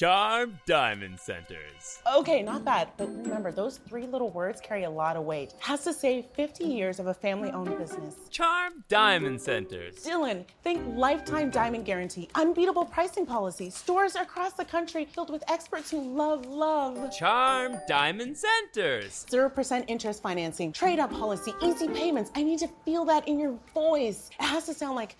Charm 0.00 0.58
Diamond 0.64 1.20
Centers. 1.20 2.00
Okay, 2.16 2.40
not 2.40 2.64
bad, 2.64 2.88
but 2.96 3.06
remember, 3.08 3.52
those 3.52 3.76
three 3.86 4.06
little 4.06 4.30
words 4.30 4.58
carry 4.58 4.84
a 4.84 4.90
lot 4.90 5.14
of 5.14 5.24
weight. 5.24 5.52
Has 5.58 5.84
to 5.84 5.92
say 5.92 6.26
50 6.36 6.64
years 6.64 6.98
of 7.00 7.08
a 7.08 7.12
family 7.12 7.50
owned 7.50 7.76
business. 7.76 8.14
Charm 8.30 8.82
Diamond 8.88 9.42
Centers. 9.42 9.96
Dylan, 9.96 10.46
think 10.62 10.82
lifetime 10.96 11.50
diamond 11.50 11.84
guarantee, 11.84 12.30
unbeatable 12.34 12.86
pricing 12.86 13.26
policy, 13.26 13.68
stores 13.68 14.16
across 14.16 14.54
the 14.54 14.64
country 14.64 15.04
filled 15.04 15.28
with 15.28 15.44
experts 15.50 15.90
who 15.90 16.00
love 16.00 16.46
love. 16.46 17.14
Charm 17.14 17.76
Diamond 17.86 18.38
Centers. 18.38 19.26
0% 19.30 19.84
interest 19.86 20.22
financing, 20.22 20.72
trade 20.72 20.98
up 20.98 21.12
policy, 21.12 21.52
easy 21.62 21.88
payments. 21.88 22.30
I 22.34 22.42
need 22.42 22.60
to 22.60 22.70
feel 22.86 23.04
that 23.04 23.28
in 23.28 23.38
your 23.38 23.54
voice. 23.74 24.30
It 24.40 24.46
has 24.46 24.64
to 24.64 24.72
sound 24.72 24.96
like 24.96 25.16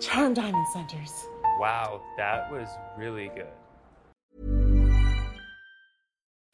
Charm 0.00 0.34
Diamond 0.34 0.66
Centers. 0.72 1.12
Wow, 1.60 2.00
that 2.16 2.50
was 2.50 2.68
really 2.96 3.30
good. 3.36 3.46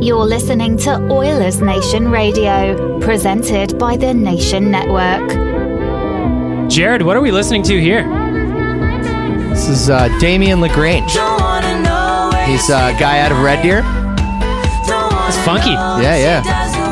You're 0.00 0.24
listening 0.24 0.76
to 0.78 0.96
Oilers 1.10 1.60
Nation 1.60 2.10
Radio, 2.10 2.98
presented 3.00 3.78
by 3.78 3.96
the 3.96 4.12
Nation 4.12 4.70
Network. 4.70 5.28
Jared, 6.70 7.02
what 7.02 7.16
are 7.16 7.20
we 7.20 7.30
listening 7.30 7.62
to 7.64 7.80
here? 7.80 8.02
This 9.50 9.68
is 9.68 9.90
uh, 9.90 10.08
Damian 10.18 10.60
LaGrange. 10.60 11.10
He's 11.10 12.68
a 12.68 12.92
guy 12.98 13.20
out 13.20 13.32
of 13.32 13.38
Red 13.40 13.62
Deer. 13.62 13.82
It's 15.28 15.38
funky. 15.44 15.70
Yeah, 15.70 16.16
yeah. 16.16 16.42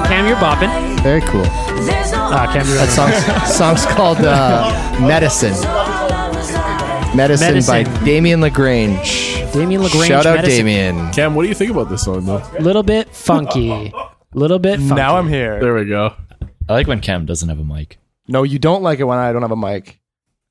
Cam, 0.06 0.26
you're 0.26 0.36
bopping. 0.36 1.02
Very 1.02 1.20
cool. 1.22 1.44
Uh, 1.44 2.52
Cam, 2.52 2.66
you're 2.66 2.76
That 2.76 2.88
song's, 2.88 3.56
song's 3.56 3.86
called 3.94 4.18
uh, 4.18 4.98
Medicine. 5.00 5.54
Medicine. 7.14 7.62
by 7.66 7.82
Damien 8.04 8.40
LaGrange. 8.40 9.34
Damien 9.52 9.82
LaGrange. 9.82 10.08
Shout 10.08 10.24
out 10.24 10.36
Medicine. 10.36 10.66
Damian. 10.66 11.12
Cam, 11.12 11.34
what 11.34 11.42
do 11.42 11.48
you 11.48 11.54
think 11.54 11.70
about 11.70 11.90
this 11.90 12.02
song, 12.04 12.24
though? 12.24 12.42
Little 12.58 12.82
bit 12.82 13.14
funky. 13.14 13.92
Little 14.32 14.58
bit 14.58 14.78
funky. 14.78 14.94
Now 14.94 15.18
I'm 15.18 15.28
here. 15.28 15.60
There 15.60 15.74
we 15.74 15.84
go. 15.84 16.14
I 16.68 16.72
like 16.72 16.86
when 16.86 17.00
Cam 17.00 17.26
doesn't 17.26 17.48
have 17.48 17.58
a 17.58 17.64
mic. 17.64 17.98
No, 18.28 18.44
you 18.44 18.58
don't 18.58 18.82
like 18.82 18.98
it 18.98 19.04
when 19.04 19.18
I 19.18 19.32
don't 19.32 19.42
have 19.42 19.50
a 19.50 19.56
mic. 19.56 20.00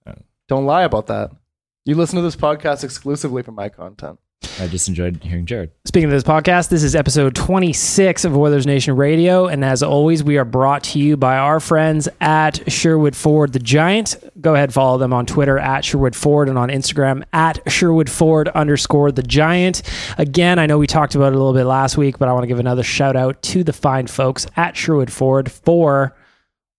Oh. 0.06 0.14
Don't 0.48 0.66
lie 0.66 0.84
about 0.84 1.08
that. 1.08 1.32
You 1.86 1.96
listen 1.96 2.18
to 2.18 2.22
this 2.22 2.36
podcast 2.36 2.84
exclusively 2.84 3.42
for 3.42 3.52
my 3.52 3.70
content. 3.70 4.20
I 4.60 4.68
just 4.68 4.88
enjoyed 4.88 5.24
hearing 5.24 5.46
Jared. 5.46 5.72
Speaking 5.86 6.06
of 6.06 6.12
this 6.12 6.24
podcast, 6.24 6.70
this 6.70 6.84
is 6.84 6.96
episode 6.96 7.36
26 7.36 8.26
of 8.26 8.36
Oilers 8.36 8.68
Nation 8.68 8.96
Radio. 8.96 9.48
And 9.48 9.64
as 9.64 9.82
always, 9.82 10.24
we 10.24 10.38
are 10.38 10.46
brought 10.46 10.84
to 10.86 11.00
you 11.00 11.16
by 11.18 11.38
our 11.38 11.60
friends 11.60 12.10
at 12.20 12.72
Sherwood 12.72 13.16
Ford 13.16 13.54
the 13.54 13.60
Giant. 13.60 14.18
Go 14.40 14.54
ahead, 14.56 14.74
follow 14.74 14.98
them 14.98 15.14
on 15.14 15.26
Twitter 15.26 15.58
at 15.58 15.86
Sherwood 15.86 16.16
Ford 16.16 16.50
and 16.50 16.58
on 16.58 16.70
Instagram 16.70 17.24
at 17.34 17.60
Sherwood 17.72 18.10
Ford 18.10 18.50
underscore 18.50 19.12
the 19.12 19.24
Giant. 19.24 19.84
Again, 20.18 20.60
I 20.60 20.66
know 20.66 20.78
we 20.78 20.88
talked 20.88 21.16
about 21.16 21.34
it 21.34 21.36
a 21.36 21.40
little 21.40 21.54
bit 21.54 21.66
last 21.66 21.98
week, 21.98 22.18
but 22.20 22.28
I 22.28 22.34
want 22.34 22.44
to 22.44 22.48
give 22.48 22.60
another 22.60 22.84
shout 22.84 23.16
out 23.16 23.42
to 23.44 23.64
the 23.64 23.74
fine 23.74 24.08
folks 24.08 24.48
at 24.56 24.76
Sherwood 24.76 25.12
Ford 25.12 25.52
for 25.52 26.16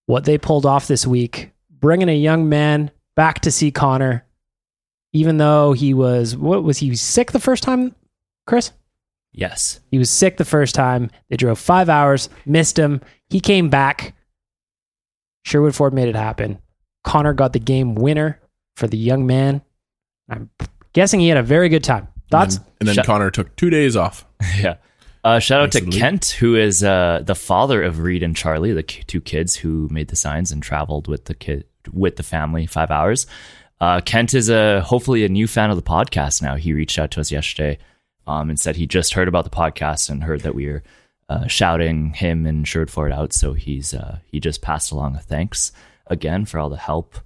what 0.06 0.25
they 0.25 0.37
pulled 0.39 0.67
off 0.67 0.89
this 0.89 1.06
week, 1.06 1.50
bringing 1.71 2.09
a 2.09 2.17
young 2.17 2.49
man 2.49 2.91
back 3.15 3.41
to 3.41 3.50
see 3.50 3.71
Connor, 3.71 4.25
even 5.12 5.37
though 5.37 5.73
he 5.73 5.95
was, 5.95 6.37
what 6.37 6.65
was 6.65 6.78
he, 6.78 6.95
sick 6.97 7.33
the 7.33 7.41
first 7.41 7.62
time, 7.62 7.95
Chris? 8.47 8.73
Yes. 9.33 9.81
He 9.91 9.99
was 9.99 10.11
sick 10.11 10.37
the 10.37 10.45
first 10.45 10.75
time. 10.75 11.11
They 11.31 11.37
drove 11.37 11.59
five 11.59 11.89
hours, 11.89 12.28
missed 12.45 12.78
him. 12.78 13.00
He 13.28 13.41
came 13.41 13.71
back. 13.71 14.15
Sherwood 15.45 15.75
Ford 15.75 15.95
made 15.95 16.09
it 16.09 16.17
happen. 16.17 16.59
Connor 17.05 17.33
got 17.33 17.53
the 17.53 17.59
game 17.59 17.95
winner 17.95 18.41
for 18.77 18.87
the 18.87 18.99
young 18.99 19.27
man. 19.27 19.62
I'm 20.28 20.50
guessing 20.93 21.21
he 21.21 21.29
had 21.29 21.39
a 21.39 21.43
very 21.43 21.69
good 21.69 21.83
time. 21.84 22.09
Thoughts? 22.31 22.56
And 22.56 22.65
then, 22.65 22.73
and 22.81 22.89
then 22.89 22.94
Shut- 22.97 23.06
Connor 23.06 23.31
took 23.31 23.55
two 23.56 23.71
days 23.71 23.97
off. 23.97 24.27
yeah. 24.59 24.77
Uh, 25.25 25.39
shout 25.39 25.61
out 25.61 25.73
to 25.73 25.79
Thanks 25.79 25.84
to 25.84 25.84
the 25.84 25.91
league. 25.91 26.00
Kent, 26.00 26.29
who 26.41 26.56
is 26.56 26.83
uh, 26.83 27.23
the 27.25 27.34
father 27.34 27.83
of 27.83 28.00
Reed 28.00 28.23
and 28.23 28.37
Charlie, 28.37 28.73
the 28.73 28.83
ki- 28.83 29.05
two 29.06 29.21
kids 29.21 29.56
who 29.56 29.89
made 29.91 30.09
the 30.09 30.17
signs 30.17 30.50
and 30.50 30.62
traveled 30.62 31.06
with 31.06 31.27
the 31.27 31.34
kid 31.34 31.65
with 31.93 32.17
the 32.17 32.23
family 32.23 32.67
five 32.67 32.91
hours. 32.91 33.27
Uh, 33.82 34.00
Kent 34.00 34.32
is 34.32 34.48
a 34.48 34.81
hopefully 34.81 35.25
a 35.25 35.28
new 35.28 35.48
fan 35.48 35.70
of 35.70 35.76
the 35.76 35.82
podcast 35.82 36.41
now. 36.41 36.54
He 36.54 36.72
reached 36.72 37.00
out 37.00 37.10
to 37.10 37.20
us 37.20 37.32
yesterday 37.32 37.78
um, 38.28 38.48
and 38.48 38.59
said 38.59 38.76
he 38.76 38.87
just 38.87 39.15
heard 39.15 39.26
about 39.26 39.43
the 39.43 39.50
podcast 39.50 40.09
and 40.09 40.22
heard 40.22 40.43
that 40.43 40.54
we 40.54 40.69
were 40.69 40.84
uh, 41.28 41.48
shouting 41.48 42.12
him 42.12 42.47
and 42.47 42.66
Sherwood 42.66 42.93
Ford 42.93 43.10
out. 43.10 43.32
So 43.32 43.54
he's 43.54 43.93
uh, 43.93 44.20
he 44.25 44.38
just 44.38 44.62
passed 44.62 44.93
along 44.93 45.16
a 45.16 45.19
thanks 45.19 45.72
again 46.06 46.44
for 46.44 46.60
all 46.60 46.69
the 46.70 46.76
help 46.76 47.16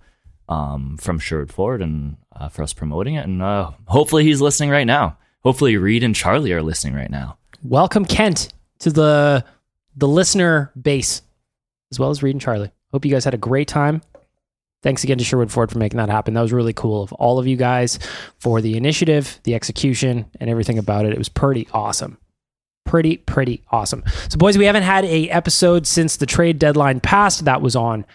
um, 0.48 0.96
from 0.96 1.18
Sherwood 1.18 1.52
Ford 1.52 1.82
and 1.82 2.16
uh, 2.34 2.48
for 2.48 2.62
us 2.62 2.72
promoting 2.72 3.16
it. 3.16 3.26
And 3.26 3.42
uh, 3.42 3.72
hopefully 3.84 4.24
he's 4.24 4.40
listening 4.40 4.70
right 4.70 4.86
now. 4.86 5.18
Hopefully 5.42 5.76
Reed 5.76 6.02
and 6.02 6.14
Charlie 6.14 6.54
are 6.54 6.62
listening 6.62 6.94
right 6.94 7.10
now. 7.10 7.36
Welcome, 7.64 8.06
Kent, 8.06 8.54
to 8.78 8.90
the 8.90 9.44
the 9.94 10.08
listener 10.08 10.72
base, 10.80 11.20
as 11.90 12.00
well 12.00 12.08
as 12.08 12.22
Reed 12.22 12.34
and 12.34 12.40
Charlie. 12.40 12.72
Hope 12.92 13.04
you 13.04 13.10
guys 13.10 13.26
had 13.26 13.34
a 13.34 13.38
great 13.38 13.68
time. 13.68 14.00
Thanks 14.82 15.02
again 15.04 15.18
to 15.18 15.24
Sherwood 15.24 15.50
Ford 15.50 15.70
for 15.70 15.78
making 15.78 15.96
that 15.98 16.08
happen. 16.08 16.34
That 16.34 16.42
was 16.42 16.52
really 16.52 16.72
cool 16.72 17.02
of 17.02 17.12
all 17.14 17.38
of 17.38 17.46
you 17.46 17.56
guys 17.56 17.98
for 18.38 18.60
the 18.60 18.76
initiative, 18.76 19.40
the 19.44 19.54
execution, 19.54 20.26
and 20.38 20.48
everything 20.50 20.78
about 20.78 21.06
it. 21.06 21.12
It 21.12 21.18
was 21.18 21.28
pretty 21.28 21.66
awesome. 21.72 22.18
Pretty, 22.84 23.16
pretty 23.16 23.64
awesome. 23.72 24.04
So, 24.28 24.38
boys, 24.38 24.56
we 24.56 24.64
haven't 24.66 24.84
had 24.84 25.04
a 25.06 25.28
episode 25.30 25.86
since 25.88 26.16
the 26.18 26.26
trade 26.26 26.58
deadline 26.60 27.00
passed. 27.00 27.44
That 27.46 27.60
was 27.62 27.74
on 27.74 28.06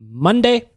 Monday. 0.00 0.68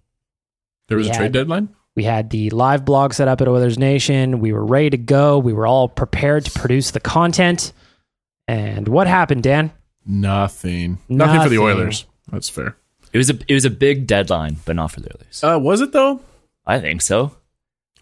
There 0.88 0.98
was 0.98 1.08
We 1.08 1.10
a 1.12 1.14
had- 1.14 1.20
trade 1.20 1.32
deadline. 1.32 1.70
We 1.96 2.04
had 2.04 2.30
the 2.30 2.50
live 2.52 2.86
blog 2.86 3.14
set 3.14 3.28
up 3.28 3.42
at 3.42 3.48
Oilers 3.48 3.78
Nation. 3.78 4.40
We 4.40 4.54
were 4.54 4.64
ready 4.66 4.92
to 4.92 4.98
go. 4.98 5.38
We 5.40 5.52
were 5.54 5.66
all 5.68 5.90
prepared 5.90 6.46
to 6.46 6.52
produce 6.52 6.92
the 6.92 7.00
content. 7.00 7.74
And 8.48 8.88
what 8.88 9.08
happened, 9.08 9.44
Dan? 9.44 9.72
Nothing. 10.06 11.00
Nothing 11.10 11.42
for 11.42 11.50
the 11.50 11.58
Oilers. 11.60 12.06
That's 12.32 12.48
fair. 12.50 12.78
It 13.12 13.18
was 13.18 13.30
a 13.30 13.38
it 13.48 13.54
was 13.54 13.66
a 13.66 13.70
big 13.70 14.08
deadline, 14.08 14.58
but 14.66 14.76
not 14.76 14.92
for 14.92 15.02
the 15.02 15.10
Oilers. 15.16 15.44
Uh, 15.44 15.60
was 15.60 15.82
it 15.82 15.92
though? 15.92 16.22
I 16.66 16.80
think 16.80 17.02
so. 17.02 17.36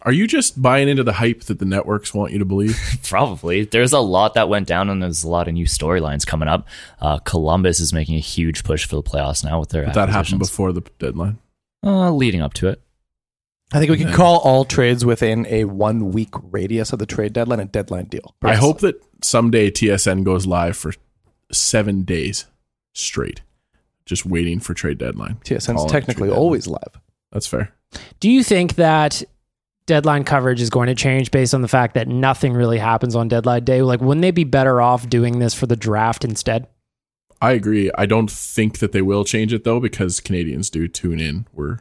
Are 0.03 0.11
you 0.11 0.27
just 0.27 0.61
buying 0.61 0.87
into 0.87 1.03
the 1.03 1.13
hype 1.13 1.41
that 1.45 1.59
the 1.59 1.65
networks 1.65 2.13
want 2.13 2.31
you 2.31 2.39
to 2.39 2.45
believe? 2.45 2.79
Probably. 3.03 3.65
There's 3.65 3.93
a 3.93 3.99
lot 3.99 4.35
that 4.35 4.47
went 4.47 4.67
down, 4.67 4.89
and 4.89 5.01
there's 5.01 5.23
a 5.23 5.29
lot 5.29 5.47
of 5.47 5.53
new 5.53 5.65
storylines 5.65 6.25
coming 6.25 6.47
up. 6.47 6.67
Uh, 7.01 7.17
Columbus 7.19 7.79
is 7.79 7.93
making 7.93 8.15
a 8.15 8.19
huge 8.19 8.63
push 8.63 8.85
for 8.85 8.95
the 8.95 9.03
playoffs 9.03 9.43
now 9.43 9.59
with 9.59 9.69
their 9.69 9.85
But 9.85 9.95
that 9.95 10.09
happened 10.09 10.39
before 10.39 10.71
the 10.71 10.81
deadline. 10.99 11.39
Uh, 11.83 12.11
leading 12.11 12.41
up 12.41 12.53
to 12.55 12.67
it. 12.67 12.81
I 13.73 13.79
think 13.79 13.91
we 13.91 13.97
can 13.97 14.13
call 14.13 14.39
all 14.39 14.63
trades 14.63 15.03
within 15.03 15.45
a 15.47 15.65
one 15.65 16.11
week 16.11 16.33
radius 16.41 16.93
of 16.93 16.99
the 16.99 17.05
trade 17.05 17.33
deadline 17.33 17.59
a 17.59 17.65
deadline 17.65 18.05
deal. 18.05 18.33
I 18.41 18.55
hope 18.55 18.79
that 18.79 19.03
someday 19.21 19.71
TSN 19.71 20.23
goes 20.23 20.47
live 20.47 20.77
for 20.77 20.93
seven 21.51 22.03
days 22.03 22.45
straight, 22.93 23.41
just 24.07 24.25
waiting 24.25 24.59
for 24.59 24.73
trade 24.73 24.97
deadline. 24.97 25.35
TSN's 25.43 25.65
Calling 25.67 25.89
technically 25.89 26.13
trade 26.21 26.27
deadline. 26.29 26.39
always 26.39 26.67
live. 26.67 27.01
That's 27.31 27.45
fair. 27.47 27.73
Do 28.19 28.29
you 28.29 28.43
think 28.43 28.75
that 28.75 29.21
deadline 29.85 30.23
coverage 30.23 30.61
is 30.61 30.69
going 30.69 30.87
to 30.87 30.95
change 30.95 31.31
based 31.31 31.53
on 31.53 31.61
the 31.61 31.67
fact 31.67 31.93
that 31.93 32.07
nothing 32.07 32.53
really 32.53 32.77
happens 32.77 33.15
on 33.15 33.27
deadline 33.27 33.63
day? 33.63 33.81
Like, 33.81 34.01
wouldn't 34.01 34.21
they 34.21 34.31
be 34.31 34.43
better 34.43 34.81
off 34.81 35.07
doing 35.09 35.39
this 35.39 35.53
for 35.53 35.65
the 35.67 35.75
draft 35.75 36.25
instead? 36.25 36.67
I 37.41 37.51
agree. 37.51 37.91
I 37.97 38.05
don't 38.07 38.31
think 38.31 38.79
that 38.79 38.91
they 38.93 39.01
will 39.03 39.23
change 39.23 39.53
it 39.53 39.63
though, 39.63 39.79
because 39.79 40.19
Canadians 40.19 40.69
do 40.69 40.87
tune 40.87 41.19
in. 41.19 41.45
We're 41.53 41.77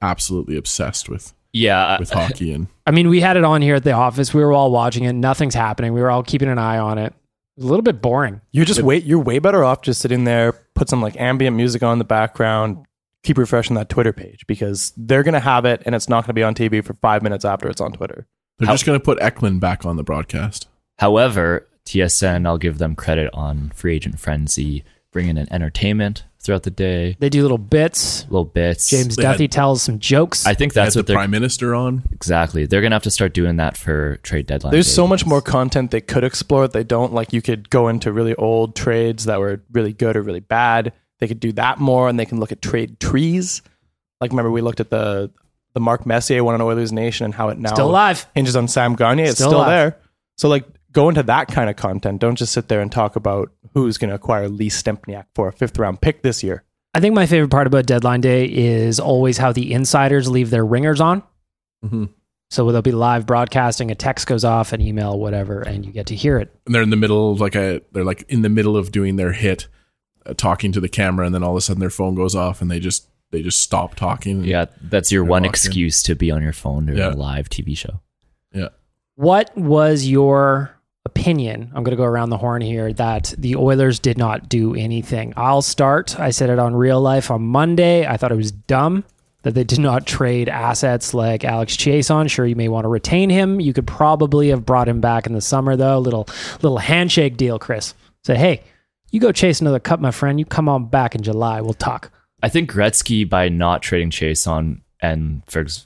absolutely 0.00 0.56
obsessed 0.56 1.08
with 1.08 1.34
Yeah, 1.52 1.98
with 1.98 2.10
hockey, 2.10 2.52
and 2.52 2.68
I 2.86 2.90
mean, 2.90 3.08
we 3.08 3.20
had 3.20 3.36
it 3.36 3.44
on 3.44 3.60
here 3.62 3.74
at 3.74 3.84
the 3.84 3.92
office. 3.92 4.32
We 4.32 4.42
were 4.42 4.52
all 4.52 4.70
watching 4.70 5.04
it. 5.04 5.12
Nothing's 5.12 5.54
happening. 5.54 5.92
We 5.92 6.00
were 6.00 6.10
all 6.10 6.22
keeping 6.22 6.48
an 6.48 6.58
eye 6.58 6.78
on 6.78 6.98
it. 6.98 7.12
It 7.56 7.60
was 7.60 7.66
a 7.66 7.68
little 7.68 7.82
bit 7.82 8.02
boring. 8.02 8.40
You 8.50 8.64
just 8.64 8.82
wait. 8.82 9.04
You're 9.04 9.20
way 9.20 9.38
better 9.38 9.62
off 9.64 9.82
just 9.82 10.00
sitting 10.00 10.24
there, 10.24 10.52
put 10.74 10.88
some 10.88 11.00
like 11.00 11.20
ambient 11.20 11.56
music 11.56 11.82
on 11.82 11.92
in 11.94 11.98
the 11.98 12.04
background, 12.04 12.84
keep 13.22 13.38
refreshing 13.38 13.76
that 13.76 13.88
Twitter 13.88 14.12
page 14.12 14.44
because 14.46 14.92
they're 14.96 15.22
gonna 15.22 15.40
have 15.40 15.64
it, 15.64 15.82
and 15.86 15.94
it's 15.94 16.08
not 16.08 16.24
gonna 16.24 16.34
be 16.34 16.42
on 16.42 16.54
TV 16.54 16.84
for 16.84 16.94
five 16.94 17.22
minutes 17.22 17.44
after 17.44 17.68
it's 17.68 17.80
on 17.80 17.92
Twitter. 17.92 18.26
they're 18.58 18.66
How- 18.68 18.74
just 18.74 18.86
going 18.86 18.98
to 18.98 19.04
put 19.04 19.18
Ekman 19.18 19.58
back 19.58 19.84
on 19.84 19.96
the 19.96 20.04
broadcast. 20.04 20.68
However, 21.00 21.66
TSN, 21.84 22.46
I'll 22.46 22.56
give 22.58 22.78
them 22.78 22.94
credit 22.94 23.28
on 23.34 23.70
Free 23.74 23.96
Agent 23.96 24.20
Frenzy, 24.20 24.84
bringing 25.12 25.36
in 25.36 25.52
entertainment 25.52 26.22
throughout 26.44 26.62
the 26.62 26.70
day, 26.70 27.16
They 27.18 27.28
do 27.30 27.42
little 27.42 27.58
bits. 27.58 28.24
little 28.28 28.44
bits. 28.44 28.88
James 28.90 29.16
They 29.16 29.24
had- 29.24 29.38
Duthie 29.38 29.48
tells 29.48 29.82
some 29.82 29.98
jokes. 29.98 30.46
I 30.46 30.54
think 30.54 30.72
They 30.74 30.82
that's 30.82 30.94
had 30.94 31.00
what 31.00 31.06
the 31.06 31.12
they're 31.12 31.16
prime 31.18 31.30
minister 31.30 31.74
on. 31.74 32.02
exactly. 32.12 32.66
They're 32.66 32.82
gonna 32.82 32.94
have 32.94 33.02
to 33.04 33.10
start 33.10 33.32
doing 33.34 33.56
that 33.56 33.76
for 33.76 34.18
trade 34.22 34.46
deadline. 34.46 34.72
There's 34.72 34.86
day 34.86 34.92
so 34.92 35.06
much 35.06 35.26
more 35.26 35.40
content 35.42 35.90
they 35.90 36.00
could 36.00 36.24
explore 36.24 36.62
that 36.62 36.72
they 36.72 36.84
don't. 36.84 37.12
Like 37.12 37.32
you 37.32 37.42
could 37.42 37.70
go 37.70 37.88
into 37.88 38.12
really 38.12 38.34
old 38.36 38.76
trades 38.76 39.24
that 39.24 39.40
were 39.40 39.62
really 39.72 39.92
good 39.92 40.16
or 40.16 40.22
really 40.22 40.40
bad. 40.40 40.92
They 41.20 41.28
could 41.28 41.40
do 41.40 41.52
that 41.52 41.78
more, 41.80 42.08
and 42.08 42.18
they 42.20 42.26
can 42.26 42.38
look 42.40 42.52
at 42.52 42.60
trade 42.60 43.00
trees. 43.00 43.62
Like 44.20 44.30
remember 44.30 44.50
we 44.50 44.60
looked 44.60 44.80
at 44.80 44.90
the 44.90 45.30
the 45.74 45.80
Mark 45.80 46.06
Messier 46.06 46.44
one 46.44 46.54
on 46.54 46.60
Oilers 46.62 46.92
Nation 46.92 47.24
and 47.24 47.34
how 47.34 47.48
it 47.48 47.58
now 47.58 47.72
Still 47.72 47.90
alive. 47.90 48.26
hinges 48.34 48.54
on 48.54 48.68
Sam 48.68 48.94
Gagner. 48.94 49.24
It's 49.24 49.32
Still 49.34 49.48
still, 49.48 49.58
alive. 49.58 49.68
there. 49.70 49.96
So 50.36 50.48
like 50.48 50.64
go 50.94 51.08
into 51.10 51.22
that 51.24 51.48
kind 51.48 51.68
of 51.68 51.76
content. 51.76 52.20
Don't 52.20 52.36
just 52.36 52.52
sit 52.54 52.68
there 52.68 52.80
and 52.80 52.90
talk 52.90 53.16
about 53.16 53.52
who's 53.74 53.98
going 53.98 54.08
to 54.08 54.14
acquire 54.14 54.48
Lee 54.48 54.70
Stempniak 54.70 55.26
for 55.34 55.48
a 55.48 55.52
fifth 55.52 55.78
round 55.78 56.00
pick 56.00 56.22
this 56.22 56.42
year. 56.42 56.64
I 56.94 57.00
think 57.00 57.14
my 57.14 57.26
favorite 57.26 57.50
part 57.50 57.66
about 57.66 57.84
deadline 57.86 58.20
day 58.22 58.46
is 58.46 58.98
always 59.00 59.36
how 59.36 59.52
the 59.52 59.72
insiders 59.72 60.30
leave 60.30 60.48
their 60.50 60.64
ringers 60.64 61.00
on. 61.00 61.22
Mhm. 61.84 62.08
So 62.50 62.70
they'll 62.70 62.82
be 62.82 62.92
live 62.92 63.26
broadcasting, 63.26 63.90
a 63.90 63.94
text 63.96 64.26
goes 64.28 64.44
off, 64.44 64.72
an 64.72 64.80
email, 64.80 65.18
whatever, 65.18 65.60
and 65.62 65.84
you 65.84 65.90
get 65.92 66.06
to 66.06 66.14
hear 66.14 66.38
it. 66.38 66.54
and 66.66 66.74
they're 66.74 66.82
in 66.82 66.90
the 66.90 66.96
middle 66.96 67.32
of 67.32 67.40
like 67.40 67.56
a 67.56 67.80
they're 67.92 68.04
like 68.04 68.24
in 68.28 68.42
the 68.42 68.48
middle 68.48 68.76
of 68.76 68.92
doing 68.92 69.16
their 69.16 69.32
hit 69.32 69.66
uh, 70.24 70.32
talking 70.34 70.70
to 70.72 70.80
the 70.80 70.88
camera 70.88 71.26
and 71.26 71.34
then 71.34 71.42
all 71.42 71.50
of 71.50 71.56
a 71.56 71.60
sudden 71.60 71.80
their 71.80 71.90
phone 71.90 72.14
goes 72.14 72.34
off 72.36 72.62
and 72.62 72.70
they 72.70 72.78
just 72.80 73.08
they 73.32 73.42
just 73.42 73.58
stop 73.58 73.96
talking 73.96 74.44
Yeah, 74.44 74.66
that's 74.80 75.10
your 75.10 75.24
one 75.24 75.42
walk 75.42 75.46
in. 75.46 75.50
excuse 75.50 76.02
to 76.04 76.14
be 76.14 76.30
on 76.30 76.42
your 76.42 76.52
phone 76.52 76.86
during 76.86 77.00
Yeah. 77.00 77.10
a 77.12 77.14
live 77.16 77.48
TV 77.48 77.76
show. 77.76 78.00
yeah 78.52 78.68
What 79.16 79.56
was 79.56 80.06
your 80.06 80.73
opinion? 81.14 81.70
I'm 81.74 81.84
going 81.84 81.96
to 81.96 81.96
go 81.96 82.04
around 82.04 82.30
the 82.30 82.38
horn 82.38 82.60
here 82.60 82.92
that 82.94 83.34
the 83.38 83.56
Oilers 83.56 83.98
did 83.98 84.18
not 84.18 84.48
do 84.48 84.74
anything. 84.74 85.32
I'll 85.36 85.62
start. 85.62 86.18
I 86.18 86.30
said 86.30 86.50
it 86.50 86.58
on 86.58 86.74
real 86.74 87.00
life 87.00 87.30
on 87.30 87.42
Monday. 87.42 88.06
I 88.06 88.16
thought 88.16 88.32
it 88.32 88.36
was 88.36 88.52
dumb 88.52 89.04
that 89.42 89.54
they 89.54 89.64
did 89.64 89.78
not 89.78 90.06
trade 90.06 90.48
assets 90.48 91.14
like 91.14 91.44
Alex 91.44 91.76
Chiasson. 91.76 92.28
Sure, 92.28 92.46
you 92.46 92.56
may 92.56 92.68
want 92.68 92.84
to 92.84 92.88
retain 92.88 93.30
him. 93.30 93.60
You 93.60 93.72
could 93.72 93.86
probably 93.86 94.48
have 94.48 94.66
brought 94.66 94.88
him 94.88 95.00
back 95.00 95.26
in 95.26 95.34
the 95.34 95.40
summer, 95.40 95.76
though. 95.76 95.98
Little 95.98 96.28
little 96.62 96.78
handshake 96.78 97.36
deal, 97.36 97.58
Chris. 97.58 97.94
Say, 98.24 98.36
hey, 98.36 98.62
you 99.10 99.20
go 99.20 99.32
chase 99.32 99.60
another 99.60 99.80
cup, 99.80 100.00
my 100.00 100.10
friend. 100.10 100.38
You 100.38 100.46
come 100.46 100.68
on 100.68 100.86
back 100.86 101.14
in 101.14 101.22
July. 101.22 101.60
We'll 101.60 101.74
talk. 101.74 102.10
I 102.42 102.48
think 102.48 102.70
Gretzky 102.70 103.28
by 103.28 103.48
not 103.48 103.82
trading 103.82 104.10
Chiasson 104.10 104.80
and 105.00 105.42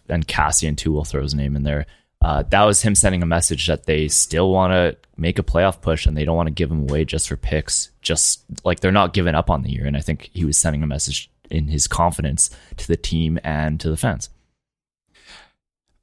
and 0.08 0.26
Kassian 0.26 0.76
too 0.76 0.92
will 0.92 1.04
throw 1.04 1.22
his 1.22 1.34
name 1.34 1.54
in 1.54 1.64
there. 1.64 1.86
Uh, 2.20 2.42
that 2.42 2.64
was 2.64 2.82
him 2.82 2.94
sending 2.94 3.22
a 3.22 3.26
message 3.26 3.66
that 3.68 3.86
they 3.86 4.08
still 4.08 4.50
want 4.50 4.72
to 4.72 4.96
make 5.16 5.38
a 5.38 5.42
playoff 5.42 5.80
push 5.80 6.04
and 6.04 6.16
they 6.16 6.24
don't 6.24 6.36
want 6.36 6.48
to 6.48 6.54
give 6.54 6.70
him 6.70 6.82
away 6.82 7.04
just 7.04 7.28
for 7.28 7.36
picks. 7.36 7.90
Just 8.02 8.44
like 8.64 8.80
they're 8.80 8.90
not 8.90 9.12
giving 9.12 9.34
up 9.34 9.50
on 9.50 9.62
the 9.62 9.70
year. 9.70 9.86
And 9.86 9.96
I 9.96 10.00
think 10.00 10.30
he 10.32 10.44
was 10.44 10.56
sending 10.56 10.82
a 10.82 10.86
message 10.86 11.30
in 11.50 11.68
his 11.68 11.86
confidence 11.86 12.50
to 12.76 12.88
the 12.88 12.96
team 12.96 13.38
and 13.44 13.78
to 13.80 13.90
the 13.90 13.96
fans. 13.96 14.30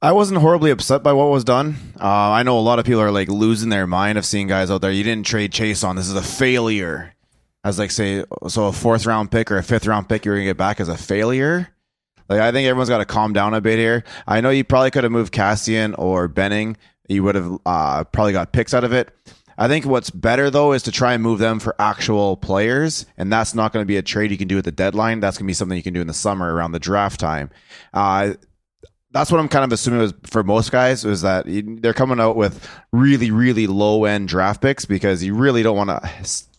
I 0.02 0.12
wasn't 0.12 0.40
horribly 0.40 0.70
upset 0.70 1.02
by 1.02 1.12
what 1.14 1.30
was 1.30 1.44
done. 1.44 1.76
Uh, 2.00 2.06
I 2.06 2.42
know 2.42 2.58
a 2.58 2.60
lot 2.60 2.78
of 2.78 2.84
people 2.84 3.00
are 3.00 3.10
like 3.10 3.28
losing 3.28 3.70
their 3.70 3.86
mind 3.86 4.18
of 4.18 4.26
seeing 4.26 4.46
guys 4.46 4.70
out 4.70 4.82
there. 4.82 4.90
You 4.90 5.02
didn't 5.02 5.26
trade 5.26 5.52
Chiasson. 5.52 5.96
This 5.96 6.08
is 6.08 6.14
a 6.14 6.22
failure. 6.22 7.14
As 7.64 7.78
like 7.78 7.90
say, 7.90 8.24
so 8.48 8.66
a 8.66 8.72
fourth 8.72 9.06
round 9.06 9.30
pick 9.30 9.50
or 9.50 9.58
a 9.58 9.62
fifth 9.62 9.86
round 9.86 10.08
pick 10.08 10.24
you're 10.24 10.36
gonna 10.36 10.44
get 10.44 10.56
back 10.56 10.80
as 10.80 10.88
a 10.88 10.96
failure. 10.96 11.68
Like 12.28 12.40
I 12.40 12.52
think 12.52 12.66
everyone's 12.66 12.88
got 12.88 12.98
to 12.98 13.04
calm 13.04 13.32
down 13.32 13.54
a 13.54 13.60
bit 13.60 13.78
here. 13.78 14.04
I 14.26 14.40
know 14.40 14.50
you 14.50 14.64
probably 14.64 14.90
could 14.90 15.04
have 15.04 15.12
moved 15.12 15.32
Kassian 15.32 15.94
or 15.98 16.28
Benning. 16.28 16.76
You 17.08 17.22
would 17.22 17.34
have 17.34 17.58
uh, 17.64 18.04
probably 18.04 18.32
got 18.32 18.52
picks 18.52 18.74
out 18.74 18.84
of 18.84 18.92
it. 18.92 19.14
I 19.58 19.68
think 19.68 19.86
what's 19.86 20.10
better 20.10 20.50
though 20.50 20.72
is 20.72 20.82
to 20.82 20.92
try 20.92 21.14
and 21.14 21.22
move 21.22 21.38
them 21.38 21.60
for 21.60 21.74
actual 21.78 22.36
players, 22.36 23.06
and 23.16 23.32
that's 23.32 23.54
not 23.54 23.72
going 23.72 23.82
to 23.82 23.86
be 23.86 23.96
a 23.96 24.02
trade 24.02 24.30
you 24.30 24.36
can 24.36 24.48
do 24.48 24.58
at 24.58 24.64
the 24.64 24.72
deadline. 24.72 25.20
That's 25.20 25.38
going 25.38 25.46
to 25.46 25.50
be 25.50 25.54
something 25.54 25.76
you 25.76 25.82
can 25.82 25.94
do 25.94 26.00
in 26.00 26.06
the 26.06 26.14
summer 26.14 26.52
around 26.52 26.72
the 26.72 26.78
draft 26.78 27.18
time. 27.20 27.50
Uh, 27.94 28.34
that's 29.12 29.30
what 29.30 29.40
I'm 29.40 29.48
kind 29.48 29.64
of 29.64 29.72
assuming 29.72 30.00
was 30.00 30.12
for 30.24 30.42
most 30.42 30.70
guys 30.70 31.04
is 31.06 31.22
that 31.22 31.46
they're 31.46 31.94
coming 31.94 32.20
out 32.20 32.36
with 32.36 32.68
really, 32.92 33.30
really 33.30 33.66
low 33.66 34.04
end 34.04 34.28
draft 34.28 34.60
picks 34.60 34.84
because 34.84 35.24
you 35.24 35.34
really 35.34 35.62
don't 35.62 35.76
want 35.76 35.88
to 35.88 36.10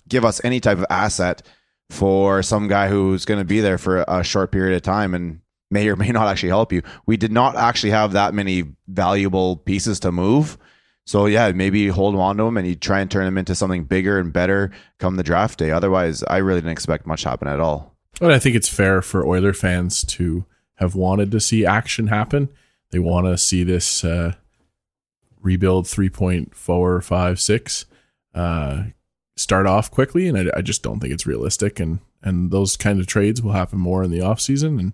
give 0.07 0.25
us 0.25 0.41
any 0.43 0.59
type 0.59 0.79
of 0.79 0.85
asset 0.89 1.43
for 1.91 2.41
some 2.41 2.67
guy 2.67 2.89
who's 2.89 3.25
going 3.25 3.39
to 3.39 3.45
be 3.45 3.59
there 3.59 3.77
for 3.77 4.03
a 4.07 4.23
short 4.23 4.51
period 4.51 4.75
of 4.75 4.81
time 4.81 5.13
and 5.13 5.41
may 5.69 5.87
or 5.89 5.95
may 5.95 6.09
not 6.09 6.27
actually 6.27 6.49
help 6.49 6.71
you. 6.71 6.81
We 7.05 7.17
did 7.17 7.31
not 7.31 7.55
actually 7.55 7.91
have 7.91 8.13
that 8.13 8.33
many 8.33 8.63
valuable 8.87 9.57
pieces 9.57 9.99
to 10.01 10.11
move. 10.11 10.57
So 11.05 11.25
yeah, 11.25 11.51
maybe 11.53 11.87
hold 11.87 12.15
on 12.15 12.37
to 12.37 12.43
them 12.43 12.57
and 12.57 12.67
you 12.67 12.75
try 12.75 12.99
and 12.99 13.09
turn 13.09 13.25
them 13.25 13.37
into 13.37 13.55
something 13.55 13.85
bigger 13.85 14.19
and 14.19 14.33
better 14.33 14.71
come 14.99 15.15
the 15.15 15.23
draft 15.23 15.57
day. 15.59 15.71
Otherwise, 15.71 16.21
I 16.23 16.37
really 16.37 16.59
didn't 16.59 16.73
expect 16.73 17.07
much 17.07 17.23
happen 17.23 17.47
at 17.47 17.59
all. 17.61 17.95
but 18.19 18.31
i 18.31 18.39
think 18.39 18.55
it's 18.55 18.67
fair 18.67 19.01
for 19.01 19.25
oiler 19.27 19.53
fans 19.53 20.03
to 20.03 20.45
have 20.75 20.95
wanted 20.95 21.31
to 21.31 21.39
see 21.39 21.65
action 21.65 22.07
happen 22.07 22.49
they 22.91 22.99
want 22.99 23.25
to 23.27 23.37
see 23.37 23.63
this 23.63 24.03
uh, 24.03 24.33
rebuild 25.41 25.85
3.456 25.85 27.85
uh, 28.33 28.83
start 29.35 29.67
off 29.67 29.91
quickly 29.91 30.27
and 30.27 30.37
I, 30.37 30.45
I 30.57 30.61
just 30.61 30.83
don't 30.83 30.99
think 30.99 31.13
it's 31.13 31.27
realistic 31.27 31.79
and 31.79 31.99
and 32.23 32.49
those 32.51 32.75
kind 32.75 32.99
of 32.99 33.05
trades 33.07 33.41
will 33.41 33.51
happen 33.51 33.79
more 33.79 34.03
in 34.03 34.11
the 34.11 34.21
off 34.21 34.41
season 34.41 34.79
and 34.79 34.93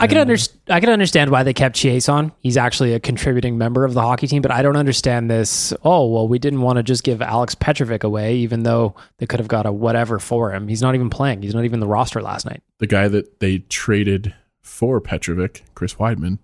I 0.00 0.06
could 0.06 0.16
Yeah. 0.16 0.20
understand. 0.22 0.60
I 0.68 0.80
can 0.80 0.90
understand 0.90 1.30
why 1.30 1.42
they 1.42 1.52
kept 1.52 1.74
Chiasson. 1.76 2.32
He's 2.40 2.56
actually 2.56 2.94
a 2.94 3.00
contributing 3.00 3.58
member 3.58 3.84
of 3.84 3.94
the 3.94 4.00
hockey 4.00 4.26
team, 4.28 4.42
but 4.42 4.50
I 4.52 4.62
don't 4.62 4.76
understand 4.76 5.30
this. 5.30 5.72
Oh 5.84 6.06
well, 6.06 6.28
we 6.28 6.38
didn't 6.38 6.60
want 6.60 6.76
to 6.76 6.82
just 6.84 7.02
give 7.04 7.20
Alex 7.20 7.54
Petrovic 7.54 8.04
away, 8.04 8.36
even 8.36 8.62
though 8.62 8.94
they 9.18 9.26
could 9.26 9.40
have 9.40 9.48
got 9.48 9.66
a 9.66 9.72
whatever 9.72 10.18
for 10.18 10.52
him. 10.52 10.68
He's 10.68 10.82
not 10.82 10.94
even 10.94 11.10
playing. 11.10 11.42
He's 11.42 11.54
not 11.54 11.64
even 11.64 11.80
the 11.80 11.86
roster 11.88 12.22
last 12.22 12.46
night. 12.46 12.62
the 12.78 12.86
guy 12.86 13.08
that 13.08 13.40
they 13.40 13.58
traded 13.68 14.34
for 14.62 15.00
Petrovic, 15.00 15.64
Chris 15.74 15.94
Wideman, 15.94 16.38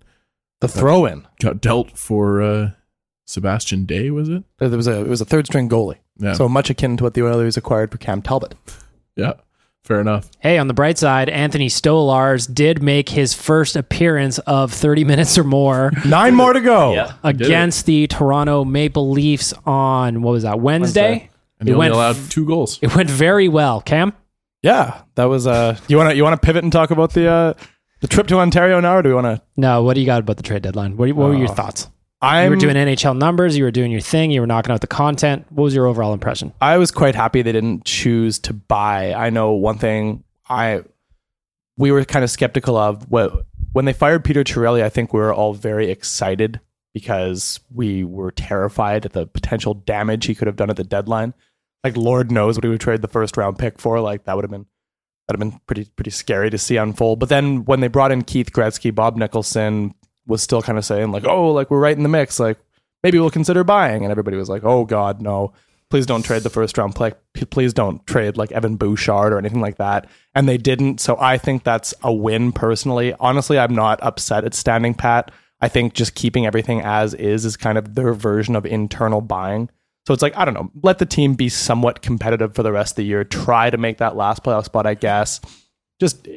The 0.59 0.67
throw 0.67 1.05
in. 1.05 1.25
got 1.39 1.61
dealt 1.61 1.97
for 1.97 2.41
uh, 2.41 2.71
Sebastian 3.25 3.85
Day, 3.85 4.11
was 4.11 4.27
it? 4.29 4.43
There 4.59 4.69
was 4.69 4.87
a 4.87 4.99
it 5.01 5.07
was 5.07 5.21
a 5.21 5.25
third 5.25 5.45
string 5.47 5.69
goalie. 5.69 5.97
Yeah. 6.17 6.33
So 6.33 6.47
much 6.49 6.69
akin 6.69 6.97
to 6.97 7.03
what 7.05 7.13
the 7.13 7.23
Oilers 7.25 7.55
acquired 7.57 7.91
for 7.91 7.97
Cam 7.97 8.21
Talbot. 8.21 8.55
yeah, 9.15 9.33
fair 9.85 10.01
enough. 10.01 10.29
Hey, 10.39 10.57
on 10.57 10.67
the 10.67 10.73
bright 10.73 10.97
side, 10.97 11.29
Anthony 11.29 11.67
Stolarz 11.69 12.51
did 12.53 12.81
make 12.83 13.09
his 13.09 13.33
first 13.33 13.75
appearance 13.75 14.39
of 14.39 14.73
30 14.73 15.03
minutes 15.11 15.37
or 15.37 15.43
more 15.43 15.91
Nine 16.05 16.35
more 16.35 16.53
to 16.53 16.61
go. 16.61 16.93
Yeah. 16.93 17.13
against 17.23 17.85
the 17.85 18.07
Toronto 18.07 18.65
Maple 18.65 19.09
Leafs 19.11 19.53
on 19.65 20.21
what 20.21 20.31
was 20.31 20.43
that 20.43 20.59
Wednesday? 20.59 21.01
Wednesday. 21.09 21.29
And 21.59 21.69
It 21.69 21.71
he 21.71 21.75
only 21.75 21.85
went- 21.85 21.93
allowed 21.93 22.15
two 22.29 22.45
goals. 22.45 22.79
It 22.81 22.95
went 22.95 23.09
very 23.09 23.47
well. 23.47 23.79
Cam, 23.81 24.11
Yeah, 24.61 25.01
that 25.15 25.25
was. 25.25 25.47
Uh, 25.47 25.77
you 25.87 25.95
want 25.97 26.09
to 26.09 26.15
you 26.15 26.23
want 26.23 26.39
to 26.39 26.45
pivot 26.45 26.63
and 26.63 26.71
talk 26.73 26.91
about 26.91 27.13
the 27.13 27.27
uh, 27.29 27.53
the 28.01 28.07
trip 28.07 28.27
to 28.27 28.39
Ontario 28.39 28.79
now, 28.81 28.97
or 28.97 29.01
do 29.01 29.09
we 29.09 29.15
want 29.15 29.25
to? 29.25 29.41
no. 29.55 29.81
What 29.83 29.93
do 29.93 30.01
you 30.01 30.05
got 30.05 30.19
about 30.19 30.35
the 30.37 30.43
trade 30.43 30.63
deadline? 30.63 30.97
What, 30.97 31.09
what 31.13 31.29
were 31.29 31.35
your 31.35 31.49
Oh. 31.49 31.53
thoughts? 31.53 31.87
I'm 32.21 32.45
you 32.45 32.49
were 32.51 32.55
doing 32.55 32.75
NHL 32.75 33.17
numbers. 33.17 33.57
You 33.57 33.65
were 33.65 33.71
doing 33.71 33.91
your 33.91 34.01
thing. 34.01 34.31
You 34.31 34.41
were 34.41 34.47
knocking 34.47 34.71
out 34.71 34.81
the 34.81 34.87
content. 34.87 35.45
What 35.49 35.63
was 35.63 35.75
your 35.75 35.85
overall 35.85 36.13
impression? 36.13 36.53
I 36.61 36.77
was 36.77 36.91
quite 36.91 37.15
happy 37.15 37.41
they 37.41 37.51
didn't 37.51 37.85
choose 37.85 38.39
to 38.39 38.53
buy. 38.53 39.13
I 39.13 39.29
know 39.29 39.51
one 39.51 39.77
thing 39.77 40.23
I 40.49 40.83
we 41.77 41.91
were 41.91 42.03
kind 42.05 42.23
of 42.23 42.31
skeptical 42.31 42.77
of 42.77 43.09
what 43.11 43.45
when 43.73 43.85
they 43.85 43.93
fired 43.93 44.23
Peter 44.23 44.43
Chiarelli, 44.43 44.81
I 44.81 44.89
think 44.89 45.13
we 45.13 45.19
were 45.19 45.33
all 45.33 45.53
very 45.53 45.91
excited 45.91 46.61
because 46.93 47.59
we 47.73 48.05
were 48.05 48.31
terrified 48.31 49.05
at 49.05 49.11
the 49.11 49.27
potential 49.27 49.73
damage 49.73 50.25
he 50.25 50.35
could 50.35 50.47
have 50.47 50.55
done 50.55 50.69
at 50.69 50.77
the 50.77 50.83
deadline. 50.85 51.33
Like 51.83 51.97
Lord 51.97 52.31
knows 52.31 52.55
what 52.55 52.63
he 52.63 52.69
would 52.69 52.79
trade 52.79 53.01
the 53.01 53.09
first 53.09 53.35
round 53.35 53.59
pick 53.59 53.79
for. 53.79 53.99
Like 53.99 54.23
that 54.23 54.35
would 54.35 54.45
have 54.45 54.51
been 54.51 54.65
that'd 55.27 55.41
have 55.41 55.51
been 55.51 55.59
pretty 55.67 55.85
pretty 55.95 56.11
scary 56.11 56.49
to 56.49 56.57
see 56.57 56.77
unfold. 56.77 57.19
But 57.19 57.29
then 57.29 57.65
when 57.65 57.81
they 57.81 57.89
brought 57.89 58.11
in 58.13 58.23
Keith 58.23 58.51
Gretzky, 58.53 58.95
Bob 58.95 59.17
Nicholson 59.17 59.93
was 60.27 60.41
still 60.41 60.61
kind 60.61 60.77
of 60.77 60.85
saying 60.85 61.11
like, 61.11 61.25
"Oh, 61.25 61.51
like 61.51 61.69
we're 61.69 61.79
right 61.79 61.95
in 61.95 62.03
the 62.03 62.09
mix. 62.09 62.39
Like 62.39 62.57
maybe 63.03 63.19
we'll 63.19 63.31
consider 63.31 63.63
buying." 63.63 64.03
And 64.03 64.11
everybody 64.11 64.37
was 64.37 64.49
like, 64.49 64.63
"Oh 64.63 64.85
God, 64.85 65.21
no! 65.21 65.53
Please 65.89 66.05
don't 66.05 66.23
trade 66.23 66.43
the 66.43 66.49
first 66.49 66.77
round 66.77 66.95
pick. 66.95 67.17
Please 67.49 67.73
don't 67.73 68.05
trade 68.07 68.37
like 68.37 68.51
Evan 68.51 68.75
Bouchard 68.75 69.33
or 69.33 69.37
anything 69.37 69.61
like 69.61 69.77
that." 69.77 70.07
And 70.33 70.47
they 70.47 70.57
didn't. 70.57 70.99
So 70.99 71.17
I 71.19 71.37
think 71.37 71.63
that's 71.63 71.93
a 72.03 72.13
win 72.13 72.51
personally. 72.51 73.13
Honestly, 73.19 73.57
I'm 73.59 73.75
not 73.75 74.01
upset 74.01 74.43
at 74.43 74.53
standing 74.53 74.93
pat. 74.93 75.31
I 75.61 75.67
think 75.67 75.93
just 75.93 76.15
keeping 76.15 76.45
everything 76.45 76.81
as 76.81 77.13
is 77.13 77.45
is 77.45 77.57
kind 77.57 77.77
of 77.77 77.95
their 77.95 78.13
version 78.13 78.55
of 78.55 78.65
internal 78.65 79.21
buying. 79.21 79.69
So 80.05 80.13
it's 80.13 80.21
like, 80.21 80.37
I 80.37 80.45
don't 80.45 80.53
know, 80.53 80.71
let 80.83 80.99
the 80.99 81.05
team 81.05 81.33
be 81.33 81.49
somewhat 81.49 82.01
competitive 82.01 82.53
for 82.53 82.61
the 82.61 82.71
rest 82.71 82.93
of 82.93 82.95
the 82.97 83.05
year. 83.05 83.23
Try 83.23 83.69
to 83.71 83.77
make 83.77 83.97
that 83.97 84.15
last 84.15 84.43
playoff 84.43 84.65
spot, 84.65 84.85
I 84.85 84.93
guess. 84.93 85.41
Just, 85.99 86.27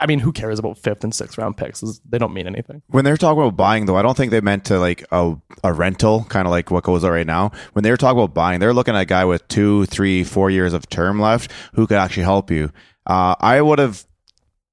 I 0.00 0.06
mean, 0.06 0.18
who 0.18 0.32
cares 0.32 0.58
about 0.58 0.78
fifth 0.78 1.04
and 1.04 1.14
sixth 1.14 1.38
round 1.38 1.56
picks? 1.56 1.80
They 2.08 2.18
don't 2.18 2.32
mean 2.32 2.46
anything. 2.46 2.82
When 2.88 3.04
they're 3.04 3.16
talking 3.16 3.40
about 3.40 3.56
buying, 3.56 3.86
though, 3.86 3.96
I 3.96 4.02
don't 4.02 4.16
think 4.16 4.30
they 4.30 4.40
meant 4.40 4.64
to 4.66 4.78
like 4.78 5.04
a, 5.10 5.36
a 5.62 5.72
rental, 5.72 6.24
kind 6.24 6.46
of 6.46 6.50
like 6.50 6.70
what 6.70 6.84
goes 6.84 7.04
on 7.04 7.10
right 7.10 7.26
now. 7.26 7.52
When 7.72 7.82
they 7.82 7.90
were 7.90 7.96
talking 7.96 8.18
about 8.18 8.34
buying, 8.34 8.60
they're 8.60 8.74
looking 8.74 8.94
at 8.94 9.02
a 9.02 9.06
guy 9.06 9.24
with 9.24 9.46
two, 9.48 9.86
three, 9.86 10.24
four 10.24 10.50
years 10.50 10.72
of 10.72 10.88
term 10.88 11.20
left 11.20 11.52
who 11.74 11.86
could 11.86 11.98
actually 11.98 12.24
help 12.24 12.50
you. 12.50 12.70
Uh, 13.06 13.34
I 13.38 13.60
would 13.60 13.78
have, 13.78 14.04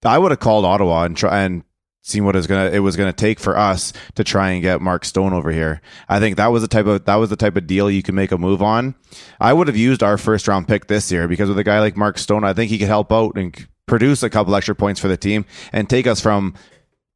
I 0.04 0.18
would 0.18 0.32
have 0.32 0.40
called 0.40 0.66
Ottawa 0.66 1.04
and 1.04 1.16
try 1.16 1.42
and 1.42 1.64
seen 2.04 2.26
what 2.26 2.36
it 2.36 2.40
was 2.40 2.48
gonna 2.48 2.70
it 2.72 2.80
was 2.80 2.96
gonna 2.96 3.14
take 3.14 3.40
for 3.40 3.58
us 3.58 3.94
to 4.16 4.24
try 4.24 4.52
and 4.52 4.62
get 4.62 4.82
Mark 4.82 5.06
Stone 5.06 5.34
over 5.34 5.52
here. 5.52 5.82
I 6.10 6.20
think 6.20 6.38
that 6.38 6.48
was 6.48 6.62
the 6.62 6.68
type 6.68 6.86
of 6.88 7.06
that 7.06 7.16
was 7.16 7.30
the 7.30 7.36
type 7.36 7.56
of 7.56 7.68
deal 7.68 7.90
you 7.92 8.04
could 8.04 8.16
make 8.16 8.32
a 8.32 8.38
move 8.38 8.62
on. 8.62 8.96
I 9.40 9.54
would 9.54 9.68
have 9.68 9.78
used 9.78 10.02
our 10.02 10.18
first 10.18 10.48
round 10.48 10.68
pick 10.68 10.88
this 10.88 11.12
year 11.12 11.28
because 11.28 11.50
with 11.50 11.60
a 11.60 11.64
guy 11.64 11.80
like 11.80 11.96
Mark 11.96 12.18
Stone, 12.18 12.44
I 12.44 12.54
think 12.54 12.72
he 12.72 12.80
could 12.80 12.88
help 12.88 13.12
out 13.12 13.36
and 13.36 13.68
produce 13.88 14.24
a 14.24 14.30
couple 14.30 14.56
extra 14.56 14.76
points 14.76 15.00
for 15.00 15.08
the 15.08 15.18
team 15.18 15.46
and 15.74 15.90
take 15.90 16.08
us 16.08 16.22
from 16.22 16.54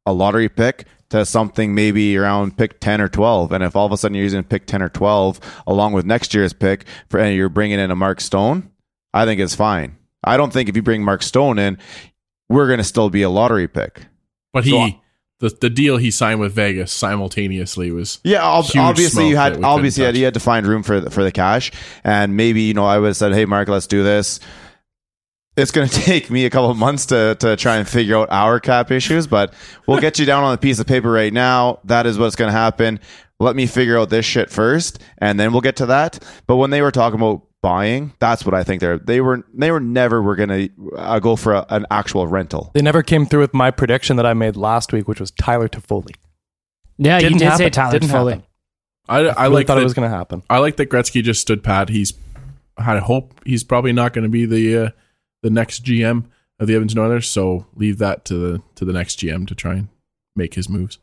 a 0.04 0.12
lottery 0.12 0.48
pick 0.48 0.84
to 1.08 1.24
something 1.24 1.74
maybe 1.74 2.16
around 2.16 2.56
pick 2.56 2.80
10 2.80 3.00
or 3.00 3.08
12 3.08 3.52
and 3.52 3.62
if 3.64 3.74
all 3.76 3.86
of 3.86 3.92
a 3.92 3.96
sudden 3.96 4.14
you're 4.14 4.24
using 4.24 4.42
pick 4.42 4.66
10 4.66 4.82
or 4.82 4.88
12 4.88 5.40
along 5.66 5.92
with 5.92 6.04
next 6.04 6.34
year's 6.34 6.52
pick 6.52 6.84
for 7.08 7.18
and 7.20 7.34
you're 7.36 7.48
bringing 7.48 7.78
in 7.78 7.90
a 7.90 7.96
Mark 7.96 8.20
Stone 8.20 8.70
I 9.14 9.24
think 9.24 9.40
it's 9.40 9.54
fine 9.54 9.96
I 10.24 10.36
don't 10.36 10.52
think 10.52 10.68
if 10.68 10.76
you 10.76 10.82
bring 10.82 11.02
Mark 11.04 11.22
Stone 11.22 11.58
in 11.58 11.78
we're 12.48 12.66
going 12.66 12.78
to 12.78 12.84
still 12.84 13.08
be 13.10 13.22
a 13.22 13.30
lottery 13.30 13.68
pick 13.68 14.02
But 14.52 14.64
he, 14.64 14.70
So- 14.70 15.00
the 15.38 15.50
the 15.60 15.70
deal 15.70 15.98
he 15.98 16.10
signed 16.10 16.40
with 16.40 16.52
Vegas 16.54 16.90
simultaneously 16.92 17.90
was 17.90 18.20
Yeah, 18.24 18.42
ob- 18.44 18.64
obviously 18.76 19.28
you 19.28 19.36
had 19.36 19.62
obviously 19.62 20.04
touch. 20.04 20.16
you 20.16 20.24
had 20.24 20.34
to 20.34 20.40
find 20.40 20.66
room 20.66 20.82
for 20.82 20.98
the, 21.00 21.10
for 21.10 21.22
the 21.22 21.30
cash, 21.32 21.72
and 22.04 22.36
maybe 22.38 22.62
you 22.62 22.72
know 22.74 22.86
I 22.86 22.98
would 22.98 23.08
have 23.08 23.16
said, 23.18 23.34
"Hey, 23.34 23.44
Mark, 23.44 23.68
let's 23.68 23.86
do 23.86 24.02
this." 24.02 24.40
It's 25.56 25.70
going 25.70 25.88
to 25.90 26.00
take 26.00 26.30
me 26.30 26.44
a 26.44 26.50
couple 26.50 26.70
of 26.70 26.76
months 26.76 27.06
to 27.06 27.36
to 27.40 27.56
try 27.56 27.76
and 27.76 27.88
figure 27.88 28.16
out 28.16 28.28
our 28.30 28.60
cap 28.60 28.90
issues, 28.90 29.26
but 29.26 29.54
we'll 29.86 30.00
get 30.00 30.18
you 30.18 30.26
down 30.26 30.44
on 30.44 30.54
a 30.54 30.58
piece 30.58 30.78
of 30.78 30.86
paper 30.86 31.10
right 31.10 31.32
now. 31.32 31.80
That 31.84 32.06
is 32.06 32.18
what's 32.18 32.36
going 32.36 32.48
to 32.48 32.56
happen. 32.58 33.00
Let 33.38 33.54
me 33.56 33.66
figure 33.66 33.98
out 33.98 34.08
this 34.08 34.24
shit 34.24 34.50
first, 34.50 35.02
and 35.18 35.38
then 35.38 35.52
we'll 35.52 35.60
get 35.60 35.76
to 35.76 35.86
that. 35.86 36.24
But 36.46 36.56
when 36.56 36.70
they 36.70 36.80
were 36.80 36.90
talking 36.90 37.20
about 37.20 37.42
buying, 37.62 38.12
that's 38.18 38.44
what 38.46 38.54
I 38.54 38.64
think 38.64 38.80
they're 38.80 38.98
they 38.98 39.20
were 39.20 39.44
they 39.52 39.70
were 39.70 39.80
never 39.80 40.22
were 40.22 40.36
going 40.36 40.48
to 40.48 40.70
uh, 40.96 41.18
go 41.18 41.36
for 41.36 41.52
a, 41.54 41.66
an 41.70 41.86
actual 41.90 42.26
rental. 42.26 42.70
They 42.74 42.82
never 42.82 43.02
came 43.02 43.26
through 43.26 43.40
with 43.40 43.54
my 43.54 43.70
prediction 43.70 44.16
that 44.16 44.26
I 44.26 44.34
made 44.34 44.56
last 44.56 44.92
week, 44.92 45.08
which 45.08 45.20
was 45.20 45.30
Tyler 45.32 45.68
Toffoli. 45.68 46.14
Yeah, 46.98 47.16
you 47.16 47.28
Didn't 47.28 47.38
did 47.38 47.44
say 47.56 47.64
happen. 47.64 47.70
Tyler 47.72 47.92
Didn't 47.92 48.08
Foley. 48.10 48.32
happen. 48.34 48.46
I, 49.08 49.18
I 49.18 49.20
really 49.44 49.54
like 49.54 49.66
thought 49.66 49.74
that, 49.76 49.80
it 49.82 49.84
was 49.84 49.94
going 49.94 50.10
to 50.10 50.16
happen. 50.16 50.42
I 50.48 50.58
like 50.58 50.76
that 50.76 50.88
Gretzky 50.90 51.22
just 51.22 51.40
stood 51.40 51.62
pat. 51.62 51.88
He's 51.88 52.14
had 52.78 52.98
hope 53.00 53.40
he's 53.44 53.64
probably 53.64 53.92
not 53.92 54.12
going 54.12 54.24
to 54.24 54.30
be 54.30 54.46
the 54.46 54.78
uh, 54.78 54.90
the 55.46 55.50
next 55.50 55.84
GM 55.84 56.24
of 56.58 56.66
the 56.66 56.74
Edmonton 56.74 56.98
Oilers. 56.98 57.28
So 57.28 57.66
leave 57.76 57.98
that 57.98 58.24
to 58.26 58.34
the 58.34 58.62
to 58.74 58.84
the 58.84 58.92
next 58.92 59.20
GM 59.20 59.46
to 59.46 59.54
try 59.54 59.74
and 59.74 59.88
make 60.34 60.54
his 60.54 60.68
moves. 60.68 60.98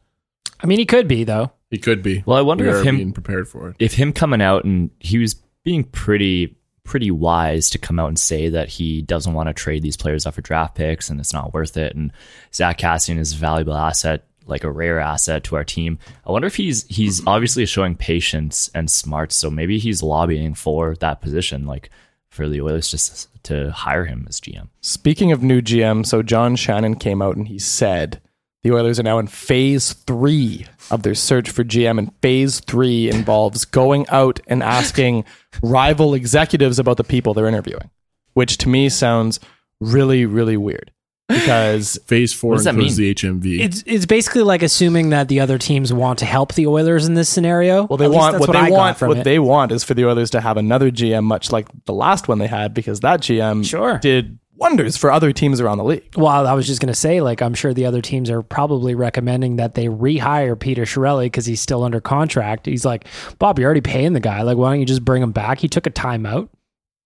I 0.62 0.67
mean, 0.67 0.79
he 0.79 0.85
could 0.85 1.07
be 1.07 1.23
though. 1.23 1.51
He 1.71 1.77
could 1.77 2.03
be. 2.03 2.23
Well, 2.25 2.38
I 2.38 2.41
wonder 2.41 2.65
We 2.65 2.69
if 2.71 2.75
are 2.75 2.83
him- 2.83 2.97
being 2.97 3.13
prepared 3.13 3.47
for 3.47 3.69
it. 3.69 3.75
if 3.79 3.93
him 3.93 4.12
coming 4.13 4.41
out 4.41 4.63
and 4.65 4.89
he 5.00 5.17
was 5.17 5.35
being 5.63 5.83
pretty 5.85 6.55
pretty 6.83 7.09
wise 7.12 7.69
to 7.69 7.77
come 7.77 7.97
out 7.97 8.09
and 8.09 8.19
say 8.19 8.50
that 8.50 8.67
he 8.67 9.01
doesn't 9.01 9.33
want 9.33 9.47
to 9.47 9.53
trade 9.53 9.81
these 9.81 9.95
players 9.95 10.25
off 10.25 10.35
for 10.35 10.41
draft 10.41 10.75
picks 10.75 11.09
and 11.09 11.17
it's 11.21 11.31
not 11.31 11.53
worth 11.53 11.77
it 11.77 11.95
and 11.95 12.12
Zack 12.53 12.77
Kassian 12.79 13.17
is 13.17 13.31
a 13.31 13.38
valuable 13.38 13.73
asset 13.73 14.25
like 14.45 14.65
a 14.65 14.69
rare 14.71 15.00
asset 15.00 15.45
to 15.45 15.55
our 15.55 15.63
team. 15.63 15.97
I 16.27 16.31
wonder 16.33 16.45
if 16.47 16.57
he's 16.57 16.85
he's 16.88 17.25
obviously 17.25 17.65
showing 17.65 17.95
patience 17.95 18.69
and 18.75 18.91
smarts 18.91 19.35
so 19.38 19.50
maybe 19.50 19.79
he's 19.79 20.03
lobbying 20.03 20.53
for 20.55 20.95
that 20.97 21.21
position 21.21 21.65
like 21.65 21.89
for 22.34 22.50
the 22.50 22.62
Oilers 22.62 22.90
just 22.90 23.30
to 23.44 23.72
hire 23.72 24.06
him 24.06 24.25
as 24.28 24.42
GM. 24.42 24.70
Speaking 24.82 25.32
of 25.32 25.44
new 25.44 25.62
GM, 25.62 26.06
so 26.06 26.24
John 26.24 26.56
Shannon 26.56 26.96
came 26.96 27.22
out 27.22 27.36
and 27.36 27.48
he 27.48 27.60
said 27.60 28.22
the 28.63 28.72
Oilers 28.74 29.00
are 29.00 29.04
now 29.04 29.20
in 29.20 29.28
phase 29.28 29.94
three 29.94 30.66
of 30.90 31.04
their 31.04 31.16
search 31.16 31.50
for 31.50 31.63
GM, 31.63 32.00
and 32.00 32.13
phase 32.22 32.60
three 32.62 33.10
involves 33.10 33.66
going 33.66 34.08
out 34.10 34.40
and 34.48 34.63
asking 34.63 35.25
rival 35.62 36.13
executives 36.13 36.80
about 36.80 36.98
the 36.98 37.04
people 37.04 37.34
they're 37.34 37.48
interviewing, 37.48 37.90
which 38.34 38.58
to 38.60 38.70
me 38.70 38.90
sounds 38.90 39.40
really, 39.80 40.25
really 40.25 40.58
weird 40.58 40.92
because 41.30 41.98
Phase 42.06 42.34
four 42.34 42.51
What 42.51 42.56
does 42.58 42.63
that 42.65 42.75
includes 42.75 43.00
mean? 43.00 43.08
the 43.10 43.15
HMV. 43.15 43.60
It's 43.65 43.84
it's 43.86 44.06
basically 44.06 44.44
like 44.44 44.62
assuming 44.63 45.10
that 45.10 45.27
the 45.30 45.39
other 45.39 45.58
teams 45.58 45.92
want 45.94 46.20
to 46.20 46.25
help 46.25 46.53
the 46.53 46.68
Oilers 46.68 47.08
in 47.08 47.13
this 47.13 47.30
scenario. 47.30 47.86
well, 47.86 47.98
they 47.98 48.06
At 48.06 48.12
want 48.12 48.34
that's 48.34 48.48
what, 48.48 48.53
they 48.53 48.70
got 48.70 48.72
want. 48.72 48.98
from 48.98 49.08
What 49.10 49.18
it. 49.20 49.24
they 49.24 49.39
want 49.39 49.72
is 49.72 49.84
for 49.84 49.94
the 49.94 50.06
Oilers 50.06 50.30
to 50.32 50.42
have 50.42 50.58
another 50.58 50.92
GM, 50.92 51.24
much 51.24 51.51
like 51.51 51.68
the 51.86 51.94
last 51.94 52.27
one 52.27 52.39
they 52.39 52.48
had, 52.48 52.74
because 52.74 53.00
that 53.01 53.22
GM 53.22 53.65
Sure. 53.65 53.98
did 54.00 54.38
wonders 54.56 54.96
for 54.96 55.12
other 55.12 55.34
teams 55.34 55.60
around 55.60 55.77
the 55.77 55.84
league. 55.84 56.08
Well, 56.15 56.48
I 56.48 56.53
was 56.53 56.68
just 56.68 56.80
going 56.80 56.94
to 56.94 56.98
say, 56.98 57.20
like, 57.22 57.42
I'm 57.42 57.53
sure 57.53 57.74
the 57.74 57.86
other 57.86 58.01
teams 58.01 58.30
are 58.30 58.42
probably 58.42 58.96
recommending 58.96 59.58
that 59.58 59.74
they 59.75 59.88
rehire 59.88 60.58
Peter 60.58 60.84
Chiarelli 60.84 61.25
because 61.25 61.46
he's 61.46 61.60
still 61.60 61.84
under 61.84 62.00
contract. 62.00 62.65
He's 62.68 62.86
like, 62.86 63.08
Bob, 63.39 63.60
you're 63.60 63.65
already 63.65 63.82
paying 63.82 64.13
the 64.13 64.20
guy. 64.22 64.42
Like, 64.44 64.56
why 64.58 64.70
don't 64.72 64.80
you 64.80 64.86
just 64.86 65.03
bring 65.03 65.22
him 65.24 65.32
back? 65.32 65.60
He 65.60 65.68
took 65.68 65.86
a 65.88 65.89
timeout, 65.92 66.48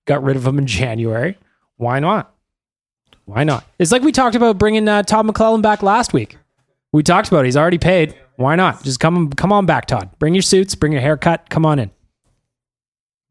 got 0.06 0.22
rid 0.24 0.36
of 0.36 0.46
him 0.46 0.60
in 0.60 0.68
January. 0.68 1.38
Why 1.78 2.00
not? 2.00 2.32
Why 3.28 3.44
not? 3.44 3.66
It's 3.78 3.92
like 3.92 4.02
we 4.04 4.14
talked 4.14 4.36
about 4.38 4.58
bringing 4.58 4.88
uh, 4.88 5.04
Todd 5.04 5.28
McLellan 5.28 5.62
back 5.62 5.84
last 5.84 6.14
week. 6.14 6.38
We 6.94 7.04
talked 7.04 7.28
about 7.28 7.42
it. 7.42 7.46
He's 7.46 7.58
already 7.58 7.78
paid. 7.78 8.16
Why 8.38 8.56
not? 8.56 8.84
Just 8.84 9.02
come, 9.02 9.30
come 9.32 9.52
on 9.52 9.66
back, 9.66 9.86
Todd. 9.86 10.10
Bring 10.18 10.34
your 10.34 10.42
suits. 10.42 10.76
Bring 10.76 10.94
your 10.94 11.02
haircut. 11.02 11.50
Come 11.50 11.66
on 11.66 11.78
in. 11.78 11.92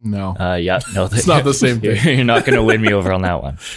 no. 0.02 0.36
Uh 0.38 0.54
yeah, 0.56 0.80
no 0.94 1.04
It's 1.12 1.26
not 1.26 1.44
the 1.44 1.54
same 1.54 1.80
thing. 1.80 2.16
You're 2.16 2.24
not 2.26 2.44
going 2.44 2.56
to 2.56 2.62
win 2.62 2.82
me 2.82 2.92
over 2.92 3.10
on 3.10 3.22
that 3.22 3.42
one. 3.42 3.58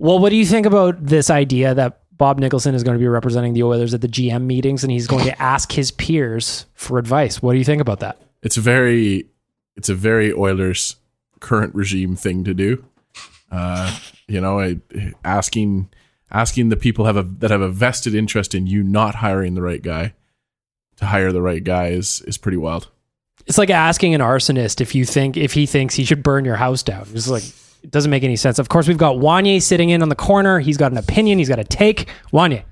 Well, 0.00 0.20
what 0.20 0.28
do 0.30 0.36
you 0.36 0.46
think 0.46 0.64
about 0.64 1.04
this 1.04 1.28
idea 1.28 1.74
that 1.74 2.02
Bob 2.16 2.38
Nicholson 2.38 2.72
is 2.76 2.84
going 2.84 2.94
to 2.96 3.00
be 3.00 3.08
representing 3.08 3.52
the 3.52 3.64
Oilers 3.64 3.94
at 3.94 4.00
the 4.00 4.06
GM 4.06 4.42
meetings 4.44 4.84
and 4.84 4.92
he's 4.92 5.08
going 5.08 5.24
to 5.24 5.42
ask 5.42 5.72
his 5.72 5.90
peers 5.90 6.66
for 6.74 6.98
advice? 6.98 7.42
What 7.42 7.50
do 7.54 7.58
you 7.58 7.64
think 7.64 7.80
about 7.82 7.98
that? 8.00 8.20
it's 8.44 8.54
very 8.56 9.26
it's 9.76 9.88
a 9.88 9.96
very 9.96 10.32
Oilers 10.32 10.94
current 11.40 11.74
regime 11.74 12.14
thing 12.14 12.44
to 12.44 12.54
do. 12.54 12.84
Uh, 13.50 13.98
you 14.26 14.40
know, 14.40 14.78
asking 15.24 15.88
asking 16.30 16.68
the 16.68 16.76
people 16.76 17.06
have 17.06 17.16
a 17.16 17.22
that 17.22 17.50
have 17.50 17.60
a 17.60 17.68
vested 17.68 18.14
interest 18.14 18.54
in 18.54 18.66
you 18.66 18.82
not 18.82 19.16
hiring 19.16 19.54
the 19.54 19.62
right 19.62 19.82
guy 19.82 20.14
to 20.96 21.06
hire 21.06 21.32
the 21.32 21.42
right 21.42 21.64
guy 21.64 21.88
is 21.88 22.22
is 22.26 22.36
pretty 22.36 22.58
wild. 22.58 22.88
It's 23.46 23.58
like 23.58 23.70
asking 23.70 24.14
an 24.14 24.20
arsonist 24.20 24.80
if 24.80 24.94
you 24.94 25.04
think 25.04 25.36
if 25.36 25.54
he 25.54 25.64
thinks 25.64 25.94
he 25.94 26.04
should 26.04 26.22
burn 26.22 26.44
your 26.44 26.56
house 26.56 26.82
down. 26.82 27.06
It's 27.14 27.28
like 27.28 27.44
it 27.82 27.90
doesn't 27.90 28.10
make 28.10 28.24
any 28.24 28.36
sense. 28.36 28.58
Of 28.58 28.68
course, 28.68 28.88
we've 28.88 28.98
got 28.98 29.16
Wanye 29.16 29.62
sitting 29.62 29.90
in 29.90 30.02
on 30.02 30.08
the 30.08 30.16
corner. 30.16 30.58
He's 30.58 30.76
got 30.76 30.92
an 30.92 30.98
opinion. 30.98 31.38
He's 31.38 31.48
got 31.48 31.58
a 31.58 31.64
take. 31.64 32.08
Wanye, 32.32 32.64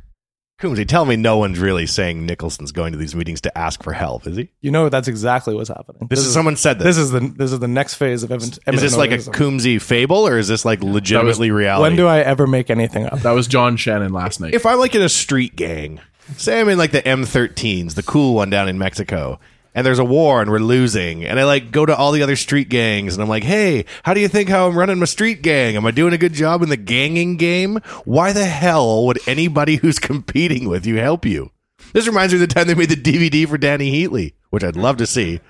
Coombsy, 0.58 0.88
tell 0.88 1.04
me 1.04 1.16
no 1.16 1.36
one's 1.36 1.58
really 1.58 1.86
saying 1.86 2.24
Nicholson's 2.24 2.72
going 2.72 2.92
to 2.92 2.98
these 2.98 3.14
meetings 3.14 3.42
to 3.42 3.58
ask 3.58 3.82
for 3.82 3.92
help, 3.92 4.26
is 4.26 4.38
he? 4.38 4.48
You 4.62 4.70
know 4.70 4.88
that's 4.88 5.06
exactly 5.06 5.54
what's 5.54 5.68
happening. 5.68 6.06
This 6.08 6.20
is 6.20 6.32
someone 6.32 6.56
said 6.56 6.78
this. 6.78 6.96
This 6.96 6.98
is 6.98 7.10
the 7.10 7.20
this 7.20 7.52
is 7.52 7.58
the 7.58 7.68
next 7.68 7.94
phase 7.94 8.22
of 8.22 8.32
Edmonton. 8.32 8.62
Is 8.72 8.80
this 8.80 8.96
like 8.96 9.10
a 9.10 9.18
Coombsy 9.18 9.82
fable 9.82 10.26
or 10.26 10.38
is 10.38 10.48
this 10.48 10.64
like 10.64 10.82
legitimately 10.82 11.50
reality? 11.50 11.82
When 11.82 11.96
do 11.96 12.06
I 12.06 12.20
ever 12.20 12.46
make 12.46 12.70
anything 12.70 13.04
up? 13.04 13.18
That 13.20 13.32
was 13.32 13.46
John 13.46 13.76
Shannon 13.76 14.14
last 14.14 14.40
night. 14.40 14.54
if 14.54 14.64
I'm 14.64 14.78
like 14.78 14.94
in 14.94 15.02
a 15.02 15.10
street 15.10 15.56
gang, 15.56 16.00
say 16.38 16.58
I'm 16.58 16.70
in 16.70 16.78
like 16.78 16.92
the 16.92 17.02
M13s, 17.02 17.94
the 17.94 18.02
cool 18.02 18.34
one 18.34 18.48
down 18.48 18.66
in 18.66 18.78
Mexico, 18.78 19.38
and 19.76 19.86
there's 19.86 19.98
a 19.98 20.04
war 20.04 20.40
and 20.40 20.50
we're 20.50 20.58
losing, 20.58 21.22
and 21.22 21.38
I 21.38 21.44
like 21.44 21.70
go 21.70 21.84
to 21.84 21.94
all 21.94 22.10
the 22.10 22.22
other 22.22 22.34
street 22.34 22.70
gangs 22.70 23.14
and 23.14 23.22
I'm 23.22 23.28
like, 23.28 23.44
hey, 23.44 23.84
how 24.04 24.14
do 24.14 24.20
you 24.20 24.26
think 24.26 24.48
how 24.48 24.66
I'm 24.66 24.76
running 24.76 24.98
my 24.98 25.04
street 25.04 25.42
gang? 25.42 25.76
Am 25.76 25.84
I 25.84 25.90
doing 25.90 26.14
a 26.14 26.18
good 26.18 26.32
job 26.32 26.62
in 26.62 26.70
the 26.70 26.78
ganging 26.78 27.36
game? 27.36 27.76
Why 28.06 28.32
the 28.32 28.46
hell 28.46 29.04
would 29.04 29.20
anybody 29.28 29.76
who's 29.82 29.98
competing 29.98 30.68
with 30.68 30.86
you 30.86 30.96
help 30.96 31.26
you? 31.26 31.52
This 31.92 32.06
reminds 32.06 32.32
me 32.32 32.42
of 32.42 32.48
the 32.48 32.54
time 32.54 32.66
they 32.66 32.74
made 32.74 32.88
the 32.88 32.96
DVD 32.96 33.46
for 33.46 33.58
Dany 33.58 33.92
Heatley, 33.92 34.32
which 34.48 34.64
I'd 34.64 34.76
love 34.76 34.96
to 34.96 35.06
see. 35.06 35.40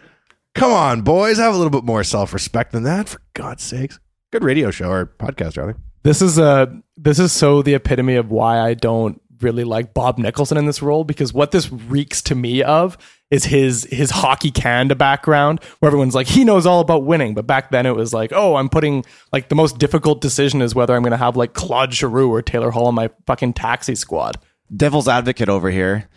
Come 0.57 0.73
on, 0.73 1.03
boys, 1.03 1.39
have 1.39 1.55
a 1.55 1.57
little 1.57 1.71
bit 1.71 1.85
more 1.85 2.03
self 2.03 2.35
respect 2.35 2.73
than 2.73 2.83
that, 2.83 3.09
for 3.09 3.21
God's 3.33 3.63
sakes. 3.63 4.01
Good 4.33 4.43
radio 4.43 4.73
show 4.73 4.91
or 4.91 5.07
podcast, 5.07 5.57
rather. 5.57 5.77
This 6.03 6.21
is 6.21 6.37
a 6.37 6.83
this 6.97 7.21
is 7.21 7.31
so 7.31 7.63
the 7.63 7.75
epitome 7.75 8.17
of 8.17 8.31
why 8.31 8.61
I 8.61 8.75
don't 8.75 9.21
really 9.41 9.65
like 9.65 9.95
Bob 9.95 10.19
Nicholson 10.19 10.57
in 10.57 10.67
this 10.67 10.83
role 10.83 11.05
because 11.05 11.33
what 11.33 11.51
this 11.51 11.71
reeks 11.71 12.23
to 12.23 12.35
me 12.35 12.63
of 12.63 12.97
is 13.31 13.45
his 13.45 13.89
his 13.91 14.11
hockey 14.11 14.51
Canada 14.51 14.95
background 14.95 15.63
where 15.81 15.89
everyone's 15.89 16.15
like 16.15 16.29
he 16.29 16.45
knows 16.45 16.65
all 16.67 16.81
about 16.81 17.05
winning 17.05 17.35
but 17.35 17.47
back 17.47 17.71
then 17.71 17.85
it 17.87 17.97
was 17.97 18.15
like 18.15 18.33
oh 18.33 18.57
I'm 18.57 18.69
putting 18.69 19.05
like 19.33 19.49
the 19.49 19.55
most 19.55 19.79
difficult 19.79 20.21
decision 20.21 20.63
is 20.63 20.75
whether 20.75 20.95
I'm 20.95 21.03
going 21.03 21.11
to 21.11 21.17
have 21.17 21.37
like 21.37 21.53
Claude 21.55 21.93
Giroux 21.93 22.31
or 22.31 22.43
Taylor 22.43 22.71
Hall 22.71 22.87
on 22.87 22.95
my 22.95 23.11
fucking 23.27 23.55
taxi 23.55 23.95
squad. 23.95 24.37
devil's 24.75 25.09
advocate 25.09 25.49
over 25.49 25.71
here. 25.71 26.09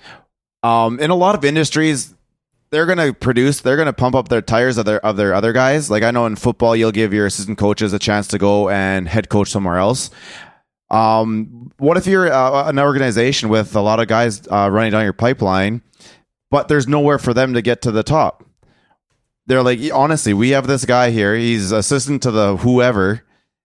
Um, 0.62 1.00
in 1.00 1.10
a 1.10 1.16
lot 1.16 1.36
of 1.36 1.46
industries, 1.46 2.14
they're 2.72 2.86
gonna 2.86 3.14
produce, 3.14 3.62
they're 3.62 3.78
gonna 3.78 3.94
pump 3.94 4.16
up 4.16 4.30
their 4.30 4.42
tires 4.42 4.78
of 4.78 4.86
their 4.86 5.04
of 5.04 5.18
their 5.18 5.34
other 5.34 5.54
guys. 5.54 5.90
Like 5.90 6.04
I 6.04 6.12
know 6.12 6.26
in 6.26 6.36
football, 6.36 6.76
you'll 6.76 6.92
give 6.92 7.14
your 7.14 7.26
assistant 7.26 7.58
coaches 7.58 7.94
a 7.94 8.00
chance 8.00 8.28
to 8.30 8.38
go 8.38 8.70
and 8.70 9.08
head 9.08 9.30
coach 9.30 9.50
somewhere 9.50 9.78
else. 9.78 10.12
Um, 10.92 11.72
what 11.78 11.98
if 11.98 12.08
you're 12.08 12.32
uh, 12.32 12.68
an 12.68 12.80
organization 12.80 13.50
with 13.50 13.76
a 13.76 13.82
lot 13.82 14.00
of 14.00 14.08
guys 14.08 14.48
uh, 14.48 14.70
running 14.72 14.92
down 14.92 15.04
your 15.04 15.14
pipeline, 15.14 15.82
but 16.52 16.68
there's 16.68 16.88
nowhere 16.88 17.20
for 17.20 17.34
them 17.34 17.54
to 17.54 17.62
get 17.62 17.82
to 17.84 17.92
the 17.92 18.04
top? 18.04 18.44
they're 19.50 19.64
like, 19.64 19.80
honestly, 19.92 20.32
we 20.34 20.52
have 20.52 20.68
this 20.68 20.86
guy 20.86 21.10
here. 21.10 21.36
He's 21.36 21.72
assistant 21.72 22.22
to 22.22 22.32
the 22.32 22.58
whoever, 22.58 23.24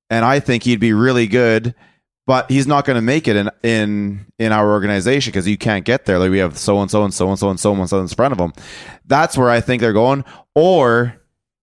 and 0.09 0.25
I 0.25 0.41
think 0.41 0.63
he'd 0.63 0.81
be 0.81 0.95
really 0.95 1.27
good, 1.27 1.75
but 2.27 2.51
he's 2.51 2.67
not 2.67 2.87
going 2.87 2.97
to 2.97 3.03
make 3.03 3.29
it 3.29 3.37
in 3.37 3.51
in 3.63 4.27
in 4.39 4.51
our 4.51 4.73
organization 4.73 5.31
because 5.31 5.47
you 5.47 5.59
can't 5.59 5.85
get 5.85 6.07
there. 6.07 6.19
Like 6.19 6.31
we 6.31 6.39
have 6.39 6.57
so 6.57 6.81
and 6.81 6.91
so 6.91 7.05
and 7.05 7.13
so 7.13 7.29
and 7.29 7.39
so 7.39 7.51
and 7.51 7.61
so 7.61 7.75
and 7.75 7.89
so 7.89 8.01
in 8.01 8.09
front 8.09 8.33
of 8.33 8.41
him. 8.41 8.55
That's 9.05 9.37
where 9.37 9.51
I 9.51 9.61
think 9.61 9.83
they're 9.83 9.93
going. 9.93 10.25
Or 10.55 11.21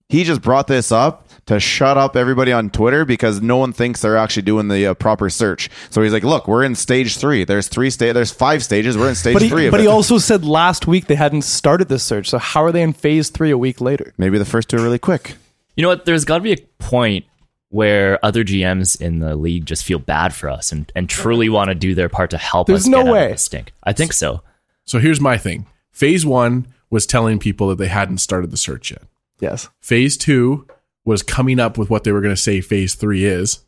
he 0.08 0.24
just 0.24 0.44
brought 0.44 0.68
this 0.68 0.92
up 0.92 1.28
to 1.48 1.60
shut 1.60 1.98
up 1.98 2.15
everybody 2.15 2.51
on 2.51 2.69
Twitter 2.69 3.03
because 3.03 3.41
no 3.41 3.57
one 3.57 3.74
thinks 3.74 4.01
they're 4.01 4.15
actually 4.17 4.43
doing 4.43 4.67
the 4.67 4.88
uh, 4.88 4.93
proper 4.93 5.29
search. 5.29 5.69
So 5.89 6.01
he's 6.01 6.13
like, 6.13 6.24
"Look, 6.24 6.48
we're 6.48 6.63
in 6.63 6.75
stage 6.75 7.17
three. 7.17 7.43
There's 7.43 7.67
three 7.67 7.89
sta- 7.89 8.13
There's 8.13 8.31
five 8.31 8.63
stages. 8.63 8.98
We're 8.98 9.10
in 9.10 9.15
stage 9.15 9.33
But 9.33 9.41
he, 9.41 9.50
three 9.50 9.65
of 9.67 9.71
but 9.71 9.79
it. 9.79 9.83
he 9.83 9.88
also 9.89 10.17
said 10.17 10.45
last 10.45 10.88
week 10.88 11.07
they 11.07 11.15
hadn't 11.15 11.41
started 11.41 11.89
this 11.89 12.03
search. 12.03 12.29
So 12.29 12.38
how 12.38 12.63
are 12.63 12.71
they 12.71 12.81
in 12.83 12.93
phase 12.93 13.29
three 13.29 13.50
a 13.51 13.57
week 13.57 13.81
later? 13.81 14.13
Maybe 14.17 14.38
the 14.38 14.45
first 14.45 14.69
two 14.69 14.77
are 14.77 14.83
really 14.83 15.00
quick. 15.00 15.36
You 15.75 15.81
know 15.83 15.89
what? 15.89 16.05
There's 16.05 16.25
got 16.25 16.38
to 16.38 16.43
be 16.43 16.53
a 16.53 16.57
point 16.79 17.25
where 17.69 18.19
other 18.24 18.43
GMs 18.43 19.00
in 19.00 19.19
the 19.19 19.36
league 19.36 19.65
just 19.65 19.83
feel 19.86 19.98
bad 20.00 20.33
for 20.33 20.50
us 20.50 20.71
and, 20.74 20.91
and 20.95 21.07
truly 21.10 21.48
want 21.50 21.69
to 21.69 21.75
do 21.75 21.95
their 21.95 22.10
part 22.10 22.29
to 22.31 22.38
help 22.38 22.67
There's 22.67 22.81
us 22.81 22.88
no 22.88 22.98
get 23.03 23.07
out 23.07 23.13
way. 23.13 23.25
of 23.25 23.31
this 23.31 23.43
stink. 23.43 23.74
I 23.83 23.93
think 23.93 24.12
so. 24.13 24.41
So 24.83 25.00
here's 25.00 25.21
my 25.21 25.38
thing. 25.38 25.65
Phase 25.91 26.25
one 26.25 26.67
was 26.89 27.05
telling 27.05 27.39
people 27.39 27.69
that 27.69 27.77
they 27.77 27.88
hadn't 27.88 28.17
started 28.17 28.51
the 28.51 28.57
search 28.57 28.91
yet. 28.91 29.03
Yes. 29.39 29.69
Phase 29.79 30.17
two 30.17 30.67
was 31.05 31.24
coming 31.24 31.60
up 31.60 31.77
with 31.77 31.89
what 31.89 32.03
they 32.03 32.12
were 32.12 32.22
going 32.22 32.36
to 32.36 32.41
say 32.41 32.62
phase 32.62 32.96
three 32.96 33.25
is, 33.25 33.60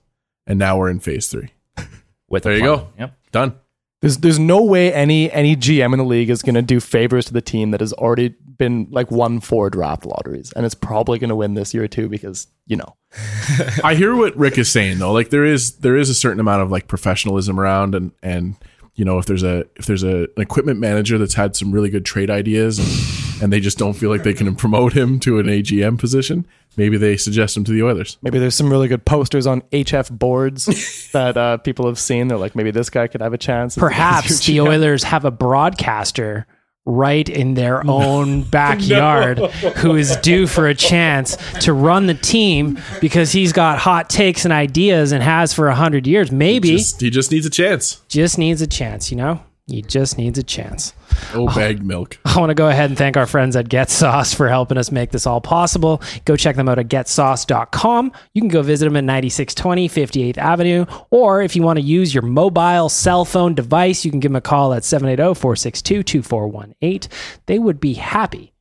and 0.46 0.60
now 0.60 0.78
we're 0.78 0.90
in 0.90 1.00
phase 1.00 1.28
three. 1.28 1.50
With 2.30 2.44
there 2.44 2.56
you 2.56 2.62
go. 2.62 2.90
Yep. 3.00 3.18
Done. 3.32 3.56
There's 4.02 4.18
there's 4.18 4.40
no 4.40 4.62
way 4.63 4.94
any 4.94 5.32
any 5.32 5.56
GM 5.56 5.94
in 5.94 6.00
the 6.00 6.04
league 6.04 6.30
is 6.30 6.42
going 6.42 6.56
to 6.56 6.62
do 6.62 6.82
favors 6.82 7.25
to 7.25 7.34
the 7.34 7.42
team 7.42 7.72
that 7.72 7.80
has 7.80 7.94
already 7.94 8.36
been 8.58 8.88
like 8.92 9.10
won 9.10 9.40
four 9.40 9.70
draft 9.70 10.06
lotteries, 10.06 10.52
and 10.54 10.66
it's 10.66 10.75
probably 10.75 11.20
going 11.20 11.30
to 11.30 11.36
win 11.36 11.54
this 11.54 11.74
year 11.74 11.88
too 11.88 12.10
because 12.10 12.48
you 12.68 12.75
know 12.75 12.98
I 13.84 13.96
hear 13.96 14.16
what 14.16 14.36
Rick 14.36 14.58
is 14.58 14.70
saying 14.70 15.00
though. 15.00 15.13
Like 15.13 15.30
there 15.30 15.46
is 15.46 15.78
there 15.78 15.96
is 15.96 16.10
a 16.10 16.13
certain 16.13 16.40
amount 16.40 16.63
of 16.63 16.72
like 16.72 16.88
professionalism 16.88 17.60
around, 17.60 17.96
and 17.96 18.12
and 18.22 18.56
you 18.96 19.06
know 19.06 19.20
if 19.20 19.25
there's 19.25 19.44
a 19.44 19.66
if 19.75 19.86
there's 19.86 20.04
a, 20.04 20.24
an 20.24 20.42
equipment 20.42 20.80
manager 20.80 21.18
that's 21.18 21.36
had 21.36 21.56
some 21.56 21.72
really 21.72 21.90
good 21.90 22.06
trade 22.06 22.30
ideas, 22.30 22.80
and, 22.80 23.44
and 23.44 23.54
they 23.54 23.62
just 23.62 23.78
don't 23.78 23.94
feel 23.94 24.10
like 24.10 24.24
they 24.24 24.34
can 24.34 24.54
promote 24.56 24.92
him 24.92 25.20
to 25.22 25.40
an 25.40 25.46
AGM 25.46 25.98
position, 25.98 26.46
maybe 26.77 26.98
they 26.98 27.18
suggest 27.18 27.56
him 27.58 27.63
to 27.65 27.72
the 27.72 27.84
Oilers. 27.84 28.18
maybe 28.22 28.39
there's 28.39 28.56
some 28.56 28.70
really 28.70 28.88
good 28.88 29.06
posters 29.06 29.46
on 29.48 29.62
HF 29.72 30.12
boards 30.12 30.65
that 31.12 31.38
uh, 31.38 31.58
people 31.58 31.88
have 31.88 32.00
seen. 32.00 32.27
They're 32.27 32.38
like 32.38 32.56
maybe 32.56 32.72
this 32.72 32.89
guy 32.89 33.08
could 33.08 33.22
have 33.22 33.34
a 33.34 33.38
chance. 33.38 33.75
Perhaps 33.77 34.46
the 34.46 34.62
Oilers 34.62 35.03
have 35.03 35.25
a 35.25 35.32
broadcaster 35.32 36.46
right 36.86 37.30
in 37.30 37.53
their 37.53 37.82
own 37.88 38.42
backyard 38.50 39.38
who 39.77 39.96
is 39.96 40.18
due 40.18 40.46
for 40.46 40.68
a 40.68 40.75
chance 40.75 41.38
to 41.62 41.72
run 41.72 42.08
the 42.08 42.13
team 42.13 42.77
because 43.00 43.32
he's 43.32 43.53
got 43.53 43.80
hot 43.80 44.10
takes 44.10 44.44
and 44.44 44.53
ideas 44.53 45.13
and 45.13 45.24
has 45.24 45.53
for 45.53 45.70
a 45.70 45.75
hundred 45.75 46.06
years. 46.06 46.30
Maybe 46.30 46.72
Just, 46.72 47.00
he 47.00 47.10
just 47.10 47.32
needs 47.32 47.46
a 47.46 47.50
chance. 47.50 48.01
just 48.10 48.38
needs 48.38 48.62
a 48.62 48.68
chance, 48.68 49.12
you 49.12 49.15
know? 49.18 49.42
He 49.67 49.82
just 49.82 50.17
needs 50.17 50.38
a 50.38 50.43
chance. 50.43 50.93
Oh, 51.34 51.48
oh 51.48 51.55
bagged 51.55 51.84
milk. 51.84 52.17
I 52.25 52.38
want 52.38 52.50
to 52.50 52.55
go 52.55 52.67
ahead 52.67 52.89
and 52.89 52.98
thank 52.98 53.15
our 53.15 53.25
friends 53.25 53.55
at 53.55 53.70
Get 53.70 53.89
Sauce 53.89 54.34
for 54.34 54.50
helping 54.50 54.77
us 54.77 54.91
make 54.91 55.12
this 55.12 55.25
all 55.25 55.39
possible. 55.39 56.01
Go 56.25 56.36
check 56.36 56.58
them 56.58 56.67
out 56.67 56.79
at 56.79 56.89
getsauce.com. 56.89 58.12
You 58.34 58.41
can 58.41 58.50
go 58.50 58.62
visit 58.62 58.86
them 58.86 58.98
at 58.98 59.05
9620 59.05 59.88
58th 59.88 60.38
Avenue. 60.38 60.86
Or 61.12 61.41
if 61.41 61.55
you 61.55 61.63
want 61.63 61.79
to 61.79 61.86
use 61.86 62.13
your 62.13 62.24
mobile 62.24 62.89
cell 62.89 63.24
phone 63.24 63.53
device, 63.53 64.03
you 64.03 64.12
can 64.12 64.20
give 64.20 64.32
them 64.32 64.36
a 64.36 64.41
call 64.41 64.74
at 64.74 64.84
780 64.84 65.39
462 65.39 66.03
2418. 66.03 67.10
They 67.46 67.58
would 67.58 67.79
be 67.79 67.93
happy 67.93 68.53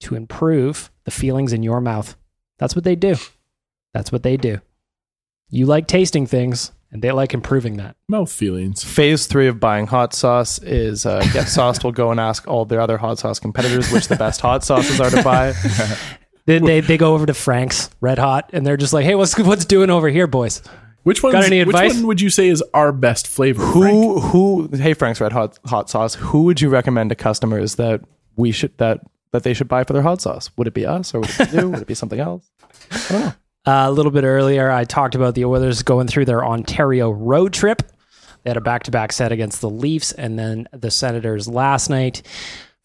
to 0.00 0.14
improve 0.14 0.92
the 1.04 1.10
feelings 1.10 1.52
in 1.52 1.64
your 1.64 1.80
mouth. 1.80 2.16
That's 2.58 2.76
what 2.76 2.84
they 2.84 2.94
do. 2.94 3.16
That's 3.92 4.12
what 4.12 4.22
they 4.22 4.36
do. 4.36 4.60
You 5.50 5.66
like 5.66 5.88
tasting 5.88 6.26
things, 6.26 6.72
and 6.90 7.02
they 7.02 7.12
like 7.12 7.34
improving 7.34 7.76
that. 7.76 7.96
Mouth 8.08 8.30
feelings. 8.32 8.82
Phase 8.84 9.26
three 9.26 9.46
of 9.46 9.60
buying 9.60 9.86
hot 9.86 10.14
sauce 10.14 10.58
is 10.62 11.04
uh, 11.06 11.20
Get 11.32 11.48
Sauce 11.48 11.82
will 11.84 11.92
go 11.92 12.10
and 12.10 12.18
ask 12.18 12.46
all 12.48 12.64
their 12.64 12.80
other 12.80 12.98
hot 12.98 13.18
sauce 13.18 13.38
competitors 13.38 13.90
which 13.92 14.08
the 14.08 14.16
best 14.16 14.40
hot 14.40 14.64
sauces 14.64 15.00
are 15.00 15.10
to 15.10 15.22
buy. 15.22 15.54
Then 16.46 16.64
they, 16.64 16.80
they 16.80 16.96
go 16.96 17.12
over 17.12 17.26
to 17.26 17.34
Frank's 17.34 17.90
Red 18.00 18.18
Hot, 18.18 18.48
and 18.54 18.66
they're 18.66 18.78
just 18.78 18.94
like, 18.94 19.04
hey, 19.04 19.14
what's, 19.14 19.38
what's 19.38 19.66
doing 19.66 19.90
over 19.90 20.08
here, 20.08 20.26
boys? 20.26 20.62
Which 21.02 21.22
one? 21.22 21.32
Got 21.32 21.44
any 21.44 21.60
advice? 21.60 21.90
which 21.90 21.98
one 21.98 22.06
would 22.06 22.20
you 22.22 22.30
say 22.30 22.48
is 22.48 22.62
our 22.72 22.90
best 22.90 23.26
flavor? 23.26 23.60
Frank? 23.70 23.94
Who 23.94 24.20
who? 24.20 24.68
Hey, 24.74 24.94
Frank's 24.94 25.20
Red 25.20 25.32
Hot 25.32 25.58
Hot 25.66 25.90
Sauce. 25.90 26.14
Who 26.14 26.44
would 26.44 26.62
you 26.62 26.70
recommend 26.70 27.10
to 27.10 27.16
customers 27.16 27.74
that 27.74 28.00
we 28.36 28.50
should 28.50 28.76
that 28.78 29.00
that 29.32 29.42
they 29.42 29.52
should 29.52 29.68
buy 29.68 29.84
for 29.84 29.92
their 29.92 30.02
hot 30.02 30.22
sauce? 30.22 30.50
Would 30.56 30.66
it 30.66 30.74
be 30.74 30.86
us, 30.86 31.14
or 31.14 31.20
would 31.20 31.30
it 31.30 31.50
be 31.50 31.56
you? 31.56 31.68
would 31.70 31.80
it 31.80 31.86
be 31.86 31.94
something 31.94 32.18
else? 32.18 32.50
I 32.90 33.06
don't 33.10 33.20
know. 33.20 33.32
Uh, 33.68 33.86
a 33.86 33.92
little 33.92 34.10
bit 34.10 34.24
earlier, 34.24 34.70
I 34.70 34.84
talked 34.84 35.14
about 35.14 35.34
the 35.34 35.44
Oilers 35.44 35.82
going 35.82 36.06
through 36.06 36.24
their 36.24 36.42
Ontario 36.42 37.10
road 37.10 37.52
trip. 37.52 37.82
They 38.42 38.48
had 38.48 38.56
a 38.56 38.62
back 38.62 38.84
to 38.84 38.90
back 38.90 39.12
set 39.12 39.30
against 39.30 39.60
the 39.60 39.68
Leafs 39.68 40.10
and 40.10 40.38
then 40.38 40.66
the 40.72 40.90
Senators 40.90 41.46
last 41.46 41.90
night. 41.90 42.22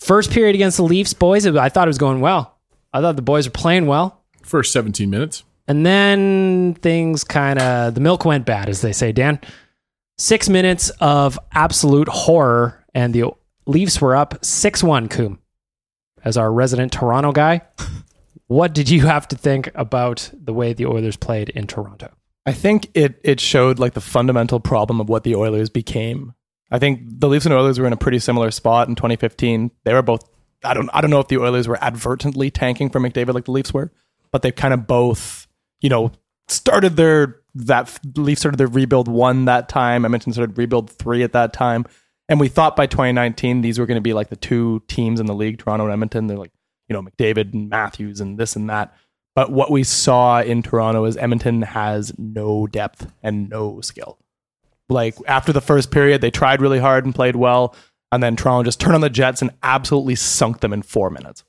First 0.01 0.31
period 0.31 0.55
against 0.55 0.75
the 0.75 0.83
Leafs, 0.83 1.13
boys, 1.13 1.47
I 1.47 1.69
thought 1.69 1.87
it 1.87 1.89
was 1.89 1.97
going 1.97 2.19
well. 2.19 2.57
I 2.91 2.99
thought 2.99 3.15
the 3.15 3.21
boys 3.21 3.47
were 3.47 3.53
playing 3.53 3.85
well. 3.85 4.25
First 4.41 4.73
17 4.73 5.09
minutes. 5.09 5.45
And 5.69 5.85
then 5.85 6.73
things 6.81 7.23
kind 7.23 7.59
of, 7.59 7.95
the 7.95 8.01
milk 8.01 8.25
went 8.25 8.45
bad, 8.45 8.67
as 8.67 8.81
they 8.81 8.91
say, 8.91 9.13
Dan. 9.13 9.39
Six 10.17 10.49
minutes 10.49 10.89
of 10.99 11.39
absolute 11.53 12.09
horror, 12.09 12.83
and 12.93 13.13
the 13.13 13.31
Leafs 13.65 14.01
were 14.01 14.17
up 14.17 14.43
6 14.43 14.83
1, 14.83 15.07
Coom. 15.07 15.39
As 16.25 16.35
our 16.35 16.51
resident 16.51 16.91
Toronto 16.91 17.31
guy, 17.31 17.61
what 18.53 18.73
did 18.73 18.87
you 18.87 19.07
have 19.07 19.27
to 19.29 19.35
think 19.35 19.71
about 19.73 20.29
the 20.31 20.53
way 20.53 20.73
the 20.73 20.85
Oilers 20.85 21.17
played 21.17 21.49
in 21.49 21.65
Toronto? 21.65 22.13
I 22.45 22.51
think 22.51 22.89
it 22.93 23.19
it 23.23 23.39
showed 23.39 23.79
like 23.79 23.93
the 23.93 24.01
fundamental 24.01 24.59
problem 24.59 25.01
of 25.01 25.09
what 25.09 25.23
the 25.23 25.35
Oilers 25.35 25.71
became. 25.71 26.33
I 26.69 26.77
think 26.77 27.01
the 27.03 27.27
Leafs 27.27 27.45
and 27.45 27.53
Oilers 27.53 27.79
were 27.79 27.87
in 27.87 27.93
a 27.93 27.97
pretty 27.97 28.19
similar 28.19 28.51
spot 28.51 28.87
in 28.87 28.95
2015. 28.95 29.71
They 29.85 29.93
were 29.93 30.03
both 30.03 30.29
I 30.63 30.75
don't 30.75 30.87
I 30.93 31.01
don't 31.01 31.09
know 31.09 31.19
if 31.19 31.29
the 31.29 31.39
Oilers 31.39 31.67
were 31.67 31.83
advertently 31.83 32.51
tanking 32.51 32.91
for 32.91 32.99
McDavid 32.99 33.33
like 33.33 33.45
the 33.45 33.51
Leafs 33.51 33.73
were, 33.73 33.91
but 34.31 34.43
they 34.43 34.51
kind 34.51 34.73
of 34.73 34.85
both, 34.85 35.47
you 35.81 35.89
know, 35.89 36.11
started 36.47 36.95
their 36.95 37.41
that 37.55 37.99
Leafs 38.15 38.41
started 38.41 38.59
their 38.59 38.67
rebuild 38.67 39.07
one 39.07 39.45
that 39.45 39.67
time. 39.67 40.05
I 40.05 40.09
mentioned 40.09 40.35
started 40.35 40.57
rebuild 40.59 40.91
three 40.91 41.23
at 41.23 41.33
that 41.33 41.53
time. 41.53 41.85
And 42.29 42.39
we 42.39 42.49
thought 42.49 42.75
by 42.75 42.85
2019 42.85 43.61
these 43.61 43.79
were 43.79 43.85
going 43.85 43.97
to 43.97 44.01
be 44.01 44.13
like 44.13 44.29
the 44.29 44.35
two 44.35 44.81
teams 44.87 45.19
in 45.19 45.25
the 45.25 45.35
league, 45.35 45.57
Toronto 45.57 45.85
and 45.85 45.93
Edmonton. 45.93 46.27
They're 46.27 46.37
like, 46.37 46.52
you 46.87 46.93
know, 46.93 47.01
McDavid 47.01 47.53
and 47.53 47.69
Matthews 47.69 48.19
and 48.19 48.37
this 48.37 48.55
and 48.55 48.69
that. 48.69 48.95
But 49.35 49.51
what 49.51 49.71
we 49.71 49.83
saw 49.83 50.41
in 50.41 50.61
Toronto 50.61 51.05
is 51.05 51.17
Edmonton 51.17 51.63
has 51.63 52.13
no 52.17 52.67
depth 52.67 53.11
and 53.23 53.49
no 53.49 53.81
skill. 53.81 54.19
Like 54.89 55.15
after 55.27 55.51
the 55.51 55.61
first 55.61 55.91
period, 55.91 56.21
they 56.21 56.29
tried 56.31 56.61
really 56.61 56.79
hard 56.79 57.05
and 57.05 57.15
played 57.15 57.35
well, 57.35 57.75
and 58.11 58.21
then 58.21 58.35
Toronto 58.35 58.63
just 58.63 58.79
turned 58.79 58.95
on 58.95 59.01
the 59.01 59.09
Jets 59.09 59.41
and 59.41 59.51
absolutely 59.63 60.15
sunk 60.15 60.59
them 60.59 60.73
in 60.73 60.83
four 60.83 61.09
minutes 61.09 61.43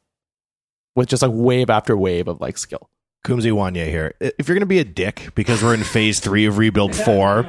with 0.97 1.09
just 1.09 1.23
like 1.23 1.33
wave 1.35 1.69
after 1.69 1.97
wave 1.97 2.29
of 2.29 2.41
like 2.41 2.57
skill. 2.57 2.89
Kumzi 3.25 3.51
Wanye 3.51 3.89
here. 3.89 4.15
If 4.21 4.47
you're 4.47 4.55
going 4.55 4.61
to 4.61 4.67
be 4.67 4.79
a 4.79 4.85
dick 4.85 5.31
because 5.35 5.63
we're 5.63 5.75
in 5.75 5.83
phase 5.83 6.21
three 6.21 6.45
of 6.45 6.59
rebuild 6.59 6.95
four, 7.05 7.45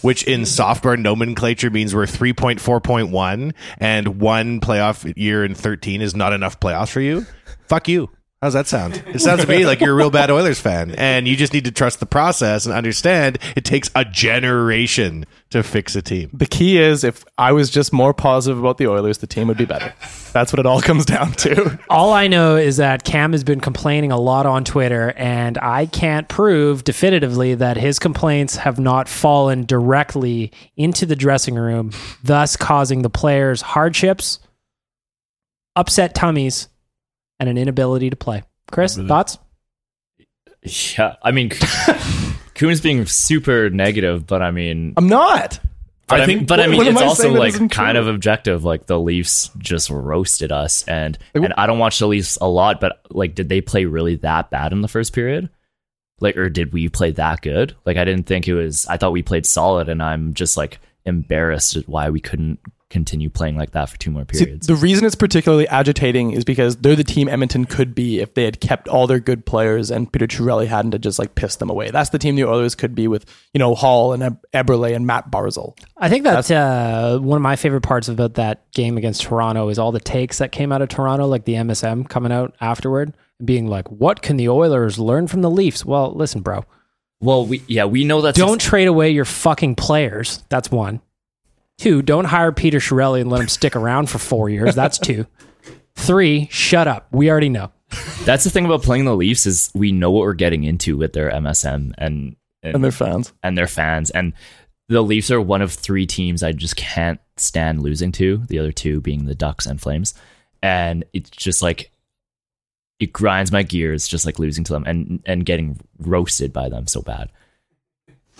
which 0.00 0.24
in 0.24 0.46
software 0.46 0.96
nomenclature 0.96 1.70
means 1.70 1.94
we're 1.94 2.06
3.4.1 2.06 3.52
and 3.78 4.20
one 4.20 4.60
playoff 4.60 5.12
year 5.16 5.44
in 5.44 5.54
13 5.54 6.00
is 6.00 6.16
not 6.16 6.32
enough 6.32 6.58
playoffs 6.58 6.88
for 6.88 7.00
you, 7.00 7.26
fuck 7.66 7.88
you. 7.88 8.10
How's 8.40 8.52
that 8.52 8.68
sound? 8.68 9.02
It 9.08 9.18
sounds 9.18 9.42
to 9.42 9.48
me 9.48 9.66
like 9.66 9.80
you're 9.80 9.90
a 9.90 9.96
real 9.96 10.10
bad 10.10 10.30
Oilers 10.30 10.60
fan 10.60 10.92
and 10.92 11.26
you 11.26 11.34
just 11.34 11.52
need 11.52 11.64
to 11.64 11.72
trust 11.72 11.98
the 11.98 12.06
process 12.06 12.66
and 12.66 12.74
understand 12.74 13.40
it 13.56 13.64
takes 13.64 13.90
a 13.96 14.04
generation 14.04 15.26
to 15.50 15.64
fix 15.64 15.96
a 15.96 16.02
team. 16.02 16.30
The 16.32 16.46
key 16.46 16.78
is 16.78 17.02
if 17.02 17.24
I 17.36 17.50
was 17.50 17.68
just 17.68 17.92
more 17.92 18.14
positive 18.14 18.60
about 18.60 18.78
the 18.78 18.86
Oilers, 18.86 19.18
the 19.18 19.26
team 19.26 19.48
would 19.48 19.56
be 19.56 19.64
better. 19.64 19.92
That's 20.32 20.52
what 20.52 20.60
it 20.60 20.66
all 20.66 20.80
comes 20.80 21.04
down 21.04 21.32
to. 21.32 21.80
All 21.90 22.12
I 22.12 22.28
know 22.28 22.54
is 22.54 22.76
that 22.76 23.02
Cam 23.02 23.32
has 23.32 23.42
been 23.42 23.58
complaining 23.58 24.12
a 24.12 24.20
lot 24.20 24.46
on 24.46 24.64
Twitter, 24.64 25.12
and 25.16 25.58
I 25.58 25.86
can't 25.86 26.28
prove 26.28 26.84
definitively 26.84 27.56
that 27.56 27.76
his 27.76 27.98
complaints 27.98 28.54
have 28.58 28.78
not 28.78 29.08
fallen 29.08 29.64
directly 29.64 30.52
into 30.76 31.06
the 31.06 31.16
dressing 31.16 31.56
room, 31.56 31.90
thus 32.22 32.56
causing 32.56 33.02
the 33.02 33.10
players 33.10 33.62
hardships, 33.62 34.38
upset 35.74 36.14
tummies, 36.14 36.68
and 37.40 37.48
an 37.48 37.56
inability 37.58 38.10
to 38.10 38.16
play. 38.16 38.42
Chris, 38.70 38.96
thoughts? 38.96 39.38
Yeah, 40.96 41.16
I 41.22 41.30
mean, 41.30 41.50
Coon's 42.54 42.80
being 42.80 43.06
super 43.06 43.70
negative, 43.70 44.26
but 44.26 44.42
I 44.42 44.50
mean, 44.50 44.94
I'm 44.96 45.08
not. 45.08 45.60
But 46.08 46.20
I 46.20 46.22
I, 46.22 46.26
think- 46.26 46.38
mean, 46.40 46.46
but 46.46 46.60
I 46.60 46.66
mean, 46.66 46.86
it's 46.86 47.00
I 47.00 47.04
also 47.04 47.32
like 47.32 47.52
kind 47.70 47.96
true? 47.96 48.00
of 48.00 48.08
objective. 48.08 48.64
Like 48.64 48.86
the 48.86 48.98
Leafs 48.98 49.50
just 49.58 49.88
roasted 49.90 50.50
us, 50.50 50.82
and 50.88 51.16
and 51.34 51.54
I 51.56 51.66
don't 51.66 51.78
watch 51.78 51.98
the 51.98 52.08
Leafs 52.08 52.38
a 52.40 52.48
lot, 52.48 52.80
but 52.80 53.00
like, 53.10 53.34
did 53.34 53.48
they 53.48 53.60
play 53.60 53.84
really 53.84 54.16
that 54.16 54.50
bad 54.50 54.72
in 54.72 54.80
the 54.80 54.88
first 54.88 55.12
period? 55.12 55.48
Like, 56.20 56.36
or 56.36 56.48
did 56.50 56.72
we 56.72 56.88
play 56.88 57.12
that 57.12 57.42
good? 57.42 57.76
Like, 57.86 57.96
I 57.96 58.04
didn't 58.04 58.26
think 58.26 58.48
it 58.48 58.54
was. 58.54 58.86
I 58.88 58.96
thought 58.96 59.12
we 59.12 59.22
played 59.22 59.46
solid, 59.46 59.88
and 59.88 60.02
I'm 60.02 60.34
just 60.34 60.56
like 60.56 60.80
embarrassed 61.04 61.76
at 61.76 61.88
why 61.88 62.10
we 62.10 62.20
couldn't 62.20 62.58
continue 62.90 63.28
playing 63.28 63.56
like 63.56 63.72
that 63.72 63.88
for 63.90 63.98
two 63.98 64.10
more 64.10 64.24
See, 64.32 64.44
periods. 64.44 64.66
the 64.66 64.74
reason 64.74 65.04
it's 65.04 65.14
particularly 65.14 65.68
agitating 65.68 66.30
is 66.30 66.44
because 66.44 66.76
they're 66.78 66.96
the 66.96 67.04
team 67.04 67.28
Edmonton 67.28 67.66
could 67.66 67.94
be 67.94 68.20
if 68.20 68.32
they 68.34 68.44
had 68.44 68.60
kept 68.60 68.88
all 68.88 69.06
their 69.06 69.20
good 69.20 69.44
players 69.44 69.90
and 69.90 70.10
Peter 70.10 70.26
Chiarelli 70.26 70.66
hadn't 70.66 70.92
to 70.92 70.98
just 70.98 71.18
like 71.18 71.34
piss 71.34 71.56
them 71.56 71.68
away. 71.68 71.90
That's 71.90 72.10
the 72.10 72.18
team 72.18 72.36
the 72.36 72.44
Oilers 72.44 72.74
could 72.74 72.94
be 72.94 73.06
with, 73.06 73.26
you 73.52 73.58
know, 73.58 73.74
Hall 73.74 74.14
and 74.14 74.38
Eberle 74.54 74.94
and 74.96 75.06
Matt 75.06 75.30
Barzal. 75.30 75.76
I 75.98 76.08
think 76.08 76.24
that's 76.24 76.50
uh, 76.50 77.18
one 77.20 77.36
of 77.36 77.42
my 77.42 77.56
favorite 77.56 77.82
parts 77.82 78.08
about 78.08 78.34
that 78.34 78.70
game 78.72 78.96
against 78.96 79.22
Toronto 79.22 79.68
is 79.68 79.78
all 79.78 79.92
the 79.92 80.00
takes 80.00 80.38
that 80.38 80.52
came 80.52 80.72
out 80.72 80.80
of 80.80 80.88
Toronto, 80.88 81.26
like 81.26 81.44
the 81.44 81.54
MSM 81.54 82.08
coming 82.08 82.32
out 82.32 82.54
afterward 82.60 83.14
and 83.38 83.46
being 83.46 83.66
like, 83.66 83.86
"What 83.90 84.22
can 84.22 84.38
the 84.38 84.48
Oilers 84.48 84.98
learn 84.98 85.26
from 85.26 85.42
the 85.42 85.50
Leafs?" 85.50 85.84
Well, 85.84 86.14
listen, 86.14 86.40
bro. 86.40 86.64
well, 87.20 87.44
we 87.44 87.62
yeah 87.66 87.84
we 87.84 88.04
know 88.04 88.22
that 88.22 88.34
Don't 88.34 88.60
trade 88.60 88.88
away 88.88 89.10
your 89.10 89.24
fucking 89.26 89.74
players. 89.74 90.42
That's 90.48 90.70
one. 90.70 91.02
Two, 91.78 92.02
don't 92.02 92.24
hire 92.26 92.52
Peter 92.52 92.78
Chiarelli 92.78 93.20
and 93.20 93.30
let 93.30 93.40
him 93.40 93.48
stick 93.48 93.76
around 93.76 94.10
for 94.10 94.18
four 94.18 94.50
years. 94.50 94.74
That's 94.74 94.98
two. 94.98 95.26
Three, 95.94 96.48
shut 96.50 96.86
up. 96.88 97.08
We 97.12 97.30
already 97.30 97.48
know. 97.48 97.72
that's 98.24 98.44
the 98.44 98.50
thing 98.50 98.64
about 98.66 98.82
playing 98.82 99.04
the 99.06 99.16
Leafs 99.16 99.46
is 99.46 99.70
we 99.74 99.92
know 99.92 100.10
what 100.10 100.20
we're 100.22 100.34
getting 100.34 100.64
into 100.64 100.96
with 100.96 101.12
their 101.14 101.30
MSM 101.30 101.92
and 101.96 102.36
And 102.62 102.84
their 102.84 102.90
fans. 102.92 103.32
and 103.42 103.56
their 103.56 103.66
fans 103.66 104.10
and 104.10 104.32
the 104.88 105.02
Leafs 105.02 105.30
are 105.30 105.40
one 105.40 105.62
of 105.62 105.72
three 105.72 106.06
teams 106.06 106.42
I 106.42 106.52
just 106.52 106.76
can't 106.76 107.20
stand 107.36 107.82
losing 107.82 108.10
to. 108.12 108.42
The 108.48 108.58
other 108.58 108.72
two 108.72 109.00
being 109.00 109.24
the 109.26 109.34
Ducks 109.34 109.64
and 109.66 109.80
Flames, 109.80 110.14
and 110.62 111.04
it's 111.12 111.30
just 111.30 111.62
like 111.62 111.90
it 112.98 113.12
grinds 113.12 113.52
my 113.52 113.62
gears 113.62 114.08
just 114.08 114.26
like 114.26 114.38
losing 114.38 114.64
to 114.64 114.72
them 114.72 114.84
and 114.86 115.22
and 115.26 115.44
getting 115.46 115.78
roasted 115.98 116.52
by 116.52 116.68
them 116.68 116.86
so 116.86 117.02
bad. 117.02 117.30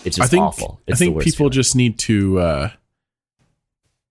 It's 0.05 0.17
just 0.17 0.21
I 0.21 0.27
think 0.27 0.43
awful. 0.43 0.81
It's 0.87 0.97
I 0.97 0.99
the 0.99 1.05
think 1.05 1.15
worst 1.17 1.25
people 1.25 1.37
feeling. 1.45 1.51
just 1.51 1.75
need 1.75 1.99
to 1.99 2.39
uh, 2.39 2.69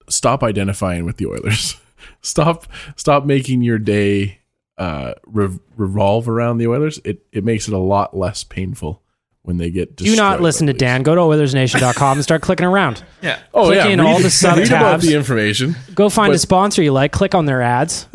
stop 0.09 0.42
identifying 0.42 1.05
with 1.05 1.16
the 1.16 1.27
Oilers. 1.27 1.77
stop 2.23 2.66
stop 2.97 3.25
making 3.25 3.62
your 3.62 3.79
day 3.79 4.38
uh, 4.77 5.14
re- 5.27 5.59
revolve 5.77 6.29
around 6.29 6.59
the 6.59 6.66
Oilers. 6.68 7.01
It 7.05 7.25
it 7.33 7.44
makes 7.44 7.68
it 7.68 7.75
a 7.75 7.79
lot 7.79 8.16
less 8.16 8.44
painful 8.44 9.03
when 9.42 9.57
they 9.57 9.71
get. 9.71 9.97
Do 9.97 10.14
not 10.14 10.40
listen 10.40 10.66
to. 10.68 10.73
Dan. 10.73 11.03
Go 11.03 11.14
to 11.14 11.21
OilersNation.com 11.21 12.18
and 12.18 12.23
start 12.23 12.42
clicking 12.42 12.66
around. 12.66 13.03
Yeah. 13.21 13.40
Oh 13.53 13.64
Click 13.66 13.79
yeah, 13.79 13.87
in 13.88 13.99
read, 13.99 14.07
all 14.07 14.21
the 14.21 14.31
sub 14.31 14.57
read 14.59 14.68
about 14.68 14.90
tabs. 14.92 15.05
the 15.09 15.16
information. 15.16 15.75
Go 15.92 16.09
find 16.09 16.33
a 16.33 16.38
sponsor 16.38 16.85
you 16.85 16.92
like. 16.92 17.11
Click 17.11 17.35
on 17.35 17.47
their 17.47 17.62
ads. 17.62 18.07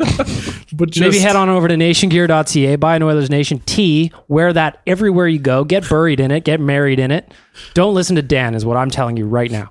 But 0.72 0.90
just, 0.90 1.00
Maybe 1.00 1.18
head 1.18 1.36
on 1.36 1.50
over 1.50 1.68
to 1.68 1.74
nationgear.ca, 1.74 2.76
buy 2.76 2.96
an 2.96 3.02
Oilers 3.02 3.28
Nation 3.28 3.58
tee, 3.60 4.12
wear 4.28 4.50
that 4.54 4.80
everywhere 4.86 5.28
you 5.28 5.38
go, 5.38 5.62
get 5.62 5.86
buried 5.88 6.20
in 6.20 6.30
it, 6.30 6.44
get 6.44 6.58
married 6.58 6.98
in 6.98 7.10
it. 7.10 7.32
Don't 7.74 7.94
listen 7.94 8.16
to 8.16 8.22
Dan, 8.22 8.54
is 8.54 8.64
what 8.64 8.78
I'm 8.78 8.90
telling 8.90 9.18
you 9.18 9.26
right 9.26 9.50
now. 9.50 9.70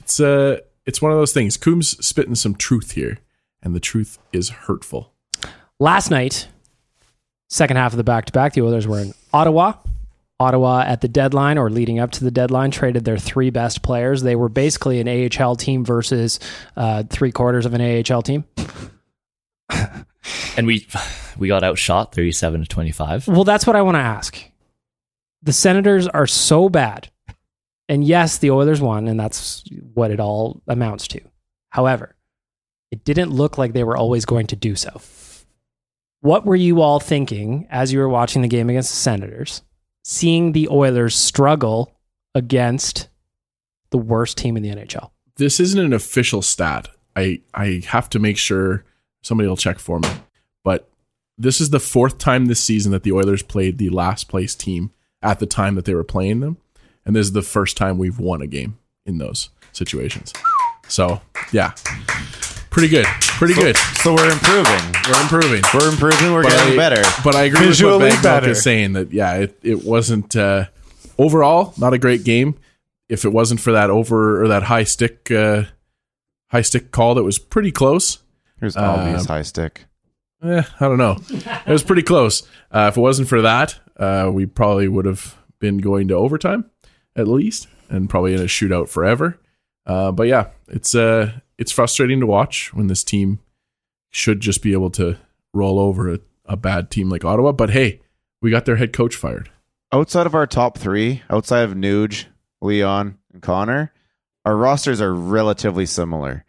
It's 0.00 0.20
uh, 0.20 0.58
it's 0.86 1.00
one 1.00 1.12
of 1.12 1.18
those 1.18 1.32
things. 1.32 1.56
Coombs 1.56 2.04
spitting 2.04 2.34
some 2.34 2.54
truth 2.54 2.92
here, 2.92 3.18
and 3.62 3.74
the 3.74 3.80
truth 3.80 4.18
is 4.32 4.50
hurtful. 4.50 5.12
Last 5.78 6.10
night, 6.10 6.48
second 7.48 7.76
half 7.76 7.92
of 7.92 7.96
the 7.96 8.04
back 8.04 8.26
to 8.26 8.32
back, 8.32 8.54
the 8.54 8.62
Oilers 8.62 8.86
were 8.86 9.00
in 9.00 9.14
Ottawa. 9.32 9.74
Ottawa 10.40 10.82
at 10.84 11.00
the 11.00 11.08
deadline 11.08 11.56
or 11.56 11.70
leading 11.70 12.00
up 12.00 12.10
to 12.12 12.24
the 12.24 12.30
deadline 12.30 12.72
traded 12.72 13.04
their 13.04 13.18
three 13.18 13.50
best 13.50 13.82
players. 13.82 14.22
They 14.22 14.34
were 14.34 14.48
basically 14.48 15.00
an 15.00 15.08
AHL 15.08 15.54
team 15.54 15.84
versus 15.84 16.40
uh, 16.76 17.04
three 17.08 17.30
quarters 17.30 17.64
of 17.64 17.74
an 17.74 17.80
AHL 17.80 18.22
team. 18.22 18.44
and 20.56 20.66
we 20.66 20.86
we 21.38 21.46
got 21.46 21.62
outshot 21.62 22.12
thirty 22.12 22.32
seven 22.32 22.60
to 22.60 22.66
twenty 22.66 22.90
five. 22.90 23.28
Well, 23.28 23.44
that's 23.44 23.66
what 23.66 23.76
I 23.76 23.82
want 23.82 23.94
to 23.96 24.00
ask. 24.00 24.36
The 25.42 25.52
Senators 25.52 26.08
are 26.08 26.26
so 26.26 26.68
bad. 26.68 27.08
And 27.88 28.04
yes, 28.04 28.38
the 28.38 28.50
Oilers 28.50 28.80
won, 28.80 29.08
and 29.08 29.18
that's 29.18 29.64
what 29.94 30.10
it 30.10 30.20
all 30.20 30.62
amounts 30.66 31.08
to. 31.08 31.20
However, 31.70 32.16
it 32.90 33.04
didn't 33.04 33.30
look 33.30 33.58
like 33.58 33.72
they 33.72 33.84
were 33.84 33.96
always 33.96 34.24
going 34.24 34.46
to 34.48 34.56
do 34.56 34.76
so. 34.76 35.00
What 36.20 36.46
were 36.46 36.56
you 36.56 36.80
all 36.80 37.00
thinking 37.00 37.66
as 37.70 37.92
you 37.92 37.98
were 37.98 38.08
watching 38.08 38.42
the 38.42 38.48
game 38.48 38.70
against 38.70 38.90
the 38.90 38.96
Senators, 38.96 39.62
seeing 40.04 40.52
the 40.52 40.68
Oilers 40.68 41.16
struggle 41.16 41.96
against 42.34 43.08
the 43.90 43.98
worst 43.98 44.38
team 44.38 44.56
in 44.56 44.62
the 44.62 44.70
NHL? 44.70 45.10
This 45.36 45.58
isn't 45.58 45.80
an 45.80 45.92
official 45.92 46.42
stat. 46.42 46.88
I 47.16 47.40
I 47.54 47.82
have 47.88 48.08
to 48.10 48.18
make 48.18 48.38
sure 48.38 48.84
somebody 49.22 49.48
will 49.48 49.56
check 49.56 49.78
for 49.78 49.98
me. 49.98 50.08
But 50.62 50.88
this 51.38 51.60
is 51.60 51.70
the 51.70 51.80
fourth 51.80 52.18
time 52.18 52.46
this 52.46 52.62
season 52.62 52.92
that 52.92 53.02
the 53.02 53.12
Oilers 53.12 53.42
played 53.42 53.78
the 53.78 53.90
last 53.90 54.28
place 54.28 54.54
team 54.54 54.92
at 55.22 55.38
the 55.38 55.46
time 55.46 55.74
that 55.76 55.84
they 55.84 55.94
were 55.94 56.04
playing 56.04 56.40
them, 56.40 56.58
and 57.04 57.14
this 57.16 57.26
is 57.26 57.32
the 57.32 57.42
first 57.42 57.76
time 57.76 57.98
we've 57.98 58.18
won 58.18 58.42
a 58.42 58.46
game 58.46 58.78
in 59.06 59.18
those 59.18 59.50
situations. 59.72 60.32
So 60.88 61.20
yeah, 61.52 61.72
pretty 62.70 62.88
good, 62.88 63.06
pretty 63.06 63.54
good. 63.54 63.76
So 63.76 64.14
we're 64.14 64.30
improving. 64.30 64.94
We're 65.08 65.22
improving. 65.22 65.62
We're 65.74 65.90
improving. 65.90 66.32
We're 66.32 66.42
But 66.42 66.50
getting 66.52 66.74
I- 66.74 66.76
better. 66.76 67.02
But 67.24 67.34
I 67.34 67.42
agree 67.44 67.66
Visually 67.66 68.04
with 68.04 68.14
what 68.14 68.22
better. 68.22 68.50
is 68.50 68.62
saying 68.62 68.92
that 68.94 69.12
yeah, 69.12 69.34
it, 69.36 69.58
it 69.62 69.84
wasn't 69.84 70.34
uh, 70.36 70.66
overall 71.18 71.74
not 71.78 71.92
a 71.94 71.98
great 71.98 72.24
game. 72.24 72.56
If 73.08 73.24
it 73.24 73.30
wasn't 73.32 73.60
for 73.60 73.72
that 73.72 73.90
over 73.90 74.42
or 74.42 74.48
that 74.48 74.62
high 74.64 74.84
stick 74.84 75.30
uh, 75.30 75.64
high 76.50 76.62
stick 76.62 76.90
call 76.90 77.14
that 77.16 77.22
was 77.24 77.38
pretty 77.38 77.72
close. 77.72 78.18
Here's 78.60 78.76
Albie's 78.76 79.22
Um, 79.22 79.26
high 79.26 79.42
stick. 79.42 79.84
Eh, 80.42 80.62
I 80.80 80.88
don't 80.88 80.98
know. 80.98 81.18
It 81.30 81.70
was 81.70 81.82
pretty 81.82 82.02
close. 82.02 82.42
Uh, 82.70 82.86
if 82.90 82.96
it 82.96 83.00
wasn't 83.00 83.28
for 83.28 83.42
that, 83.42 83.78
uh, 83.96 84.30
we 84.32 84.46
probably 84.46 84.88
would 84.88 85.04
have 85.04 85.36
been 85.60 85.78
going 85.78 86.08
to 86.08 86.14
overtime 86.14 86.64
at 87.16 87.28
least, 87.28 87.68
and 87.88 88.08
probably 88.08 88.34
in 88.34 88.40
a 88.40 88.44
shootout 88.44 88.88
forever. 88.88 89.38
Uh, 89.86 90.12
but 90.12 90.28
yeah, 90.28 90.48
it's 90.68 90.94
uh, 90.94 91.32
it's 91.58 91.72
frustrating 91.72 92.20
to 92.20 92.26
watch 92.26 92.72
when 92.72 92.86
this 92.86 93.04
team 93.04 93.40
should 94.10 94.40
just 94.40 94.62
be 94.62 94.72
able 94.72 94.90
to 94.90 95.16
roll 95.52 95.78
over 95.78 96.12
a, 96.12 96.20
a 96.46 96.56
bad 96.56 96.90
team 96.90 97.08
like 97.08 97.24
Ottawa. 97.24 97.52
But 97.52 97.70
hey, 97.70 98.00
we 98.40 98.50
got 98.50 98.64
their 98.64 98.76
head 98.76 98.92
coach 98.92 99.16
fired. 99.16 99.50
Outside 99.92 100.26
of 100.26 100.34
our 100.34 100.46
top 100.46 100.78
three, 100.78 101.22
outside 101.28 101.64
of 101.64 101.72
Nuge, 101.74 102.26
Leon, 102.60 103.18
and 103.32 103.42
Connor, 103.42 103.92
our 104.44 104.56
rosters 104.56 105.00
are 105.00 105.12
relatively 105.12 105.86
similar. 105.86 106.44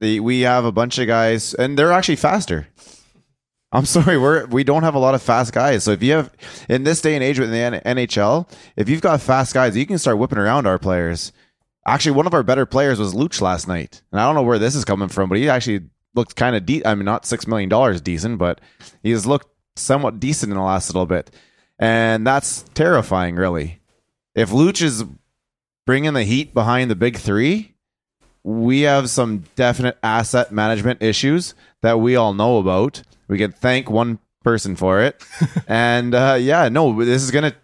The, 0.00 0.20
we 0.20 0.40
have 0.40 0.64
a 0.64 0.72
bunch 0.72 0.98
of 0.98 1.06
guys, 1.06 1.54
and 1.54 1.78
they're 1.78 1.92
actually 1.92 2.16
faster. 2.16 2.66
I'm 3.72 3.84
sorry, 3.86 4.18
we're 4.18 4.46
we 4.46 4.64
don't 4.64 4.82
have 4.82 4.94
a 4.94 4.98
lot 4.98 5.14
of 5.14 5.22
fast 5.22 5.52
guys. 5.52 5.84
So 5.84 5.92
if 5.92 6.02
you 6.02 6.12
have 6.14 6.32
in 6.68 6.84
this 6.84 7.00
day 7.00 7.14
and 7.14 7.22
age 7.22 7.38
with 7.38 7.50
the 7.50 7.56
NHL, 7.84 8.50
if 8.76 8.88
you've 8.88 9.00
got 9.00 9.20
fast 9.20 9.54
guys, 9.54 9.76
you 9.76 9.86
can 9.86 9.98
start 9.98 10.18
whipping 10.18 10.38
around 10.38 10.66
our 10.66 10.78
players. 10.78 11.32
Actually, 11.86 12.12
one 12.12 12.26
of 12.26 12.34
our 12.34 12.42
better 12.42 12.66
players 12.66 12.98
was 12.98 13.14
Luch 13.14 13.40
last 13.40 13.68
night, 13.68 14.02
and 14.10 14.20
I 14.20 14.26
don't 14.26 14.34
know 14.34 14.42
where 14.42 14.58
this 14.58 14.74
is 14.74 14.84
coming 14.84 15.08
from, 15.08 15.28
but 15.28 15.38
he 15.38 15.48
actually 15.48 15.88
looked 16.14 16.36
kind 16.36 16.56
of 16.56 16.66
de- 16.66 16.84
I 16.84 16.94
mean, 16.94 17.04
not 17.04 17.26
six 17.26 17.46
million 17.46 17.68
dollars 17.68 18.00
decent, 18.00 18.38
but 18.38 18.60
he 19.02 19.12
has 19.12 19.26
looked 19.26 19.48
somewhat 19.76 20.20
decent 20.20 20.50
in 20.50 20.56
the 20.56 20.64
last 20.64 20.88
little 20.88 21.06
bit, 21.06 21.30
and 21.78 22.26
that's 22.26 22.64
terrifying, 22.74 23.36
really. 23.36 23.80
If 24.34 24.50
Luch 24.50 24.82
is 24.82 25.04
bringing 25.86 26.12
the 26.14 26.24
heat 26.24 26.54
behind 26.54 26.90
the 26.90 26.96
big 26.96 27.16
three, 27.16 27.74
we 28.42 28.82
have 28.82 29.10
some 29.10 29.44
definite 29.56 29.98
asset 30.02 30.52
management 30.52 31.02
issues 31.02 31.54
that 31.82 32.00
we 32.00 32.16
all 32.16 32.34
know 32.34 32.58
about. 32.58 33.02
We 33.28 33.38
can 33.38 33.52
thank 33.52 33.90
one 33.90 34.18
person 34.42 34.76
for 34.76 35.00
it, 35.00 35.22
and 35.68 36.14
uh, 36.14 36.38
yeah, 36.40 36.68
no, 36.68 37.04
this 37.04 37.22
is 37.22 37.30
gonna 37.30 37.54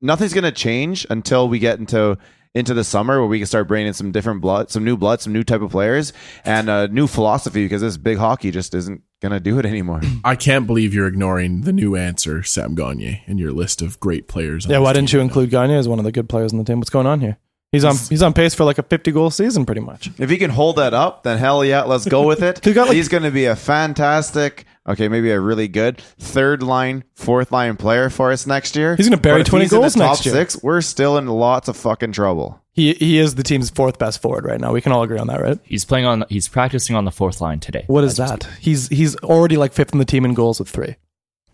nothing's 0.00 0.32
gonna 0.32 0.52
change 0.52 1.06
until 1.10 1.48
we 1.48 1.58
get 1.58 1.78
into 1.78 2.18
into 2.54 2.72
the 2.72 2.84
summer 2.84 3.20
where 3.20 3.28
we 3.28 3.38
can 3.38 3.46
start 3.46 3.68
bringing 3.68 3.88
in 3.88 3.92
some 3.92 4.12
different 4.12 4.40
blood, 4.40 4.70
some 4.70 4.82
new 4.82 4.96
blood, 4.96 5.20
some 5.20 5.30
new 5.30 5.44
type 5.44 5.60
of 5.60 5.70
players, 5.70 6.14
and 6.42 6.70
a 6.70 6.88
new 6.88 7.06
philosophy 7.06 7.64
because 7.66 7.82
this 7.82 7.98
big 7.98 8.16
hockey 8.16 8.50
just 8.50 8.74
isn't 8.74 9.02
gonna 9.20 9.40
do 9.40 9.58
it 9.58 9.66
anymore. 9.66 10.00
I 10.24 10.36
can't 10.36 10.66
believe 10.66 10.94
you're 10.94 11.06
ignoring 11.06 11.62
the 11.62 11.72
new 11.72 11.96
answer, 11.96 12.42
Sam 12.42 12.74
Gagner, 12.74 13.20
in 13.26 13.36
your 13.36 13.52
list 13.52 13.82
of 13.82 14.00
great 14.00 14.26
players. 14.26 14.64
on 14.64 14.72
Yeah, 14.72 14.78
why 14.78 14.94
didn't 14.94 15.12
you 15.12 15.20
include 15.20 15.50
Gagner 15.50 15.76
as 15.76 15.88
one 15.88 15.98
of 15.98 16.06
the 16.06 16.12
good 16.12 16.28
players 16.30 16.52
on 16.52 16.58
the 16.58 16.64
team? 16.64 16.78
What's 16.78 16.90
going 16.90 17.06
on 17.06 17.20
here? 17.20 17.36
He's 17.76 17.84
on 17.84 17.96
he's 18.08 18.22
on 18.22 18.32
pace 18.32 18.54
for 18.54 18.64
like 18.64 18.78
a 18.78 18.82
50 18.82 19.12
goal 19.12 19.30
season 19.30 19.66
pretty 19.66 19.80
much. 19.82 20.10
If 20.18 20.30
he 20.30 20.38
can 20.38 20.50
hold 20.50 20.76
that 20.76 20.94
up, 20.94 21.22
then 21.22 21.38
hell 21.38 21.64
yeah, 21.64 21.82
let's 21.82 22.06
go 22.06 22.26
with 22.26 22.42
it. 22.42 22.60
Like- 22.76 22.92
He's 22.92 23.08
going 23.08 23.22
to 23.22 23.30
be 23.30 23.44
a 23.44 23.54
fantastic, 23.56 24.64
okay, 24.88 25.08
maybe 25.08 25.30
a 25.30 25.40
really 25.40 25.68
good 25.68 25.98
third 26.18 26.62
line, 26.62 27.04
fourth 27.14 27.52
line 27.52 27.76
player 27.76 28.10
for 28.10 28.32
us 28.32 28.46
next 28.46 28.76
year. 28.76 28.96
He's 28.96 29.08
gonna 29.08 29.20
bury 29.20 29.40
But 29.40 29.40
if 29.42 29.46
20 29.48 29.64
he's 29.64 29.72
in 29.72 29.80
goals 29.80 29.94
the 29.94 30.00
top 30.00 30.10
next 30.12 30.26
year. 30.26 30.34
Six, 30.34 30.62
we're 30.62 30.80
still 30.80 31.16
in 31.18 31.26
lots 31.26 31.68
of 31.68 31.76
fucking 31.76 32.12
trouble. 32.12 32.60
He 32.72 32.92
he 32.94 33.18
is 33.18 33.34
the 33.36 33.42
team's 33.42 33.70
fourth 33.70 33.98
best 33.98 34.20
forward 34.20 34.44
right 34.44 34.60
now. 34.60 34.72
We 34.72 34.80
can 34.82 34.92
all 34.92 35.02
agree 35.02 35.18
on 35.18 35.28
that, 35.28 35.40
right? 35.40 35.58
He's 35.64 35.84
playing 35.86 36.04
on. 36.04 36.24
He's 36.28 36.46
practicing 36.48 36.94
on 36.94 37.04
the 37.06 37.10
fourth 37.10 37.40
line 37.40 37.58
today. 37.60 37.84
What 37.86 38.04
is 38.04 38.16
that? 38.18 38.46
He's 38.60 38.88
he's 38.88 39.16
already 39.16 39.56
like 39.56 39.72
fifth 39.72 39.92
in 39.92 39.98
the 39.98 40.04
team 40.04 40.24
in 40.26 40.34
goals 40.34 40.58
with 40.58 40.68
three. 40.68 40.96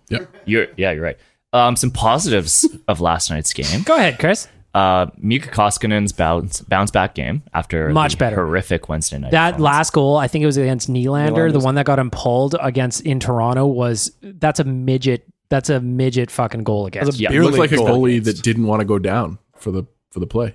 Yeah, 0.08 0.26
You're 0.44 0.66
yeah, 0.76 0.90
you're 0.90 1.02
right. 1.04 1.16
Um, 1.52 1.76
some 1.76 1.90
positives 1.92 2.66
of 2.88 3.00
last 3.00 3.30
night's 3.30 3.52
game. 3.52 3.82
Go 3.82 3.94
ahead, 3.94 4.18
Chris. 4.18 4.48
Uh, 4.74 5.06
Mikko 5.18 5.50
Koskinen's 5.50 6.12
bounce 6.12 6.62
bounce 6.62 6.90
back 6.90 7.14
game 7.14 7.42
after 7.52 7.90
Much 7.90 8.12
the 8.12 8.18
better. 8.18 8.36
horrific 8.36 8.88
Wednesday 8.88 9.18
night. 9.18 9.30
That 9.32 9.52
performance. 9.52 9.62
last 9.62 9.92
goal, 9.92 10.16
I 10.16 10.28
think 10.28 10.42
it 10.42 10.46
was 10.46 10.56
against 10.56 10.88
Nylander, 10.90 11.52
the 11.52 11.60
one 11.60 11.74
that 11.74 11.84
got 11.84 11.98
him 11.98 12.10
pulled 12.10 12.56
against 12.60 13.02
in 13.02 13.20
Toronto 13.20 13.66
was 13.66 14.12
that's 14.22 14.60
a 14.60 14.64
midget. 14.64 15.26
That's 15.50 15.68
a 15.68 15.80
midget 15.80 16.30
fucking 16.30 16.64
goal 16.64 16.86
against. 16.86 17.06
That's 17.06 17.20
Yeah, 17.20 17.28
beer 17.28 17.42
It 17.42 17.44
looked 17.44 17.58
like 17.58 17.72
a 17.72 17.76
goalie 17.76 18.16
against. 18.16 18.36
that 18.38 18.42
didn't 18.42 18.66
want 18.66 18.80
to 18.80 18.86
go 18.86 18.98
down 18.98 19.38
for 19.56 19.70
the 19.70 19.84
for 20.10 20.20
the 20.20 20.26
play. 20.26 20.54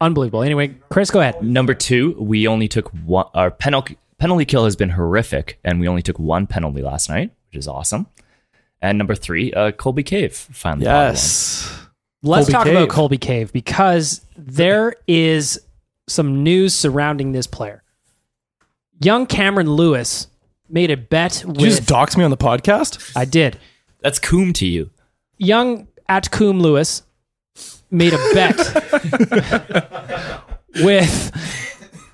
Unbelievable. 0.00 0.42
Anyway, 0.42 0.74
Chris, 0.90 1.10
go 1.10 1.20
ahead. 1.20 1.42
Number 1.42 1.72
two, 1.74 2.14
we 2.20 2.46
only 2.46 2.68
took 2.68 2.90
one. 2.90 3.26
Our 3.34 3.50
penalty 3.50 3.96
penalty 4.18 4.44
kill 4.44 4.64
has 4.64 4.76
been 4.76 4.90
horrific, 4.90 5.58
and 5.64 5.80
we 5.80 5.88
only 5.88 6.02
took 6.02 6.18
one 6.18 6.46
penalty 6.46 6.82
last 6.82 7.08
night, 7.08 7.30
which 7.48 7.56
is 7.58 7.66
awesome. 7.66 8.06
And 8.82 8.98
number 8.98 9.14
three, 9.14 9.52
uh, 9.54 9.70
Colby 9.72 10.02
Cave 10.02 10.34
finally. 10.34 10.84
bought 10.84 11.08
Yes. 11.12 11.81
Let's 12.22 12.46
Colby 12.46 12.52
talk 12.52 12.64
Cave. 12.64 12.76
about 12.76 12.88
Colby 12.88 13.18
Cave 13.18 13.52
because 13.52 14.20
there 14.36 14.94
is 15.06 15.60
some 16.08 16.42
news 16.42 16.74
surrounding 16.74 17.32
this 17.32 17.46
player. 17.46 17.82
Young 19.00 19.26
Cameron 19.26 19.70
Lewis 19.70 20.28
made 20.68 20.90
a 20.90 20.96
bet 20.96 21.42
Did 21.46 21.60
you 21.60 21.66
just 21.66 21.80
with. 21.80 21.88
dox 21.88 22.16
me 22.16 22.24
on 22.24 22.30
the 22.30 22.36
podcast? 22.36 23.12
I 23.16 23.24
did. 23.24 23.58
That's 24.00 24.18
coom 24.18 24.52
to 24.54 24.66
you. 24.66 24.90
Young 25.38 25.88
at 26.08 26.30
coom 26.30 26.60
Lewis 26.60 27.02
made 27.90 28.12
a 28.14 28.18
bet 28.32 28.56
with 30.76 31.36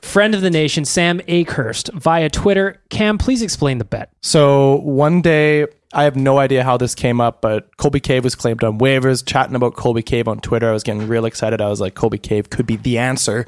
friend 0.03 0.35
of 0.35 0.40
the 0.40 0.51
nation 0.51 0.85
Sam 0.85 1.21
Akehurst 1.21 1.92
via 1.92 2.31
Twitter. 2.31 2.81
Cam, 2.88 3.18
please 3.18 3.42
explain 3.42 3.79
the 3.79 3.85
bet. 3.85 4.11
So 4.23 4.77
one 4.77 5.21
day, 5.21 5.66
I 5.99 6.05
have 6.05 6.15
no 6.15 6.39
idea 6.39 6.63
how 6.63 6.77
this 6.77 6.95
came 6.95 7.21
up, 7.21 7.43
but 7.43 7.77
Colby 7.77 7.99
Cave 7.99 8.23
was 8.23 8.37
claimed 8.37 8.63
on 8.63 8.79
waivers. 8.79 9.27
Chatting 9.27 9.57
about 9.57 9.75
Colby 9.75 10.01
Cave 10.01 10.29
on 10.29 10.39
Twitter, 10.39 10.71
I 10.71 10.73
was 10.73 10.85
getting 10.85 11.09
real 11.09 11.25
excited. 11.25 11.61
I 11.61 11.69
was 11.69 11.81
like, 11.81 11.97
Colby 11.97 12.19
Cave 12.19 12.51
could 12.51 12.67
be 12.67 12.77
the 12.77 12.99
answer. 12.99 13.47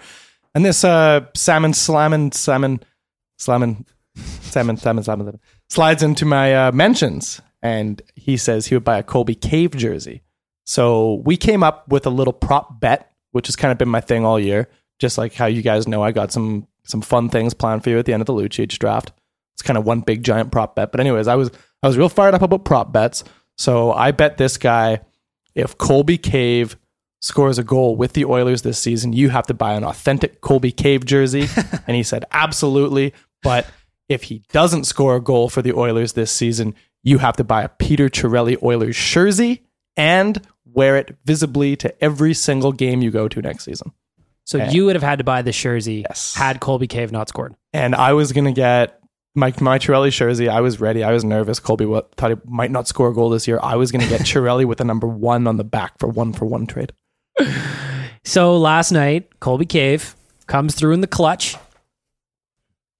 And 0.53 0.65
this 0.65 0.83
uh, 0.83 1.27
salmon, 1.37 1.75
slamming, 1.75 2.33
salmon, 2.33 2.83
slamming, 3.39 3.87
salmon, 4.17 4.79
salmon, 4.79 5.05
salmon, 5.05 5.39
slides 5.69 6.03
into 6.03 6.25
my 6.25 6.67
uh, 6.67 6.73
mentions, 6.73 7.41
and 7.63 8.03
he 8.17 8.37
says 8.37 8.67
he 8.67 8.75
would 8.75 8.83
buy 8.83 8.99
a 8.99 9.05
Colby 9.05 9.37
Cave 9.37 9.77
jersey. 9.77 10.23
So 10.65 11.23
we 11.25 11.37
came 11.37 11.63
up 11.63 11.87
with 11.89 12.05
a 12.05 12.11
little 12.11 12.33
prop 12.33 12.81
bet, 12.81 13.13
which 13.31 13.47
has 13.47 13.55
kind 13.55 13.71
of 13.71 13.79
been 13.79 13.89
my 13.89 14.01
thing 14.01 14.25
all 14.25 14.41
year. 14.41 14.69
Just 14.99 15.19
like 15.19 15.35
how 15.35 15.47
you 15.47 15.63
guys 15.63 15.87
know, 15.87 16.03
I 16.03 16.11
got 16.11 16.33
some 16.33 16.67
some 16.83 17.01
fun 17.01 17.29
things 17.29 17.55
planned 17.55 17.85
for 17.85 17.91
you 17.91 17.99
at 18.01 18.07
the 18.07 18.13
end 18.13 18.23
of 18.23 18.27
the 18.27 18.33
Lucic 18.33 18.77
draft. 18.77 19.13
It's 19.61 19.67
kind 19.67 19.77
of 19.77 19.85
one 19.85 20.01
big 20.01 20.23
giant 20.25 20.51
prop 20.51 20.75
bet. 20.75 20.91
But 20.91 21.01
anyways, 21.01 21.29
I 21.29 21.35
was 21.37 21.51
I 21.83 21.87
was 21.87 21.99
real 21.99 22.09
fired 22.09 22.35
up 22.35 22.41
about 22.41 22.65
prop 22.65 22.93
bets. 22.93 23.25
So 23.59 23.93
I 23.93 24.11
bet 24.11 24.39
this 24.39 24.57
guy 24.57 25.01
if 25.55 25.77
Colby 25.77 26.17
Cave 26.17 26.79
scores 27.21 27.59
a 27.59 27.63
goal 27.63 27.95
with 27.97 28.15
the 28.15 28.25
Oilers 28.25 28.63
this 28.63 28.79
season, 28.79 29.13
you 29.13 29.29
have 29.29 29.47
to 29.49 29.55
buy 29.55 29.75
an 29.75 29.85
authentic 29.85 30.41
Colby 30.41 30.73
Cave 30.73 31.05
jersey. 31.05 31.47
and 31.87 31.95
he 31.95 32.03
said, 32.03 32.25
absolutely. 32.33 33.13
But 33.43 33.67
if 34.09 34.23
he 34.23 34.43
doesn't 34.53 34.85
score 34.85 35.17
a 35.17 35.21
goal 35.21 35.51
for 35.51 35.61
the 35.61 35.75
Oilers 35.75 36.15
this 36.15 36.31
season, 36.33 36.75
you 37.03 37.19
have 37.19 37.37
to 37.37 37.45
buy 37.45 37.63
a 37.65 37.69
Peter 37.69 38.09
Chiarelli 38.09 38.63
Oilers 38.63 38.97
jersey 38.97 39.63
and 39.97 40.41
wear 40.65 40.97
it 40.97 41.17
visibly 41.27 41.77
to 41.77 42.03
every 42.03 42.33
single 42.33 42.73
game 42.73 43.03
you 43.03 43.11
go 43.11 43.29
to 43.29 43.43
next 43.43 43.65
season. 43.65 43.93
So 44.45 44.59
Okay. 44.61 44.73
you 44.73 44.87
would 44.87 44.97
have 44.97 45.03
had 45.03 45.19
to 45.19 45.25
buy 45.25 45.43
the 45.43 45.53
jersey 45.53 46.05
Yes. 46.09 46.35
had 46.35 46.61
Colby 46.61 46.87
Cave 46.87 47.13
not 47.13 47.29
scored. 47.29 47.55
and 47.73 47.95
I 47.95 48.13
was 48.15 48.33
gonna 48.33 48.53
get 48.53 49.00
my 49.35 49.53
my 49.61 49.79
Chiarelli 49.79 50.11
jersey. 50.11 50.49
I 50.49 50.61
was 50.61 50.81
ready. 50.81 51.03
I 51.05 51.13
was 51.13 51.25
nervous. 51.25 51.61
Colby 51.61 51.87
wa- 51.87 52.03
thought 52.17 52.31
he 52.33 52.37
might 52.45 52.71
not 52.71 52.89
score 52.89 53.09
a 53.11 53.15
goal 53.15 53.31
this 53.31 53.47
year. 53.49 53.59
I 53.63 53.77
was 53.77 53.93
gonna 53.93 54.09
get 54.09 54.23
Chiarelli 54.23 54.65
with 54.67 54.81
a 54.81 54.85
number 54.85 55.07
one 55.07 55.47
on 55.47 55.57
the 55.57 55.65
back 55.65 55.99
for 55.99 56.09
one 56.09 56.33
for 56.33 56.45
one 56.47 56.67
trade. 56.67 56.93
So 58.23 58.59
last 58.59 58.93
night, 58.93 59.41
Colby 59.41 59.65
Cave 59.65 60.15
comes 60.47 60.75
through 60.75 60.93
in 60.93 61.01
the 61.01 61.07
clutch, 61.07 61.57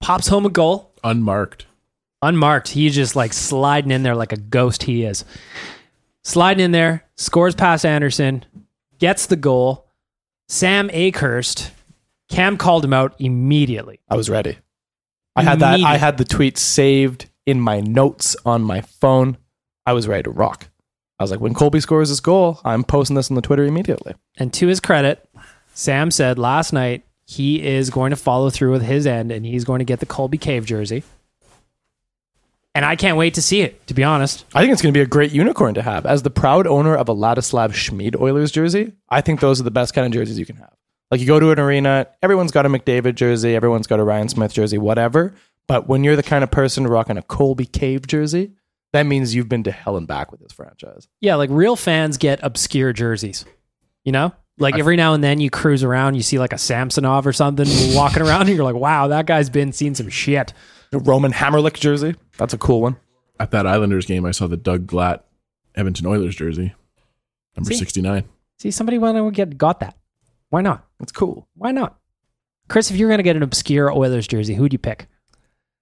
pops 0.01 0.27
home 0.27 0.47
a 0.47 0.49
goal, 0.49 0.91
Unmarked. 1.03 1.67
unmarked. 2.23 2.69
He's 2.69 2.95
just 2.95 3.15
like 3.15 3.31
sliding 3.31 3.91
in 3.91 4.01
there 4.01 4.15
like 4.15 4.31
a 4.33 4.37
ghost 4.37 4.81
he 4.83 5.03
is. 5.03 5.23
Sliding 6.23 6.65
in 6.65 6.71
there, 6.71 7.05
scores 7.17 7.53
past 7.53 7.85
Anderson, 7.85 8.43
gets 8.97 9.27
the 9.27 9.35
goal. 9.35 9.87
Sam 10.49 10.89
Akehurst, 10.89 11.69
Cam 12.29 12.57
called 12.57 12.83
him 12.83 12.91
out 12.93 13.13
immediately. 13.19 13.99
I 14.09 14.15
was 14.17 14.27
ready. 14.29 14.57
I 15.35 15.43
had 15.43 15.59
that. 15.59 15.79
I 15.81 15.97
had 15.97 16.17
the 16.17 16.25
tweet 16.25 16.57
saved 16.57 17.29
in 17.45 17.59
my 17.59 17.79
notes 17.79 18.35
on 18.45 18.61
my 18.61 18.81
phone. 18.81 19.37
I 19.85 19.93
was 19.93 20.07
ready 20.07 20.23
to 20.23 20.29
rock. 20.29 20.67
I 21.19 21.23
was 21.23 21.31
like, 21.31 21.39
when 21.39 21.53
Colby 21.53 21.79
scores 21.79 22.09
his 22.09 22.19
goal, 22.19 22.59
I'm 22.65 22.83
posting 22.83 23.15
this 23.15 23.29
on 23.29 23.35
the 23.35 23.41
Twitter 23.41 23.63
immediately. 23.63 24.15
And 24.37 24.51
to 24.53 24.67
his 24.67 24.79
credit, 24.79 25.27
Sam 25.73 26.09
said 26.11 26.39
last 26.39 26.73
night 26.73 27.05
he 27.25 27.65
is 27.65 27.89
going 27.89 28.09
to 28.09 28.15
follow 28.15 28.49
through 28.49 28.71
with 28.71 28.81
his 28.81 29.05
end 29.05 29.31
and 29.31 29.45
he's 29.45 29.63
going 29.63 29.79
to 29.79 29.85
get 29.85 29.99
the 29.99 30.05
Colby 30.05 30.37
Cave 30.37 30.65
jersey. 30.65 31.03
And 32.73 32.85
I 32.85 32.95
can't 32.95 33.17
wait 33.17 33.33
to 33.35 33.41
see 33.41 33.61
it, 33.61 33.85
to 33.87 33.93
be 33.93 34.03
honest. 34.03 34.45
I 34.55 34.61
think 34.61 34.71
it's 34.71 34.81
going 34.81 34.93
to 34.93 34.97
be 34.97 35.03
a 35.03 35.05
great 35.05 35.31
unicorn 35.31 35.73
to 35.73 35.81
have. 35.81 36.05
As 36.05 36.23
the 36.23 36.29
proud 36.29 36.65
owner 36.65 36.95
of 36.95 37.09
a 37.09 37.13
Ladislav 37.13 37.71
Smid 37.71 38.19
Oilers 38.19 38.49
jersey, 38.49 38.93
I 39.09 39.21
think 39.21 39.41
those 39.41 39.59
are 39.59 39.63
the 39.63 39.71
best 39.71 39.93
kind 39.93 40.07
of 40.07 40.13
jerseys 40.13 40.39
you 40.39 40.45
can 40.45 40.55
have. 40.55 40.73
Like 41.11 41.19
you 41.19 41.27
go 41.27 41.39
to 41.39 41.51
an 41.51 41.59
arena, 41.59 42.07
everyone's 42.23 42.51
got 42.51 42.65
a 42.65 42.69
McDavid 42.69 43.15
jersey, 43.15 43.53
everyone's 43.53 43.85
got 43.85 43.99
a 43.99 44.03
Ryan 44.03 44.29
Smyth 44.29 44.53
jersey, 44.53 44.77
whatever. 44.77 45.33
But 45.67 45.87
when 45.87 46.05
you're 46.05 46.15
the 46.15 46.23
kind 46.23 46.43
of 46.43 46.49
person 46.49 46.87
rocking 46.87 47.17
a 47.17 47.21
Colby 47.21 47.65
Cave 47.65 48.07
jersey, 48.07 48.53
that 48.93 49.03
means 49.03 49.35
you've 49.35 49.49
been 49.49 49.63
to 49.63 49.71
hell 49.71 49.97
and 49.97 50.07
back 50.07 50.31
with 50.31 50.41
this 50.41 50.53
franchise. 50.53 51.07
Yeah, 51.19 51.35
like 51.35 51.49
real 51.51 51.75
fans 51.75 52.17
get 52.17 52.39
obscure 52.41 52.93
jerseys. 52.93 53.45
You 54.03 54.13
know? 54.13 54.33
Like 54.57 54.77
every 54.77 54.95
now 54.95 55.13
and 55.13 55.23
then 55.23 55.39
you 55.39 55.49
cruise 55.49 55.83
around, 55.83 56.15
you 56.15 56.21
see 56.21 56.37
like 56.37 56.53
a 56.53 56.57
Samsonov 56.57 57.25
or 57.25 57.33
something 57.33 57.65
walking 57.95 58.21
around, 58.21 58.41
and 58.41 58.55
you're 58.55 58.63
like, 58.63 58.75
wow, 58.75 59.07
that 59.07 59.25
guy's 59.25 59.49
been 59.49 59.73
seeing 59.73 59.95
some 59.95 60.09
shit. 60.09 60.53
A 60.93 60.99
Roman 60.99 61.31
Hamrlik 61.31 61.79
jersey, 61.79 62.15
that's 62.37 62.53
a 62.53 62.57
cool 62.57 62.81
one. 62.81 62.97
At 63.39 63.51
that 63.51 63.65
Islanders 63.65 64.05
game, 64.05 64.25
I 64.25 64.31
saw 64.31 64.47
the 64.47 64.57
Doug 64.57 64.85
Glatt 64.85 65.21
Edmonton 65.73 66.05
Oilers 66.05 66.35
jersey, 66.35 66.75
number 67.55 67.71
See? 67.71 67.77
69. 67.77 68.25
See, 68.59 68.71
somebody 68.71 68.97
went 68.97 69.17
and 69.17 69.33
get 69.33 69.57
got 69.57 69.79
that. 69.79 69.97
Why 70.49 70.61
not? 70.61 70.85
It's 71.01 71.11
cool. 71.11 71.47
Why 71.55 71.71
not? 71.71 71.97
Chris, 72.69 72.89
if 72.91 72.97
you're 72.97 73.09
going 73.09 73.17
to 73.19 73.23
get 73.23 73.35
an 73.35 73.43
obscure 73.43 73.91
Oilers 73.91 74.27
jersey, 74.27 74.53
who'd 74.55 74.71
you 74.73 74.79
pick? 74.79 75.07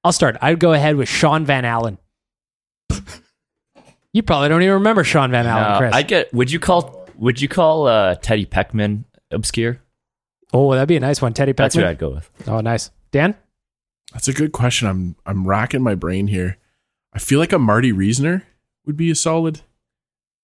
I'll 0.03 0.11
start. 0.13 0.37
I'd 0.41 0.59
go 0.59 0.73
ahead 0.73 0.95
with 0.95 1.09
Shaun 1.09 1.45
Van 1.45 1.65
Allen. 1.65 1.97
you 4.13 4.23
probably 4.23 4.49
don't 4.49 4.61
even 4.61 4.75
remember 4.75 5.03
Shaun 5.03 5.31
Van 5.31 5.45
Allen, 5.45 5.63
Uh, 5.71 5.77
Chris. 5.77 5.93
I 5.93 6.03
get. 6.03 6.33
Would 6.33 6.51
you 6.51 6.59
call? 6.59 7.07
Would 7.17 7.41
you 7.41 7.47
call 7.47 7.87
uh, 7.87 8.15
Teddy 8.15 8.45
Peckman 8.45 9.03
obscure? 9.31 9.79
oh, 10.51 10.73
that'd 10.73 10.87
be 10.87 10.95
a 10.97 10.99
nice 10.99 11.21
one. 11.21 11.33
Teddy 11.33 11.53
Peckman. 11.53 11.57
That's 11.57 11.75
what 11.75 11.85
I'd 11.85 11.99
go 11.99 12.09
with. 12.09 12.29
Oh, 12.47 12.59
nice. 12.61 12.89
Dan? 13.11 13.35
That's 14.13 14.27
a 14.27 14.33
good 14.33 14.51
question. 14.51 14.87
I'm 14.87 15.15
I'm 15.25 15.47
racking 15.47 15.83
my 15.83 15.93
brain 15.95 16.27
here. 16.27 16.57
I 17.13 17.19
feel 17.19 17.37
like 17.39 17.53
a 17.53 17.59
Marty 17.59 17.91
Reasoner 17.91 18.43
would 18.85 18.97
be 18.97 19.11
a 19.11 19.15
solid, 19.15 19.61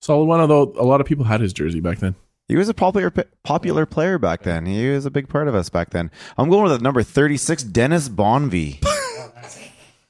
solid 0.01 0.25
one. 0.25 0.39
Although 0.41 0.73
a 0.77 0.83
lot 0.85 1.01
of 1.01 1.07
people 1.07 1.25
had 1.25 1.41
his 1.41 1.53
jersey 1.53 1.79
back 1.79 1.97
then. 1.99 2.15
He 2.47 2.55
was 2.55 2.69
a 2.69 2.73
popular 2.73 3.11
popular 3.43 3.85
player 3.85 4.17
back 4.19 4.43
then. 4.43 4.65
He 4.65 4.87
was 4.89 5.05
a 5.05 5.11
big 5.11 5.29
part 5.29 5.47
of 5.47 5.55
us 5.55 5.69
back 5.69 5.89
then. 5.89 6.11
I'm 6.37 6.49
going 6.49 6.63
with 6.63 6.73
the 6.77 6.83
number 6.83 7.01
36, 7.01 7.63
Dennis 7.63 8.07
Bonvie. 8.09 8.83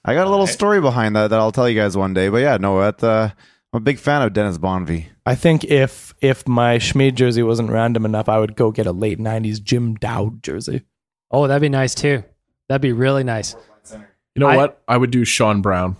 I 0.04 0.13
got 0.13 0.28
a 0.28 0.30
little 0.30 0.45
story 0.48 0.82
behind 0.82 1.15
that 1.15 1.30
that 1.30 1.39
I'll 1.39 1.52
tell 1.52 1.67
you 1.69 1.80
guys 1.80 1.95
one 1.98 2.13
day. 2.13 2.30
But 2.30 2.38
yeah, 2.41 2.58
no, 2.58 2.80
that, 2.80 3.04
uh, 3.04 3.30
I'm 3.74 3.78
a 3.78 3.80
big 3.80 3.98
fan 4.00 4.21
of 4.21 4.34
Dennis 4.34 4.58
Bonvie. 4.58 5.06
I 5.26 5.34
think 5.36 5.63
if 5.63 6.13
if 6.21 6.48
my 6.48 6.78
Smid 6.78 7.15
jersey 7.15 7.41
wasn't 7.41 7.71
random 7.71 8.06
enough, 8.06 8.30
I 8.30 8.38
would 8.39 8.56
go 8.56 8.71
get 8.71 8.86
a 8.86 8.91
late 8.91 9.17
'90s 9.17 9.62
Jim 9.63 9.95
Dowd 9.95 10.43
jersey. 10.43 10.84
Oh, 11.32 11.48
that'd 11.48 11.62
be 11.62 11.69
nice 11.69 11.95
too. 11.95 12.24
That'd 12.67 12.82
be 12.82 12.91
really 12.93 13.24
nice. 13.24 13.56
You 13.91 14.41
know 14.41 14.48
I- 14.48 14.58
what? 14.58 14.82
I 14.88 14.98
would 14.98 15.12
do 15.12 15.24
Sean 15.26 15.62
Brown. 15.62 15.95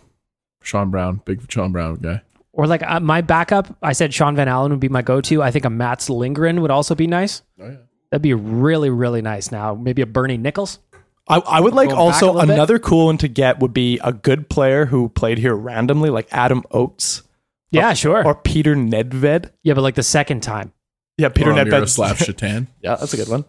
Sean 0.62 0.90
Brown, 0.92 1.22
big 1.26 1.50
Sean 1.52 1.72
Brown 1.72 1.96
guy. 1.96 2.22
Or 2.58 2.68
like 2.68 2.82
uh, 2.84 3.00
my 3.02 3.20
backup, 3.22 3.76
I 3.84 3.92
said 3.94 4.14
Sean 4.14 4.36
Van 4.36 4.48
Allen 4.48 4.72
would 4.72 4.80
be 4.80 4.88
my 4.90 5.02
go-to. 5.02 5.44
I 5.44 5.52
think 5.52 5.66
a 5.66 5.70
Mats 5.70 6.10
Lindgren 6.10 6.62
would 6.62 6.72
also 6.72 6.96
be 6.96 7.06
nice. 7.06 7.42
Oh 7.60 7.68
yeah. 7.68 7.76
That'd 8.12 8.22
be 8.22 8.34
really, 8.34 8.90
really 8.90 9.22
nice. 9.22 9.52
Now, 9.52 9.76
maybe 9.76 10.02
a 10.02 10.06
Bernie 10.06 10.38
Nicholls. 10.38 10.80
I, 11.28 11.40
I 11.40 11.60
would 11.60 11.74
like 11.74 11.90
Going 11.90 11.98
back 11.98 12.00
a 12.00 12.02
also 12.02 12.26
little 12.34 12.48
bit? 12.48 12.54
another 12.54 12.80
cool 12.80 13.08
one 13.08 13.18
to 13.18 13.28
get 13.28 13.60
would 13.60 13.74
be 13.74 14.00
a 14.04 14.14
good 14.14 14.48
player 14.50 14.86
who 14.86 15.10
played 15.10 15.38
here 15.38 15.54
randomly, 15.56 16.10
like 16.12 16.28
Adam 16.32 16.64
Oates 16.72 17.24
Yeah, 17.72 17.94
sure. 17.94 18.26
or 18.26 18.36
Peter 18.36 18.74
Nedved. 18.76 19.50
yeah, 19.64 19.74
but 19.74 19.82
like 19.82 19.96
the 19.96 20.04
second 20.04 20.42
time. 20.42 20.72
Yeah, 21.18 21.30
Peter 21.30 21.52
Or 21.52 21.56
Nedved. 21.56 21.72
Miroslav 21.72 22.18
Shatan. 22.20 22.68
yeah, 22.82 22.96
that's 22.96 23.14
a 23.14 23.18
good 23.18 23.28
one. 23.28 23.44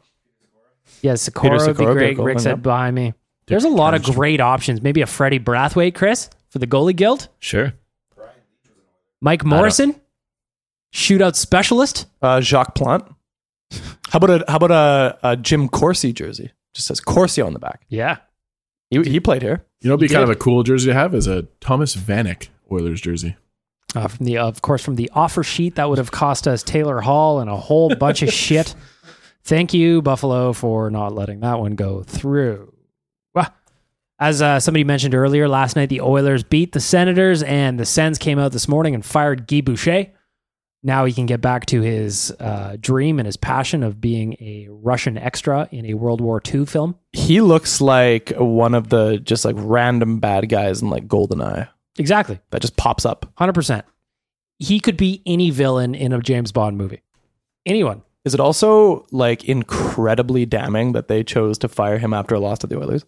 Yeah, 1.02 1.12
Sykora 1.12 1.66
would 1.66 1.76
be 1.76 1.84
Sykora 1.84 1.88
would 1.88 1.96
be 1.96 2.04
a 2.06 2.06
great. 2.06 2.16
cool 2.16 2.24
Rick 2.24 2.34
one, 2.36 2.42
said 2.42 2.50
yeah. 2.50 2.54
behind 2.56 2.94
me. 2.96 3.14
There's 3.46 3.64
a 3.64 3.68
lot 3.68 3.94
of 3.94 4.02
great 4.02 4.40
options. 4.40 4.82
Maybe 4.82 5.02
a 5.02 5.06
Freddie 5.06 5.38
Brathwaite, 5.38 5.94
Chris, 5.94 6.30
for 6.48 6.58
the 6.58 6.66
goalie 6.66 6.96
guild. 6.96 7.28
Sure. 7.38 7.74
Mike 9.20 9.44
Morrison, 9.44 10.00
shootout 10.94 11.36
specialist. 11.36 12.06
Uh, 12.22 12.40
Jacques 12.40 12.74
Plante. 12.74 13.08
How 14.10 14.18
about 14.18 14.30
a 14.42 14.44
how 14.50 14.56
about 14.56 14.70
a, 14.70 15.18
a 15.30 15.36
Jim 15.36 15.68
Corsi 15.68 16.12
jersey? 16.12 16.52
Just 16.74 16.88
says 16.88 17.00
Corsi 17.00 17.40
on 17.42 17.52
the 17.52 17.58
back. 17.58 17.84
Yeah. 17.88 18.18
He, 18.90 19.02
he 19.02 19.18
played 19.20 19.42
here. 19.42 19.64
You 19.80 19.88
know, 19.88 19.94
what'd 19.94 20.00
be 20.00 20.08
He 20.08 20.14
kind 20.14 20.22
of 20.22 20.30
a 20.30 20.36
cool 20.36 20.62
jersey 20.62 20.86
to 20.90 20.94
have 20.94 21.14
is 21.14 21.26
a 21.26 21.42
Thomas 21.60 21.96
Vanek 21.96 22.48
Oilers 22.70 23.00
jersey. 23.00 23.36
Uh, 23.94 24.08
from 24.08 24.26
the, 24.26 24.38
of 24.38 24.60
course, 24.62 24.84
from 24.84 24.96
the 24.96 25.10
offer 25.14 25.42
sheet 25.42 25.76
that 25.76 25.88
would 25.88 25.98
have 25.98 26.10
cost 26.10 26.46
us 26.46 26.62
Taylor 26.62 27.00
Hall 27.00 27.40
and 27.40 27.48
a 27.48 27.56
whole 27.56 27.94
bunch 27.94 28.22
of 28.22 28.32
shit. 28.32 28.74
Thank 29.42 29.72
you, 29.72 30.02
Buffalo, 30.02 30.52
for 30.52 30.90
not 30.90 31.14
letting 31.14 31.40
that 31.40 31.58
one 31.58 31.76
go 31.76 32.02
through. 32.02 32.72
As 34.18 34.40
uh, 34.40 34.60
somebody 34.60 34.84
mentioned 34.84 35.14
earlier, 35.14 35.46
last 35.48 35.76
night 35.76 35.88
the 35.90 36.00
Oilers 36.00 36.42
beat 36.42 36.72
the 36.72 36.80
Senators, 36.80 37.42
and 37.42 37.78
the 37.78 37.84
Sens 37.84 38.16
came 38.18 38.38
out 38.38 38.52
this 38.52 38.66
morning 38.68 38.94
and 38.94 39.04
fired 39.04 39.46
Guy 39.46 39.60
Boucher. 39.60 40.06
now 40.82 41.04
he 41.04 41.12
can 41.12 41.26
get 41.26 41.40
back 41.42 41.66
to 41.66 41.82
his 41.82 42.30
uh, 42.40 42.76
dream 42.80 43.18
and 43.18 43.26
his 43.26 43.36
passion 43.36 43.82
of 43.82 44.00
being 44.00 44.32
a 44.34 44.68
Russian 44.70 45.18
extra 45.18 45.68
in 45.70 45.84
a 45.86 45.94
World 45.94 46.20
War 46.22 46.40
II 46.52 46.64
film. 46.64 46.94
He 47.12 47.40
looks 47.42 47.80
like 47.82 48.32
one 48.36 48.74
of 48.74 48.88
the 48.88 49.18
just 49.18 49.44
like 49.44 49.56
random 49.58 50.18
bad 50.20 50.48
guys 50.48 50.80
in 50.80 50.88
like 50.88 51.06
Goldeneye 51.08 51.68
Exactly. 51.98 52.40
that 52.50 52.62
just 52.62 52.76
pops 52.76 53.04
up. 53.04 53.30
100%. 53.38 53.82
He 54.58 54.80
could 54.80 54.96
be 54.96 55.22
any 55.26 55.50
villain 55.50 55.94
in 55.94 56.12
a 56.14 56.20
James 56.20 56.52
Bond 56.52 56.78
movie. 56.78 57.02
Anyone. 57.66 58.02
Is 58.24 58.32
it 58.32 58.40
also 58.40 59.06
like 59.10 59.44
incredibly 59.44 60.46
damning 60.46 60.92
that 60.92 61.08
they 61.08 61.22
chose 61.22 61.58
to 61.58 61.68
fire 61.68 61.98
him 61.98 62.12
after 62.14 62.34
a 62.34 62.40
loss 62.40 62.58
to 62.60 62.66
the 62.66 62.78
Oilers? 62.78 63.04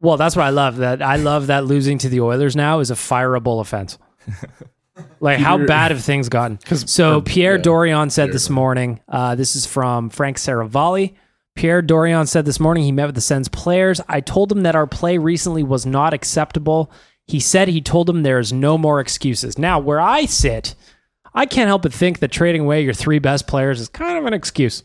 Well, 0.00 0.16
that's 0.16 0.36
what 0.36 0.44
I 0.44 0.50
love. 0.50 0.76
That 0.76 1.02
I 1.02 1.16
love 1.16 1.46
that 1.48 1.64
losing 1.64 1.98
to 1.98 2.08
the 2.08 2.20
Oilers 2.20 2.54
now 2.54 2.80
is 2.80 2.90
a 2.90 2.94
fireable 2.94 3.60
offense. 3.60 3.98
like 5.20 5.38
how 5.38 5.58
bad 5.64 5.90
have 5.90 6.02
things 6.02 6.28
gotten? 6.28 6.58
So 6.86 7.20
Pierre 7.22 7.58
Dorion 7.58 8.10
said 8.10 8.32
this 8.32 8.50
morning. 8.50 9.00
Uh, 9.08 9.34
this 9.34 9.56
is 9.56 9.66
from 9.66 10.10
Frank 10.10 10.36
Seravalli. 10.36 11.14
Pierre 11.54 11.82
Dorion 11.82 12.26
said 12.26 12.44
this 12.44 12.60
morning 12.60 12.84
he 12.84 12.92
met 12.92 13.06
with 13.06 13.14
the 13.14 13.20
Sens 13.20 13.48
players. 13.48 14.00
I 14.08 14.20
told 14.20 14.52
him 14.52 14.62
that 14.62 14.76
our 14.76 14.86
play 14.86 15.16
recently 15.16 15.62
was 15.62 15.86
not 15.86 16.12
acceptable. 16.12 16.90
He 17.26 17.40
said 17.40 17.68
he 17.68 17.80
told 17.80 18.08
him 18.08 18.22
there 18.22 18.38
is 18.38 18.52
no 18.52 18.76
more 18.76 19.00
excuses. 19.00 19.58
Now, 19.58 19.78
where 19.78 20.00
I 20.00 20.26
sit, 20.26 20.74
I 21.34 21.46
can't 21.46 21.68
help 21.68 21.82
but 21.82 21.94
think 21.94 22.18
that 22.18 22.30
trading 22.30 22.62
away 22.62 22.84
your 22.84 22.92
three 22.92 23.18
best 23.18 23.46
players 23.46 23.80
is 23.80 23.88
kind 23.88 24.18
of 24.18 24.26
an 24.26 24.34
excuse. 24.34 24.84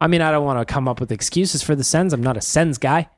I 0.00 0.06
mean, 0.06 0.20
I 0.22 0.30
don't 0.30 0.44
want 0.44 0.66
to 0.66 0.72
come 0.72 0.88
up 0.88 1.00
with 1.00 1.12
excuses 1.12 1.62
for 1.62 1.74
the 1.74 1.84
Sens. 1.84 2.12
I'm 2.12 2.22
not 2.22 2.36
a 2.36 2.40
Sens 2.40 2.78
guy. 2.78 3.08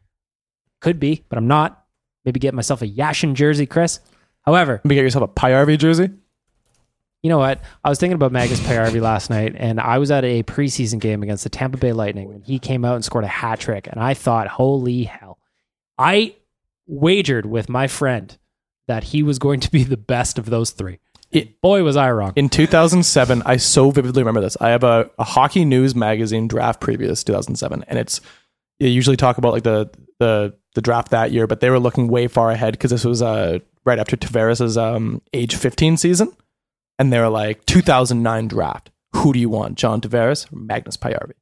Could 0.81 1.01
be, 1.01 1.25
but 1.29 1.39
I'm 1.39 1.49
not. 1.49 1.85
Maybe 2.25 2.41
get 2.41 2.55
myself 2.55 2.83
a 2.83 2.89
Yashin 2.89 3.35
jersey, 3.35 3.67
Chris. 3.67 4.01
However, 4.43 4.81
Maybe 4.85 4.95
get 4.97 5.03
yourself 5.03 5.25
a 5.25 5.33
Paajarvi 5.41 5.79
jersey. 5.79 6.11
you 7.23 7.29
know 7.31 7.39
what? 7.39 7.61
I 7.85 7.89
was 7.89 7.99
thinking 7.99 8.15
about 8.15 8.33
Magnus 8.33 8.61
Paajarvi 8.61 9.01
last 9.01 9.29
night, 9.31 9.55
and 9.57 9.81
I 9.81 9.99
was 9.99 10.11
at 10.11 10.25
a 10.25 10.43
preseason 10.45 11.01
game 11.01 11.23
against 11.23 11.45
the 11.45 11.51
Tampa 11.51 11.79
Bay 11.79 11.93
Lightning, 11.93 12.33
and 12.33 12.45
he 12.45 12.59
came 12.59 12.85
out 12.85 12.95
and 12.97 13.05
scored 13.05 13.25
a 13.25 13.29
hat 13.29 13.61
trick, 13.61 13.87
and 13.89 14.01
I 14.01 14.15
thought, 14.15 14.47
holy 14.49 15.05
hell! 15.05 15.39
I 15.99 16.35
wagered 16.87 17.45
with 17.47 17.69
my 17.69 17.87
friend 17.87 18.37
that 18.87 19.05
he 19.05 19.23
was 19.23 19.39
going 19.39 19.61
to 19.61 19.71
be 19.71 19.85
the 19.85 19.97
best 19.97 20.39
of 20.39 20.47
those 20.47 20.71
three. 20.71 20.99
It- 21.31 21.61
Boy, 21.61 21.83
was 21.83 21.97
I 21.97 22.11
wrong. 22.11 22.33
In 22.37 22.49
2007, 22.49 23.43
I 23.45 23.57
so 23.59 23.91
vividly 23.91 24.23
remember 24.23 24.41
this. 24.41 24.57
I 24.61 24.71
have 24.71 24.83
a, 24.85 25.11
a 25.19 25.25
hockey 25.25 25.65
news 25.67 25.95
magazine 25.95 26.49
draft 26.49 26.81
previous 26.81 27.23
2007, 27.25 27.85
and 27.89 27.99
it's 27.99 28.21
you 28.79 28.89
usually 28.89 29.17
talk 29.17 29.39
about 29.39 29.53
like 29.53 29.65
the 29.65 29.91
the 30.21 30.55
the 30.79 30.83
draft 30.83 31.11
that 31.11 31.33
year, 31.33 31.49
but 31.49 31.59
they 31.59 31.71
were 31.71 31.81
looking 31.81 32.07
way 32.07 32.29
far 32.29 32.53
ahead 32.53 32.75
because 32.75 32.93
this 32.93 33.05
was 33.05 33.21
uh, 33.21 33.59
right 33.85 33.99
after 33.99 34.17
Tavares's 34.17 34.79
um, 34.79 35.21
age 35.33 35.57
15 35.57 35.97
season, 35.97 36.33
and 37.01 37.13
they 37.13 37.19
were 37.19 37.29
like 37.29 37.67
2009 37.67 38.47
draft. 38.47 38.93
Who 39.17 39.33
do 39.33 39.41
you 39.41 39.49
want, 39.49 39.77
John 39.77 40.01
Tavares 40.01 40.53
or 40.53 40.57
Magnus 40.57 40.97
Paajarvi? 40.97 41.33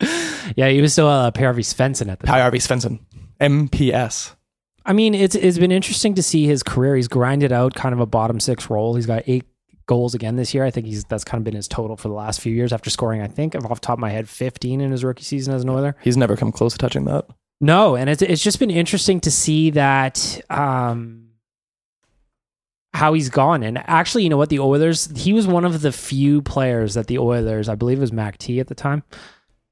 yeah, 0.54 0.68
he 0.68 0.80
was 0.80 0.92
still 0.92 1.08
uh, 1.08 1.32
Paajarvi 1.32 1.64
Svensson 1.64 2.08
at 2.08 2.20
the 2.20 2.28
time. 2.28 2.52
Pyarvi 2.52 2.60
Svensson, 2.60 3.00
MPS. 3.40 4.36
I 4.84 4.92
mean, 4.92 5.12
it's 5.12 5.34
it's 5.34 5.58
been 5.58 5.72
interesting 5.72 6.14
to 6.14 6.22
see 6.22 6.46
his 6.46 6.62
career. 6.62 6.94
He's 6.94 7.08
grinded 7.08 7.50
out 7.50 7.74
kind 7.74 7.92
of 7.92 7.98
a 7.98 8.06
bottom 8.06 8.38
six 8.38 8.70
role. 8.70 8.94
He's 8.94 9.06
got 9.06 9.24
eight 9.26 9.44
goals 9.86 10.14
again 10.14 10.36
this 10.36 10.54
year. 10.54 10.64
I 10.64 10.70
think 10.70 10.86
he's 10.86 11.02
that's 11.04 11.24
kind 11.24 11.40
of 11.40 11.44
been 11.44 11.56
his 11.56 11.66
total 11.66 11.96
for 11.96 12.06
the 12.06 12.14
last 12.14 12.40
few 12.40 12.52
years 12.52 12.72
after 12.72 12.90
scoring, 12.90 13.22
I 13.22 13.26
think, 13.26 13.56
off 13.56 13.62
the 13.62 13.74
top 13.80 13.94
of 13.94 13.98
my 13.98 14.10
head, 14.10 14.28
15 14.28 14.80
in 14.80 14.92
his 14.92 15.02
rookie 15.02 15.24
season 15.24 15.54
as 15.54 15.64
an 15.64 15.70
Oiler. 15.70 15.96
He's 16.02 16.16
never 16.16 16.36
come 16.36 16.52
close 16.52 16.72
to 16.74 16.78
touching 16.78 17.04
that. 17.06 17.26
No, 17.60 17.96
and 17.96 18.10
it's 18.10 18.22
it's 18.22 18.42
just 18.42 18.58
been 18.58 18.70
interesting 18.70 19.20
to 19.20 19.30
see 19.30 19.70
that 19.70 20.40
um 20.50 21.26
how 22.96 23.12
he's 23.12 23.28
gone. 23.28 23.62
And 23.62 23.78
actually, 23.78 24.24
you 24.24 24.30
know 24.30 24.36
what? 24.36 24.48
The 24.48 24.58
Oilers, 24.58 25.08
he 25.16 25.32
was 25.32 25.46
one 25.46 25.64
of 25.64 25.82
the 25.82 25.92
few 25.92 26.42
players 26.42 26.94
that 26.94 27.06
the 27.06 27.18
Oilers, 27.18 27.68
I 27.68 27.74
believe 27.74 27.98
it 27.98 28.02
was 28.02 28.12
Mac 28.12 28.38
T 28.38 28.58
at 28.58 28.68
the 28.68 28.74
time, 28.74 29.02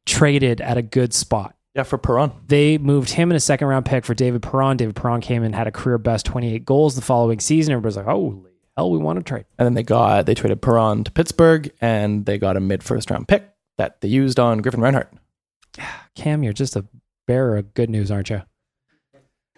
traded 0.06 0.60
at 0.60 0.76
a 0.76 0.82
good 0.82 1.14
spot. 1.14 1.56
Yeah, 1.74 1.82
for 1.82 1.98
Perron. 1.98 2.30
They 2.46 2.78
moved 2.78 3.10
him 3.10 3.30
in 3.32 3.36
a 3.36 3.40
second 3.40 3.66
round 3.66 3.84
pick 3.84 4.04
for 4.04 4.14
David 4.14 4.42
Perron. 4.42 4.76
David 4.76 4.94
Perron 4.94 5.20
came 5.20 5.42
and 5.42 5.54
had 5.54 5.66
a 5.66 5.72
career 5.72 5.98
best 5.98 6.24
28 6.26 6.64
goals 6.64 6.94
the 6.94 7.02
following 7.02 7.40
season. 7.40 7.72
Everybody's 7.72 7.96
like, 7.96 8.06
holy 8.06 8.52
hell, 8.76 8.90
we 8.92 8.98
want 8.98 9.18
to 9.18 9.24
trade. 9.24 9.46
And 9.58 9.66
then 9.66 9.74
they 9.74 9.82
got 9.82 10.26
they 10.26 10.34
traded 10.34 10.62
Perron 10.62 11.02
to 11.04 11.10
Pittsburgh, 11.10 11.72
and 11.80 12.26
they 12.26 12.38
got 12.38 12.56
a 12.56 12.60
mid 12.60 12.82
first 12.82 13.10
round 13.10 13.26
pick 13.26 13.48
that 13.78 14.00
they 14.02 14.08
used 14.08 14.38
on 14.38 14.58
Griffin 14.58 14.80
Reinhart. 14.80 15.12
Yeah, 15.76 15.90
Cam, 16.14 16.42
you're 16.42 16.52
just 16.52 16.76
a 16.76 16.84
bearer 17.26 17.56
of 17.56 17.74
good 17.74 17.90
news, 17.90 18.10
aren't 18.10 18.30
you? 18.30 18.42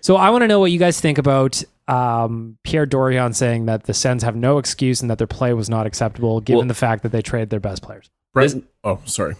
So 0.00 0.16
I 0.16 0.30
want 0.30 0.42
to 0.42 0.48
know 0.48 0.60
what 0.60 0.70
you 0.70 0.78
guys 0.78 1.00
think 1.00 1.18
about 1.18 1.62
um, 1.88 2.58
Pierre 2.64 2.86
Dorion 2.86 3.34
saying 3.34 3.66
that 3.66 3.84
the 3.84 3.94
Sens 3.94 4.22
have 4.22 4.36
no 4.36 4.58
excuse 4.58 5.00
and 5.00 5.10
that 5.10 5.18
their 5.18 5.26
play 5.26 5.52
was 5.52 5.68
not 5.68 5.86
acceptable, 5.86 6.40
given 6.40 6.58
Well- 6.58 6.68
the 6.68 6.74
fact 6.74 7.02
that 7.02 7.12
they 7.12 7.22
traded 7.22 7.50
their 7.50 7.60
best 7.60 7.82
players. 7.82 8.10
Brent, 8.32 8.64
oh, 8.84 9.00
sorry. 9.06 9.34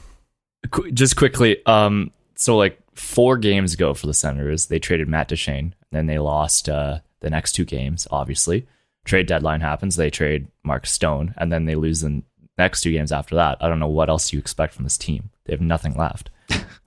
Qu- 0.70 0.90
just 0.90 1.16
quickly, 1.16 1.64
um, 1.66 2.10
so 2.34 2.56
like 2.56 2.78
four 2.94 3.36
games 3.36 3.74
ago 3.74 3.94
for 3.94 4.06
the 4.06 4.14
Senators, 4.14 4.66
they 4.66 4.78
traded 4.78 5.06
Matt 5.06 5.28
Duchene, 5.28 5.74
and 5.90 5.92
then 5.92 6.06
they 6.06 6.18
lost 6.18 6.68
uh, 6.68 7.00
the 7.20 7.30
next 7.30 7.52
two 7.52 7.64
games. 7.64 8.08
Obviously, 8.10 8.66
trade 9.04 9.26
deadline 9.26 9.60
happens. 9.60 9.96
They 9.96 10.10
trade 10.10 10.48
Mark 10.64 10.86
Stone, 10.86 11.34
and 11.36 11.52
then 11.52 11.66
they 11.66 11.74
lose 11.74 12.00
the 12.00 12.22
next 12.58 12.80
two 12.80 12.90
games 12.92 13.12
after 13.12 13.34
that. 13.36 13.58
I 13.60 13.68
don't 13.68 13.78
know 13.78 13.88
what 13.88 14.08
else 14.08 14.32
you 14.32 14.38
expect 14.38 14.72
from 14.72 14.84
this 14.84 14.96
team. 14.98 15.30
They 15.44 15.52
have 15.52 15.60
nothing 15.60 15.94
left. 15.94 16.30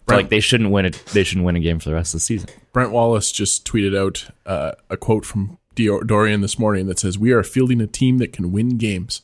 So, 0.09 0.15
like 0.17 0.29
they 0.29 0.39
shouldn't 0.39 0.71
win 0.71 0.85
it. 0.85 1.01
They 1.13 1.23
shouldn't 1.23 1.45
win 1.45 1.55
a 1.55 1.59
game 1.59 1.79
for 1.79 1.89
the 1.89 1.95
rest 1.95 2.13
of 2.13 2.19
the 2.19 2.25
season. 2.25 2.49
Brent 2.73 2.91
Wallace 2.91 3.31
just 3.31 3.65
tweeted 3.65 3.97
out 3.97 4.27
uh, 4.45 4.71
a 4.89 4.97
quote 4.97 5.25
from 5.25 5.57
Dior- 5.75 6.03
Dorion 6.03 6.41
this 6.41 6.57
morning 6.59 6.87
that 6.87 6.99
says, 6.99 7.17
"We 7.17 7.31
are 7.31 7.43
fielding 7.43 7.81
a 7.81 7.87
team 7.87 8.17
that 8.19 8.33
can 8.33 8.51
win 8.51 8.77
games." 8.77 9.21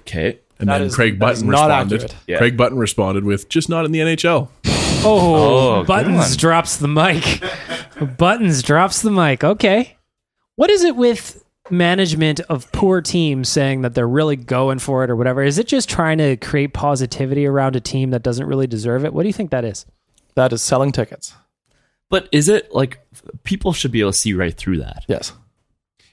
Okay, 0.00 0.38
And 0.58 0.68
That 0.68 0.78
then 0.78 0.86
is- 0.88 0.94
Craig 0.94 1.18
Button 1.18 1.46
not 1.48 1.66
responded. 1.68 1.94
accurate. 2.04 2.16
Yeah. 2.26 2.38
Craig 2.38 2.56
Button 2.56 2.78
responded 2.78 3.24
with, 3.24 3.48
"Just 3.48 3.68
not 3.68 3.84
in 3.84 3.92
the 3.92 4.00
NHL." 4.00 4.48
Oh, 5.02 5.80
Oh, 5.80 5.84
Buttons 5.84 6.36
drops 6.36 6.76
the 6.76 6.88
mic. 6.88 7.42
Buttons 8.18 8.62
drops 8.62 9.00
the 9.02 9.10
mic. 9.10 9.42
Okay. 9.44 9.96
What 10.56 10.68
is 10.70 10.84
it 10.84 10.94
with 10.96 11.42
management 11.70 12.40
of 12.40 12.70
poor 12.72 13.00
teams 13.00 13.48
saying 13.48 13.80
that 13.82 13.94
they're 13.94 14.08
really 14.08 14.36
going 14.36 14.78
for 14.78 15.02
it 15.04 15.10
or 15.10 15.16
whatever? 15.16 15.42
Is 15.42 15.58
it 15.58 15.66
just 15.66 15.88
trying 15.88 16.18
to 16.18 16.36
create 16.36 16.72
positivity 16.74 17.46
around 17.46 17.76
a 17.76 17.80
team 17.80 18.10
that 18.10 18.22
doesn't 18.22 18.46
really 18.46 18.66
deserve 18.66 19.04
it? 19.04 19.14
What 19.14 19.22
do 19.22 19.28
you 19.28 19.32
think 19.32 19.50
that 19.52 19.64
is? 19.64 19.86
That 20.34 20.52
is 20.52 20.62
selling 20.62 20.92
tickets. 20.92 21.34
but 22.08 22.28
is 22.32 22.48
it 22.48 22.72
like 22.74 23.00
people 23.44 23.72
should 23.72 23.92
be 23.92 24.00
able 24.00 24.12
to 24.12 24.18
see 24.18 24.32
right 24.34 24.54
through 24.56 24.78
that? 24.78 25.04
Yes. 25.08 25.32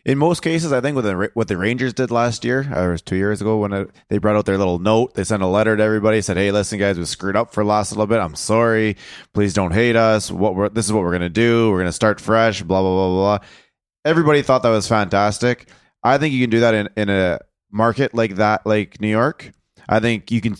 In 0.05 0.17
most 0.17 0.41
cases, 0.41 0.71
I 0.71 0.79
think 0.79 0.95
what 0.95 1.01
the 1.01 1.29
what 1.33 1.49
the 1.49 1.57
Rangers 1.57 1.93
did 1.93 2.11
last 2.11 2.45
year, 2.45 2.71
uh, 2.73 2.79
or 2.79 2.89
it 2.89 2.91
was 2.93 3.01
two 3.01 3.17
years 3.17 3.41
ago, 3.41 3.57
when 3.57 3.73
it, 3.73 3.89
they 4.07 4.19
brought 4.19 4.37
out 4.37 4.45
their 4.45 4.57
little 4.57 4.79
note, 4.79 5.15
they 5.15 5.25
sent 5.25 5.43
a 5.43 5.47
letter 5.47 5.75
to 5.75 5.83
everybody, 5.83 6.21
said, 6.21 6.37
"Hey, 6.37 6.49
listen, 6.49 6.79
guys, 6.79 6.97
we 6.97 7.03
screwed 7.03 7.35
up 7.35 7.51
for 7.53 7.61
the 7.61 7.67
last 7.67 7.91
little 7.91 8.07
bit. 8.07 8.19
I'm 8.19 8.35
sorry. 8.35 8.95
Please 9.33 9.53
don't 9.53 9.73
hate 9.73 9.97
us. 9.97 10.31
What 10.31 10.55
we're 10.55 10.69
this 10.69 10.85
is 10.85 10.93
what 10.93 11.03
we're 11.03 11.11
gonna 11.11 11.27
do. 11.27 11.71
We're 11.71 11.79
gonna 11.79 11.91
start 11.91 12.21
fresh. 12.21 12.61
Blah 12.61 12.81
blah 12.81 12.93
blah 12.93 13.37
blah." 13.37 13.47
Everybody 14.05 14.41
thought 14.43 14.63
that 14.63 14.69
was 14.69 14.87
fantastic. 14.87 15.67
I 16.01 16.17
think 16.17 16.33
you 16.33 16.39
can 16.39 16.51
do 16.51 16.61
that 16.61 16.73
in 16.73 16.89
in 16.95 17.09
a 17.09 17.39
market 17.69 18.13
like 18.15 18.35
that, 18.35 18.65
like 18.65 19.01
New 19.01 19.09
York. 19.09 19.51
I 19.89 19.99
think 19.99 20.31
you 20.31 20.39
can. 20.39 20.55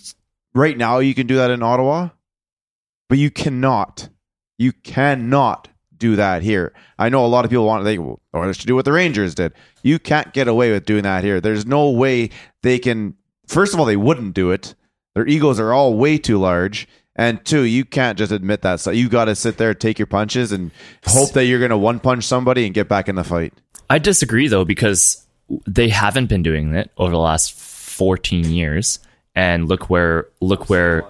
Right 0.54 0.78
now, 0.78 1.00
you 1.00 1.14
can 1.16 1.26
do 1.28 1.38
that 1.38 1.52
in 1.52 1.64
Ottawa, 1.64 2.10
but 3.10 3.18
you 3.18 3.32
cannot. 3.32 4.10
You 4.58 4.74
cannot 4.74 5.70
do 5.98 6.16
that 6.16 6.44
here. 6.44 6.74
I 7.00 7.10
know 7.10 7.26
a 7.26 7.28
lot 7.28 7.46
of 7.46 7.52
people 7.52 7.66
want 7.66 7.84
they 7.84 7.98
oh, 7.98 8.20
or 8.34 8.54
should 8.54 8.68
do 8.68 8.76
what 8.76 8.86
the 8.86 8.92
Rangers 8.92 9.36
did. 9.36 9.54
You 9.84 10.00
can't 10.00 10.34
get 10.34 10.48
away 10.48 10.72
with 10.72 10.86
doing 10.86 11.04
that 11.04 11.24
here. 11.24 11.42
There's 11.42 11.66
no 11.66 11.90
way 11.90 12.30
they 12.64 12.80
can. 12.80 13.16
First 13.48 13.74
of 13.74 13.80
all, 13.80 13.86
they 13.86 13.98
wouldn't 13.98 14.34
do 14.34 14.52
it. 14.52 14.76
Their 15.16 15.28
egos 15.28 15.60
are 15.60 15.74
all 15.74 15.96
way 15.96 16.18
too 16.18 16.38
large. 16.38 16.88
And 17.16 17.44
two, 17.44 17.64
you 17.64 17.84
can't 17.84 18.18
just 18.18 18.32
admit 18.32 18.62
that. 18.62 18.80
So 18.80 18.92
you 18.92 19.10
got 19.10 19.26
to 19.26 19.36
sit 19.36 19.58
there, 19.58 19.74
take 19.74 19.98
your 19.98 20.06
punches, 20.06 20.52
and 20.52 20.70
hope 21.08 21.32
that 21.32 21.46
you're 21.46 21.58
going 21.58 21.72
to 21.72 21.78
one 21.78 22.00
punch 22.00 22.24
somebody 22.26 22.66
and 22.66 22.76
get 22.76 22.88
back 22.88 23.10
in 23.10 23.16
the 23.16 23.24
fight. 23.24 23.54
I 23.90 23.98
disagree 23.98 24.48
though 24.48 24.66
because 24.66 25.26
they 25.66 25.90
haven't 25.90 26.28
been 26.28 26.44
doing 26.44 26.76
it 26.76 26.92
over 26.98 27.12
the 27.12 27.18
last 27.18 27.54
14 27.54 28.52
years 28.52 29.00
and 29.34 29.68
look 29.68 29.90
where 29.90 30.28
look 30.42 30.70
where 30.70 31.06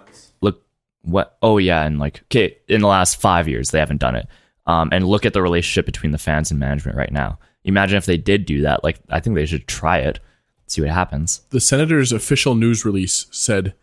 what 1.07 1.37
oh 1.41 1.57
yeah 1.57 1.83
and 1.83 1.99
like 1.99 2.21
okay 2.23 2.57
in 2.67 2.81
the 2.81 2.87
last 2.87 3.19
5 3.19 3.47
years 3.47 3.71
they 3.71 3.79
haven't 3.79 4.01
done 4.01 4.15
it. 4.15 4.27
Um, 4.65 4.89
and 4.91 5.07
look 5.07 5.25
at 5.25 5.31
the 5.31 5.41
relationship 5.41 5.85
between 5.85 6.11
the 6.11 6.17
fans 6.17 6.51
and 6.51 6.59
management 6.59 6.97
right 6.97 7.11
now. 7.11 7.39
Imagine 7.63 7.97
if 7.97 8.05
they 8.05 8.17
did 8.17 8.45
do 8.45 8.61
that. 8.61 8.83
Like 8.83 8.99
I 9.09 9.19
think 9.19 9.35
they 9.35 9.45
should 9.45 9.67
try 9.67 9.99
it. 9.99 10.19
See 10.67 10.81
what 10.81 10.89
happens. 10.91 11.41
The 11.51 11.61
Senators' 11.61 12.11
official 12.11 12.53
news 12.53 12.83
release 12.83 13.27
said 13.31 13.73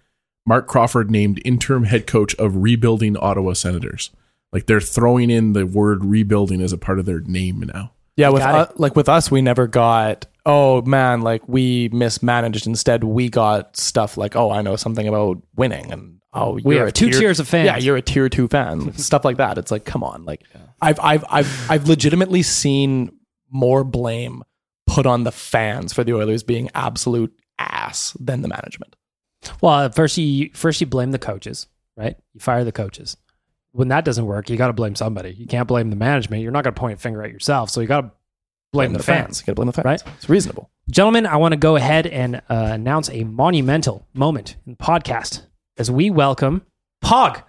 Marc 0.46 0.66
Crawford 0.66 1.10
named 1.10 1.40
interim 1.44 1.84
head 1.84 2.06
coach 2.06 2.34
of 2.36 2.56
rebuilding 2.56 3.16
Ottawa 3.16 3.54
Senators. 3.54 4.10
Like 4.52 4.66
they're 4.66 4.80
throwing 4.80 5.30
in 5.30 5.52
the 5.52 5.66
word 5.66 6.04
rebuilding 6.04 6.60
as 6.60 6.72
a 6.72 6.78
part 6.78 6.98
of 6.98 7.06
their 7.06 7.20
name 7.20 7.60
now. 7.60 7.92
Yeah, 8.16 8.28
with 8.28 8.42
got 8.42 8.70
uh, 8.70 8.72
like 8.76 8.94
with 8.94 9.08
us, 9.08 9.30
we 9.30 9.42
never 9.42 9.66
got. 9.66 10.26
Oh 10.46 10.82
man, 10.82 11.22
like 11.22 11.48
we 11.48 11.88
mismanaged. 11.88 12.66
Instead, 12.66 13.02
we 13.02 13.28
got 13.28 13.76
stuff 13.76 14.16
like, 14.16 14.36
oh, 14.36 14.50
I 14.50 14.62
know 14.62 14.76
something 14.76 15.08
about 15.08 15.42
winning, 15.56 15.90
and 15.90 16.13
oh, 16.34 16.58
We 16.62 16.74
you're 16.74 16.80
have 16.80 16.88
a 16.88 16.92
two 16.92 17.10
tier- 17.10 17.20
tiers 17.20 17.40
of 17.40 17.48
fans. 17.48 17.66
Yeah, 17.66 17.78
you're 17.78 17.96
a 17.96 18.02
tier 18.02 18.28
two 18.28 18.48
fan. 18.48 18.92
Stuff 18.98 19.24
like 19.24 19.38
that. 19.38 19.58
It's 19.58 19.70
like, 19.70 19.84
come 19.84 20.02
on, 20.02 20.24
like 20.24 20.42
I've 20.80 21.00
I've 21.00 21.24
I've 21.30 21.70
I've 21.70 21.88
legitimately 21.88 22.42
seen 22.42 23.12
more 23.50 23.84
blame 23.84 24.42
put 24.86 25.06
on 25.06 25.24
the 25.24 25.32
fans 25.32 25.92
for 25.92 26.04
the 26.04 26.12
Oilers 26.14 26.42
being 26.42 26.70
absolute 26.74 27.32
ass 27.58 28.16
than 28.20 28.42
the 28.42 28.48
management. 28.48 28.96
Well, 29.60 29.90
first 29.90 30.18
you 30.18 30.50
first 30.54 30.80
you 30.80 30.86
blame 30.86 31.10
the 31.10 31.18
coaches, 31.18 31.68
right? 31.96 32.16
You 32.32 32.40
fire 32.40 32.64
the 32.64 32.72
coaches. 32.72 33.16
When 33.72 33.88
that 33.88 34.04
doesn't 34.04 34.26
work, 34.26 34.48
you 34.50 34.56
got 34.56 34.68
to 34.68 34.72
blame 34.72 34.94
somebody. 34.94 35.32
You 35.32 35.46
can't 35.46 35.66
blame 35.66 35.90
the 35.90 35.96
management. 35.96 36.42
You're 36.42 36.52
not 36.52 36.62
going 36.62 36.74
to 36.74 36.78
point 36.80 36.94
a 36.94 37.00
finger 37.00 37.22
at 37.24 37.32
yourself. 37.32 37.70
So 37.70 37.80
you 37.80 37.88
got 37.88 38.02
to 38.02 38.10
blame, 38.72 38.92
the, 38.92 39.02
fans. 39.02 39.40
You 39.40 39.46
got 39.46 39.52
to 39.52 39.56
blame 39.56 39.66
the 39.66 39.72
fans. 39.72 39.84
Right? 39.84 40.02
It's 40.16 40.28
reasonable. 40.28 40.70
Gentlemen, 40.88 41.26
I 41.26 41.36
want 41.38 41.52
to 41.52 41.56
go 41.56 41.74
ahead 41.74 42.06
and 42.06 42.36
uh, 42.36 42.40
announce 42.72 43.10
a 43.10 43.24
monumental 43.24 44.06
moment 44.14 44.56
in 44.64 44.72
the 44.72 44.78
podcast 44.78 45.42
as 45.76 45.90
we 45.90 46.10
welcome 46.10 46.62
Pog 47.02 47.42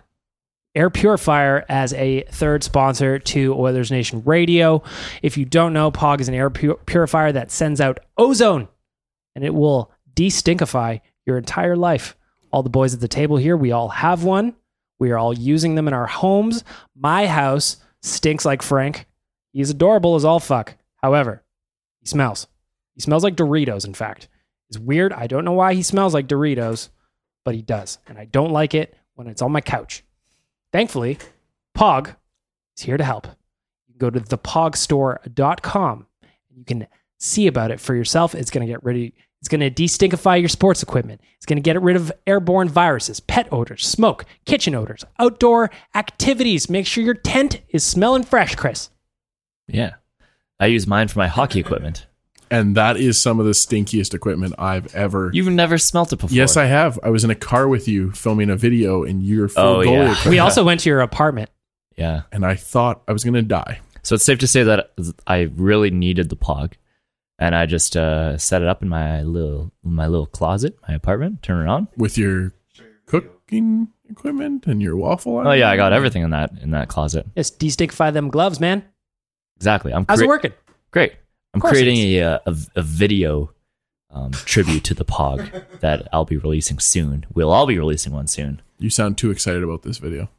Air 0.73 0.89
Purifier 0.89 1.63
as 1.69 1.93
a 1.93 2.23
third 2.31 2.63
sponsor 2.63 3.19
to 3.19 3.53
Oilers 3.53 3.91
Nation 3.91 4.23
Radio. 4.25 4.83
If 5.21 5.37
you 5.37 5.45
don't 5.45 5.73
know, 5.73 5.91
Pog 5.91 6.19
is 6.19 6.27
an 6.27 6.33
air 6.33 6.49
pu- 6.49 6.79
purifier 6.85 7.31
that 7.31 7.51
sends 7.51 7.79
out 7.79 7.99
ozone 8.17 8.67
and 9.35 9.43
it 9.43 9.53
will 9.53 9.91
de-stinkify 10.13 11.01
your 11.25 11.37
entire 11.37 11.75
life. 11.75 12.15
All 12.51 12.63
the 12.63 12.69
boys 12.69 12.93
at 12.93 12.99
the 12.99 13.07
table 13.07 13.37
here, 13.37 13.57
we 13.57 13.71
all 13.71 13.89
have 13.89 14.23
one. 14.23 14.55
We 14.97 15.11
are 15.11 15.17
all 15.17 15.33
using 15.33 15.75
them 15.75 15.87
in 15.87 15.93
our 15.93 16.07
homes. 16.07 16.63
My 16.95 17.27
house 17.27 17.77
stinks 18.01 18.45
like 18.45 18.61
Frank. 18.61 19.07
He's 19.51 19.69
adorable 19.69 20.15
as 20.15 20.23
all 20.25 20.39
fuck. 20.39 20.75
However, 21.01 21.43
he 22.01 22.07
smells. 22.07 22.47
He 22.93 23.01
smells 23.01 23.23
like 23.23 23.35
Doritos, 23.35 23.85
in 23.85 23.93
fact. 23.93 24.29
It's 24.69 24.79
weird. 24.79 25.11
I 25.11 25.27
don't 25.27 25.43
know 25.45 25.51
why 25.51 25.73
he 25.73 25.83
smells 25.83 26.13
like 26.13 26.27
Doritos, 26.27 26.89
but 27.45 27.55
he 27.55 27.61
does. 27.61 27.99
And 28.07 28.17
I 28.17 28.25
don't 28.25 28.51
like 28.51 28.73
it 28.73 28.97
when 29.13 29.27
it's 29.27 29.41
on 29.41 29.53
my 29.53 29.61
couch. 29.61 30.03
Thankfully, 30.73 31.17
Pog 31.77 32.13
is 32.75 32.83
here 32.83 32.97
to 32.97 33.03
help. 33.05 33.27
You 33.87 33.93
can 33.93 33.99
go 33.99 34.09
to 34.09 34.19
thepogstore.com 34.19 36.07
and 36.21 36.57
you 36.57 36.65
can 36.65 36.87
see 37.17 37.47
about 37.47 37.71
it 37.71 37.79
for 37.79 37.95
yourself. 37.95 38.35
It's 38.35 38.51
going 38.51 38.67
to 38.67 38.71
get 38.71 38.83
rid 38.83 38.97
of, 38.97 39.13
it's 39.39 39.47
going 39.47 39.61
to 39.61 39.71
destinkify 39.71 40.39
your 40.39 40.49
sports 40.49 40.83
equipment. 40.83 41.21
It's 41.37 41.45
going 41.45 41.57
to 41.57 41.61
get 41.61 41.81
rid 41.81 41.95
of 41.95 42.11
airborne 42.27 42.67
viruses, 42.67 43.21
pet 43.21 43.47
odors, 43.51 43.85
smoke, 43.87 44.25
kitchen 44.45 44.75
odors, 44.75 45.05
outdoor 45.19 45.71
activities. 45.93 46.69
Make 46.69 46.87
sure 46.87 47.03
your 47.03 47.13
tent 47.13 47.61
is 47.69 47.83
smelling 47.83 48.23
fresh, 48.23 48.55
Chris. 48.55 48.89
Yeah. 49.67 49.93
I 50.59 50.67
use 50.67 50.87
mine 50.87 51.09
for 51.09 51.19
my 51.19 51.27
hockey 51.27 51.59
equipment. 51.59 52.07
And 52.51 52.75
that 52.77 52.97
is 52.97 53.19
some 53.19 53.39
of 53.39 53.45
the 53.45 53.51
stinkiest 53.53 54.13
equipment 54.13 54.53
I've 54.59 54.93
ever. 54.95 55.29
You've 55.33 55.47
never 55.47 55.77
smelt 55.77 56.13
it 56.13 56.17
before. 56.17 56.35
Yes, 56.35 56.57
I 56.57 56.65
have. 56.65 56.99
I 57.03 57.09
was 57.09 57.23
in 57.23 57.29
a 57.29 57.35
car 57.35 57.67
with 57.67 57.87
you 57.87 58.11
filming 58.11 58.49
a 58.49 58.55
video, 58.55 59.03
and 59.03 59.23
you're 59.23 59.47
full 59.47 59.63
Oh, 59.63 59.79
goalie 59.79 59.85
yeah. 59.85 60.01
equipment. 60.11 60.25
We 60.29 60.39
also 60.39 60.63
went 60.63 60.81
to 60.81 60.89
your 60.89 61.01
apartment. 61.01 61.49
Yeah. 61.97 62.23
and 62.31 62.45
I 62.45 62.55
thought 62.55 63.01
I 63.07 63.13
was 63.13 63.23
going 63.23 63.35
to 63.35 63.41
die 63.41 63.79
So 64.03 64.15
it's 64.15 64.25
safe 64.25 64.39
to 64.39 64.47
say 64.47 64.63
that 64.63 64.91
I 65.25 65.49
really 65.55 65.89
needed 65.91 66.29
the 66.29 66.35
pog, 66.35 66.73
and 67.39 67.55
I 67.55 67.65
just 67.65 67.95
uh, 67.97 68.37
set 68.37 68.61
it 68.61 68.67
up 68.67 68.81
in 68.81 68.89
my 68.89 69.21
little 69.23 69.71
my 69.83 70.07
little 70.07 70.25
closet, 70.27 70.77
my 70.87 70.93
apartment. 70.93 71.41
Turn 71.41 71.65
it 71.65 71.69
on. 71.69 71.87
with 71.97 72.17
your 72.17 72.53
cooking 73.05 73.89
equipment 74.09 74.67
and 74.67 74.81
your 74.81 74.95
waffle. 74.97 75.37
Iron. 75.37 75.47
Oh 75.47 75.51
yeah, 75.53 75.69
I 75.69 75.77
got 75.77 75.93
everything 75.93 76.23
in 76.23 76.31
that 76.31 76.51
in 76.61 76.71
that 76.71 76.87
closet. 76.89 77.25
Just 77.35 77.59
destinkify 77.59 78.11
them 78.13 78.29
gloves, 78.29 78.59
man. 78.59 78.83
Exactly. 79.57 79.93
I'm 79.93 80.05
How's 80.07 80.21
it 80.21 80.27
working? 80.27 80.53
Great. 80.91 81.13
I'm 81.55 81.61
creating 81.61 81.97
a, 81.97 82.21
uh, 82.21 82.39
a 82.45 82.55
a 82.75 82.81
video 82.81 83.51
um, 84.09 84.31
tribute 84.31 84.83
to 84.85 84.93
the 84.93 85.05
pog 85.05 85.63
that 85.79 86.07
I'll 86.11 86.25
be 86.25 86.37
releasing 86.37 86.79
soon. 86.79 87.25
We'll 87.33 87.51
all 87.51 87.65
be 87.65 87.77
releasing 87.79 88.11
one 88.13 88.27
soon. 88.27 88.61
You 88.77 88.89
sound 88.89 89.17
too 89.17 89.31
excited 89.31 89.63
about 89.63 89.83
this 89.83 89.97
video. 89.97 90.29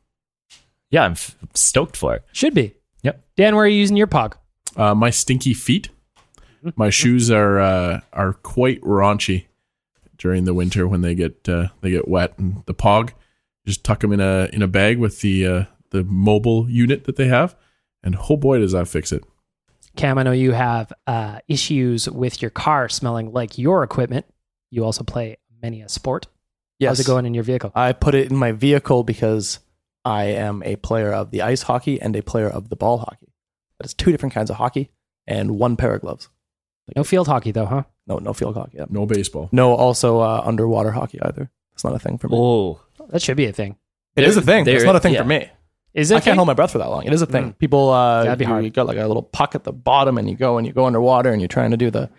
Yeah, 0.90 1.04
I'm 1.04 1.12
f- 1.12 1.36
stoked 1.54 1.96
for 1.96 2.14
it. 2.14 2.24
Should 2.32 2.54
be. 2.54 2.74
Yep. 3.02 3.24
Dan, 3.36 3.54
where 3.54 3.64
are 3.64 3.68
you 3.68 3.78
using 3.78 3.96
your 3.96 4.06
Pog? 4.06 4.34
Uh, 4.76 4.94
my 4.94 5.10
stinky 5.10 5.54
feet. 5.54 5.88
My 6.74 6.90
shoes 6.90 7.30
are 7.30 7.60
uh, 7.60 8.00
are 8.12 8.34
quite 8.34 8.80
raunchy 8.82 9.46
during 10.18 10.44
the 10.44 10.54
winter 10.54 10.88
when 10.88 11.00
they 11.00 11.14
get 11.14 11.48
uh, 11.48 11.68
they 11.80 11.90
get 11.90 12.08
wet. 12.08 12.38
And 12.38 12.62
the 12.66 12.74
pog, 12.74 13.12
just 13.64 13.84
tuck 13.84 14.00
them 14.00 14.12
in 14.12 14.20
a 14.20 14.48
in 14.52 14.62
a 14.62 14.66
bag 14.66 14.98
with 14.98 15.20
the 15.20 15.46
uh, 15.46 15.64
the 15.90 16.04
mobile 16.04 16.68
unit 16.68 17.04
that 17.04 17.16
they 17.16 17.28
have, 17.28 17.54
and 18.02 18.16
oh 18.28 18.36
boy, 18.36 18.58
does 18.58 18.72
that 18.72 18.88
fix 18.88 19.12
it! 19.12 19.24
Cam, 19.96 20.18
I 20.18 20.22
know 20.22 20.32
you 20.32 20.52
have 20.52 20.92
uh, 21.06 21.40
issues 21.48 22.08
with 22.08 22.40
your 22.42 22.50
car 22.50 22.88
smelling 22.88 23.32
like 23.32 23.58
your 23.58 23.82
equipment. 23.82 24.26
You 24.70 24.84
also 24.84 25.04
play 25.04 25.38
many 25.62 25.82
a 25.82 25.88
sport. 25.88 26.26
How's 26.82 27.00
it 27.00 27.06
going 27.06 27.24
in 27.26 27.34
your 27.34 27.44
vehicle? 27.44 27.72
I 27.74 27.92
put 27.92 28.14
it 28.14 28.30
in 28.30 28.36
my 28.36 28.52
vehicle 28.52 29.02
because 29.02 29.60
I 30.04 30.24
am 30.24 30.62
a 30.64 30.76
player 30.76 31.12
of 31.12 31.30
the 31.30 31.42
ice 31.42 31.62
hockey 31.62 32.00
and 32.00 32.14
a 32.14 32.22
player 32.22 32.48
of 32.48 32.68
the 32.68 32.76
ball 32.76 32.98
hockey. 32.98 33.32
That 33.78 33.86
is 33.86 33.94
two 33.94 34.10
different 34.10 34.34
kinds 34.34 34.50
of 34.50 34.56
hockey 34.56 34.90
and 35.26 35.58
one 35.58 35.76
pair 35.76 35.94
of 35.94 36.02
gloves. 36.02 36.28
No 36.94 37.02
field 37.02 37.26
hockey, 37.26 37.50
though, 37.50 37.66
huh? 37.66 37.82
No, 38.06 38.18
no 38.18 38.32
field 38.32 38.56
hockey. 38.56 38.78
Yep. 38.78 38.90
No 38.90 39.06
baseball. 39.06 39.48
No, 39.50 39.74
also 39.74 40.20
uh, 40.20 40.42
underwater 40.44 40.92
hockey 40.92 41.20
either. 41.22 41.50
It's 41.74 41.82
not 41.82 41.94
a 41.94 41.98
thing 41.98 42.18
for 42.18 42.28
me. 42.28 42.36
Oh, 42.38 42.80
That 43.08 43.22
should 43.22 43.36
be 43.36 43.46
a 43.46 43.52
thing. 43.52 43.76
it 44.14 44.24
is 44.24 44.36
a 44.36 44.42
thing. 44.42 44.64
but 44.64 44.74
It's 44.74 44.84
not 44.84 44.96
a 44.96 45.00
thing 45.00 45.14
yeah. 45.14 45.22
for 45.22 45.28
me. 45.28 45.50
Is 45.96 46.10
it? 46.10 46.14
I 46.14 46.18
a 46.18 46.20
can't 46.20 46.24
thing? 46.24 46.34
hold 46.36 46.46
my 46.46 46.54
breath 46.54 46.72
for 46.72 46.78
that 46.78 46.88
long. 46.90 47.04
It 47.04 47.12
is 47.12 47.22
a 47.22 47.26
thing. 47.26 47.52
Mm. 47.54 47.58
People, 47.58 47.88
uh, 47.90 48.22
That'd 48.24 48.38
be 48.38 48.44
you, 48.44 48.50
hard. 48.50 48.64
you 48.64 48.70
got 48.70 48.86
like 48.86 48.98
a 48.98 49.06
little 49.06 49.22
puck 49.22 49.54
at 49.54 49.64
the 49.64 49.72
bottom, 49.72 50.18
and 50.18 50.28
you 50.28 50.36
go 50.36 50.58
and 50.58 50.66
you 50.66 50.72
go 50.72 50.84
underwater, 50.84 51.30
and 51.32 51.40
you're 51.40 51.48
trying 51.48 51.70
to 51.70 51.76
do 51.76 51.90
the. 51.90 52.10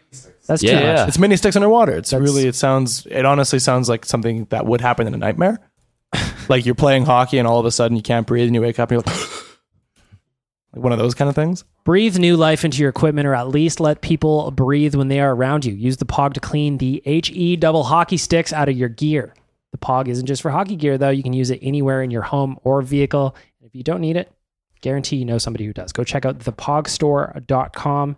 That's 0.47 0.63
Yeah, 0.63 0.71
too 0.71 0.75
much. 0.77 0.83
yeah. 0.97 1.07
It's 1.07 1.19
mini 1.19 1.37
sticks 1.37 1.55
underwater. 1.55 1.93
It's 1.93 2.09
That's- 2.09 2.27
really. 2.27 2.47
It 2.47 2.55
sounds. 2.55 3.05
It 3.09 3.23
honestly 3.25 3.59
sounds 3.59 3.87
like 3.87 4.03
something 4.05 4.45
that 4.49 4.65
would 4.65 4.81
happen 4.81 5.05
in 5.07 5.13
a 5.13 5.17
nightmare. 5.17 5.59
like 6.49 6.65
you're 6.65 6.73
playing 6.75 7.05
hockey, 7.05 7.37
and 7.37 7.47
all 7.47 7.59
of 7.59 7.65
a 7.65 7.71
sudden 7.71 7.95
you 7.95 8.03
can't 8.03 8.25
breathe, 8.25 8.47
and 8.47 8.55
you 8.55 8.61
wake 8.61 8.79
up, 8.79 8.89
and 8.91 9.03
you're 9.05 9.13
like, 9.15 9.25
like 10.73 10.83
one 10.83 10.91
of 10.91 10.97
those 10.99 11.13
kind 11.15 11.29
of 11.29 11.35
things. 11.35 11.63
Breathe 11.83 12.17
new 12.17 12.35
life 12.35 12.65
into 12.65 12.79
your 12.79 12.89
equipment, 12.89 13.27
or 13.27 13.35
at 13.35 13.47
least 13.47 13.79
let 13.79 14.01
people 14.01 14.51
breathe 14.51 14.95
when 14.95 15.07
they 15.07 15.19
are 15.19 15.33
around 15.33 15.65
you. 15.65 15.73
Use 15.73 15.97
the 15.97 16.05
Pog 16.05 16.33
to 16.33 16.39
clean 16.39 16.77
the 16.77 17.01
HE 17.05 17.57
double 17.57 17.83
hockey 17.83 18.17
sticks 18.17 18.51
out 18.51 18.67
of 18.69 18.75
your 18.75 18.89
gear. 18.89 19.33
The 19.71 19.77
Pog 19.77 20.07
isn't 20.07 20.25
just 20.25 20.41
for 20.41 20.49
hockey 20.51 20.75
gear, 20.75 20.97
though. 20.97 21.09
You 21.09 21.23
can 21.23 21.33
use 21.33 21.49
it 21.49 21.59
anywhere 21.61 22.01
in 22.01 22.09
your 22.11 22.21
home 22.23 22.57
or 22.63 22.81
vehicle. 22.81 23.35
If 23.67 23.75
you 23.75 23.83
don't 23.83 23.99
need 23.99 24.15
it, 24.15 24.31
guarantee 24.79 25.17
you 25.17 25.25
know 25.25 25.37
somebody 25.37 25.65
who 25.65 25.73
does. 25.73 25.91
Go 25.91 26.05
check 26.05 26.25
out 26.25 26.39
thepogstore.com. 26.39 28.15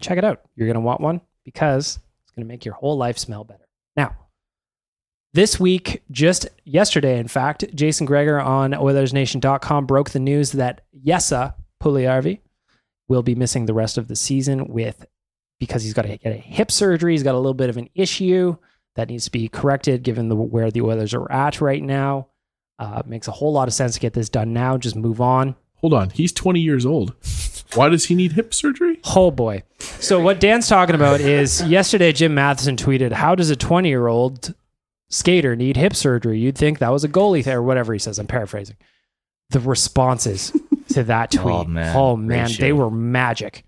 Check 0.00 0.18
it 0.18 0.24
out. 0.24 0.42
You're 0.56 0.66
going 0.66 0.74
to 0.74 0.80
want 0.80 1.00
one 1.00 1.20
because 1.44 2.00
it's 2.24 2.32
going 2.32 2.44
to 2.44 2.48
make 2.48 2.64
your 2.64 2.74
whole 2.74 2.96
life 2.96 3.18
smell 3.18 3.44
better. 3.44 3.64
Now, 3.96 4.16
this 5.32 5.60
week, 5.60 6.02
just 6.10 6.48
yesterday, 6.64 7.18
in 7.18 7.28
fact, 7.28 7.64
Jason 7.72 8.04
Gregor 8.04 8.40
on 8.40 8.72
OilersNation.com 8.72 9.86
broke 9.86 10.10
the 10.10 10.18
news 10.18 10.52
that 10.52 10.80
Jesse 11.04 11.52
Puljujärvi 11.80 12.40
will 13.06 13.22
be 13.22 13.36
missing 13.36 13.66
the 13.66 13.74
rest 13.74 13.96
of 13.96 14.08
the 14.08 14.16
season 14.16 14.66
with 14.66 15.06
because 15.60 15.84
he's 15.84 15.94
got 15.94 16.02
to 16.02 16.16
get 16.16 16.32
a 16.32 16.36
hip 16.36 16.72
surgery. 16.72 17.12
He's 17.12 17.22
got 17.22 17.36
a 17.36 17.38
little 17.38 17.54
bit 17.54 17.70
of 17.70 17.76
an 17.76 17.90
issue 17.94 18.56
that 18.96 19.08
needs 19.08 19.26
to 19.26 19.30
be 19.30 19.48
corrected 19.48 20.02
given 20.02 20.28
the 20.28 20.34
where 20.34 20.72
the 20.72 20.82
Oilers 20.82 21.14
are 21.14 21.30
at 21.30 21.60
right 21.60 21.82
now. 21.82 22.26
Uh, 22.78 23.02
makes 23.06 23.26
a 23.26 23.32
whole 23.32 23.52
lot 23.52 23.66
of 23.68 23.74
sense 23.74 23.94
to 23.94 24.00
get 24.00 24.12
this 24.12 24.28
done 24.28 24.52
now. 24.52 24.78
Just 24.78 24.94
move 24.96 25.20
on. 25.20 25.56
Hold 25.76 25.94
on, 25.94 26.10
he's 26.10 26.32
20 26.32 26.60
years 26.60 26.84
old. 26.86 27.14
Why 27.74 27.88
does 27.88 28.06
he 28.06 28.14
need 28.14 28.32
hip 28.32 28.54
surgery? 28.54 29.00
Oh 29.14 29.30
boy. 29.30 29.62
So 29.78 30.20
what 30.20 30.40
Dan's 30.40 30.68
talking 30.68 30.94
about 30.94 31.20
is 31.20 31.62
yesterday 31.64 32.12
Jim 32.12 32.34
Matheson 32.34 32.76
tweeted, 32.76 33.12
"How 33.12 33.34
does 33.34 33.50
a 33.50 33.56
20 33.56 33.88
year 33.88 34.06
old 34.06 34.54
skater 35.10 35.54
need 35.54 35.76
hip 35.76 35.94
surgery?" 35.94 36.38
You'd 36.38 36.56
think 36.56 36.78
that 36.78 36.90
was 36.92 37.04
a 37.04 37.08
goalie 37.08 37.44
thing 37.44 37.52
or 37.54 37.62
whatever 37.62 37.92
he 37.92 37.98
says. 37.98 38.18
I'm 38.18 38.26
paraphrasing. 38.26 38.76
The 39.50 39.60
responses 39.60 40.52
to 40.90 41.02
that 41.04 41.30
tweet. 41.32 41.54
Oh, 41.54 41.64
man. 41.64 41.96
Oh 41.96 42.16
man, 42.16 42.48
shit. 42.48 42.60
they 42.60 42.72
were 42.72 42.90
magic. 42.90 43.64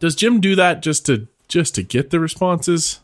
Does 0.00 0.14
Jim 0.14 0.40
do 0.40 0.54
that 0.56 0.82
just 0.82 1.06
to 1.06 1.26
just 1.48 1.74
to 1.76 1.82
get 1.82 2.10
the 2.10 2.20
responses? 2.20 3.00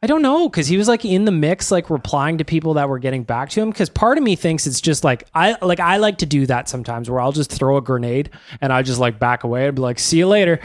I 0.00 0.06
don't 0.06 0.22
know 0.22 0.48
because 0.48 0.68
he 0.68 0.76
was 0.76 0.86
like 0.86 1.04
in 1.04 1.24
the 1.24 1.32
mix, 1.32 1.72
like 1.72 1.90
replying 1.90 2.38
to 2.38 2.44
people 2.44 2.74
that 2.74 2.88
were 2.88 3.00
getting 3.00 3.24
back 3.24 3.48
to 3.50 3.60
him. 3.60 3.70
Because 3.70 3.88
part 3.88 4.16
of 4.16 4.22
me 4.22 4.36
thinks 4.36 4.66
it's 4.66 4.80
just 4.80 5.02
like 5.02 5.26
I 5.34 5.56
like 5.60 5.80
I 5.80 5.96
like 5.96 6.18
to 6.18 6.26
do 6.26 6.46
that 6.46 6.68
sometimes, 6.68 7.10
where 7.10 7.20
I'll 7.20 7.32
just 7.32 7.50
throw 7.50 7.76
a 7.76 7.82
grenade 7.82 8.30
and 8.60 8.72
I 8.72 8.82
just 8.82 9.00
like 9.00 9.18
back 9.18 9.42
away 9.42 9.66
and 9.66 9.74
be 9.74 9.82
like, 9.82 9.98
"See 9.98 10.18
you 10.18 10.28
later." 10.28 10.60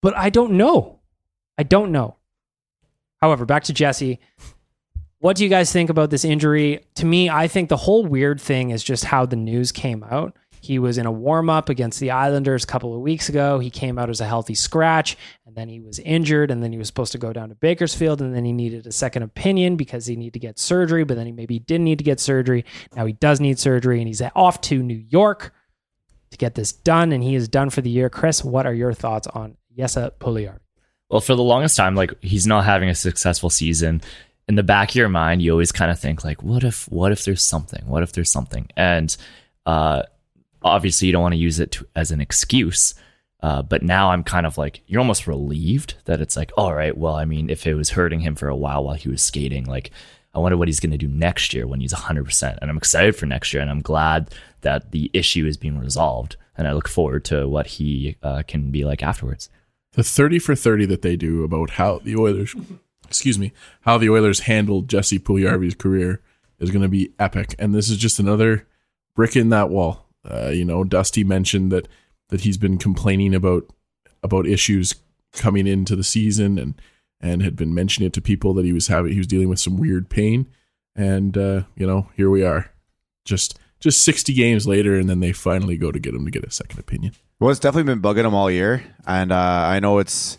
But 0.00 0.16
I 0.16 0.30
don't 0.30 0.52
know. 0.52 1.00
I 1.58 1.62
don't 1.64 1.92
know. 1.92 2.16
However, 3.20 3.44
back 3.44 3.64
to 3.64 3.74
Jesse. 3.74 4.18
What 5.18 5.36
do 5.36 5.44
you 5.44 5.50
guys 5.50 5.70
think 5.70 5.90
about 5.90 6.08
this 6.08 6.24
injury? 6.24 6.80
To 6.94 7.04
me, 7.04 7.28
I 7.28 7.46
think 7.46 7.68
the 7.68 7.76
whole 7.76 8.06
weird 8.06 8.40
thing 8.40 8.70
is 8.70 8.82
just 8.82 9.04
how 9.04 9.26
the 9.26 9.36
news 9.36 9.70
came 9.70 10.02
out. 10.04 10.34
He 10.62 10.78
was 10.78 10.98
in 10.98 11.06
a 11.06 11.12
warm 11.12 11.48
up 11.48 11.68
against 11.68 12.00
the 12.00 12.10
Islanders 12.10 12.64
a 12.64 12.66
couple 12.66 12.94
of 12.94 13.00
weeks 13.00 13.28
ago. 13.28 13.58
He 13.58 13.70
came 13.70 13.98
out 13.98 14.10
as 14.10 14.20
a 14.20 14.26
healthy 14.26 14.54
scratch, 14.54 15.16
and 15.46 15.56
then 15.56 15.68
he 15.68 15.80
was 15.80 15.98
injured, 15.98 16.50
and 16.50 16.62
then 16.62 16.70
he 16.70 16.78
was 16.78 16.86
supposed 16.86 17.12
to 17.12 17.18
go 17.18 17.32
down 17.32 17.48
to 17.48 17.54
Bakersfield, 17.54 18.20
and 18.20 18.34
then 18.34 18.44
he 18.44 18.52
needed 18.52 18.86
a 18.86 18.92
second 18.92 19.22
opinion 19.22 19.76
because 19.76 20.06
he 20.06 20.16
needed 20.16 20.34
to 20.34 20.38
get 20.38 20.58
surgery, 20.58 21.04
but 21.04 21.16
then 21.16 21.26
he 21.26 21.32
maybe 21.32 21.58
didn't 21.58 21.84
need 21.84 21.98
to 21.98 22.04
get 22.04 22.20
surgery. 22.20 22.64
Now 22.94 23.06
he 23.06 23.14
does 23.14 23.40
need 23.40 23.58
surgery, 23.58 24.00
and 24.00 24.06
he's 24.06 24.22
off 24.34 24.60
to 24.62 24.82
New 24.82 25.02
York 25.08 25.52
to 26.30 26.36
get 26.38 26.54
this 26.54 26.72
done, 26.72 27.12
and 27.12 27.24
he 27.24 27.34
is 27.34 27.48
done 27.48 27.70
for 27.70 27.80
the 27.80 27.90
year. 27.90 28.10
Chris, 28.10 28.44
what 28.44 28.66
are 28.66 28.74
your 28.74 28.92
thoughts 28.92 29.26
on 29.28 29.56
Jesse 29.76 30.10
Puljujärvi? 30.20 30.60
Well, 31.08 31.20
for 31.20 31.34
the 31.34 31.42
longest 31.42 31.76
time, 31.76 31.96
like 31.96 32.14
he's 32.22 32.46
not 32.46 32.64
having 32.64 32.88
a 32.88 32.94
successful 32.94 33.50
season. 33.50 34.00
In 34.46 34.54
the 34.54 34.62
back 34.62 34.90
of 34.90 34.94
your 34.94 35.08
mind, 35.08 35.42
you 35.42 35.52
always 35.52 35.72
kind 35.72 35.90
of 35.90 35.98
think 35.98 36.24
like, 36.24 36.42
what 36.42 36.64
if, 36.64 36.84
what 36.90 37.12
if 37.12 37.24
there's 37.24 37.42
something? 37.42 37.84
What 37.86 38.02
if 38.02 38.12
there's 38.12 38.30
something? 38.30 38.68
And 38.76 39.16
uh, 39.66 40.02
obviously, 40.62 41.06
you 41.06 41.12
don't 41.12 41.22
want 41.22 41.34
to 41.34 41.38
use 41.38 41.60
it 41.60 41.72
to, 41.72 41.86
as 41.94 42.10
an 42.10 42.20
excuse. 42.20 42.94
Uh, 43.42 43.62
but 43.62 43.82
now 43.82 44.10
I'm 44.10 44.22
kind 44.22 44.46
of 44.46 44.58
like, 44.58 44.82
you're 44.86 45.00
almost 45.00 45.26
relieved 45.26 45.94
that 46.04 46.20
it's 46.20 46.36
like, 46.36 46.52
all 46.56 46.74
right, 46.74 46.96
well, 46.96 47.14
I 47.14 47.24
mean, 47.24 47.48
if 47.48 47.66
it 47.66 47.74
was 47.74 47.90
hurting 47.90 48.20
him 48.20 48.34
for 48.34 48.48
a 48.48 48.56
while 48.56 48.84
while 48.84 48.94
he 48.94 49.08
was 49.08 49.22
skating, 49.22 49.64
like, 49.64 49.90
I 50.34 50.38
wonder 50.38 50.56
what 50.56 50.68
he's 50.68 50.80
going 50.80 50.92
to 50.92 50.98
do 50.98 51.08
next 51.08 51.54
year 51.54 51.66
when 51.66 51.80
he's 51.80 51.92
100%. 51.92 52.58
And 52.60 52.70
I'm 52.70 52.76
excited 52.76 53.16
for 53.16 53.26
next 53.26 53.52
year. 53.52 53.62
And 53.62 53.70
I'm 53.70 53.82
glad 53.82 54.32
that 54.60 54.92
the 54.92 55.10
issue 55.12 55.46
is 55.46 55.56
being 55.56 55.78
resolved. 55.78 56.36
And 56.56 56.68
I 56.68 56.72
look 56.72 56.88
forward 56.88 57.24
to 57.26 57.48
what 57.48 57.66
he 57.66 58.16
uh, 58.22 58.42
can 58.46 58.70
be 58.70 58.84
like 58.84 59.02
afterwards. 59.02 59.48
The 59.92 60.04
30 60.04 60.38
for 60.38 60.54
30 60.54 60.86
that 60.86 61.02
they 61.02 61.16
do 61.16 61.42
about 61.42 61.70
how 61.70 61.98
the 61.98 62.16
Oilers, 62.16 62.54
excuse 63.08 63.38
me, 63.38 63.52
how 63.80 63.98
the 63.98 64.10
Oilers 64.10 64.40
handled 64.40 64.88
Jesse 64.88 65.18
Puljujarvi's 65.18 65.74
career 65.74 66.20
is 66.60 66.70
going 66.70 66.82
to 66.82 66.88
be 66.88 67.12
epic. 67.18 67.56
And 67.58 67.74
this 67.74 67.88
is 67.88 67.96
just 67.96 68.20
another 68.20 68.68
brick 69.16 69.34
in 69.34 69.48
that 69.48 69.70
wall. 69.70 70.06
Uh, 70.28 70.48
you 70.48 70.64
know, 70.64 70.84
Dusty 70.84 71.24
mentioned 71.24 71.72
that 71.72 71.88
that 72.28 72.42
he's 72.42 72.58
been 72.58 72.78
complaining 72.78 73.34
about 73.34 73.64
about 74.22 74.46
issues 74.46 74.94
coming 75.32 75.66
into 75.66 75.96
the 75.96 76.04
season 76.04 76.58
and 76.58 76.80
and 77.20 77.42
had 77.42 77.56
been 77.56 77.74
mentioning 77.74 78.06
it 78.08 78.12
to 78.14 78.20
people 78.20 78.54
that 78.54 78.64
he 78.64 78.72
was 78.72 78.88
having 78.88 79.12
he 79.12 79.18
was 79.18 79.26
dealing 79.26 79.48
with 79.48 79.60
some 79.60 79.76
weird 79.76 80.08
pain 80.10 80.46
and 80.96 81.36
uh, 81.36 81.62
you 81.76 81.86
know 81.86 82.08
here 82.16 82.30
we 82.30 82.42
are 82.42 82.70
just 83.24 83.58
just 83.78 84.02
60 84.02 84.34
games 84.34 84.66
later 84.66 84.96
and 84.96 85.08
then 85.08 85.20
they 85.20 85.32
finally 85.32 85.76
go 85.76 85.90
to 85.92 85.98
get 85.98 86.14
him 86.14 86.24
to 86.24 86.30
get 86.30 86.44
a 86.44 86.50
second 86.50 86.78
opinion 86.78 87.14
Well, 87.38 87.50
it's 87.50 87.60
definitely 87.60 87.94
been 87.94 88.02
bugging 88.02 88.26
him 88.26 88.34
all 88.34 88.50
year, 88.50 88.84
and 89.06 89.32
uh, 89.32 89.36
I 89.36 89.80
know 89.80 89.98
it's 89.98 90.36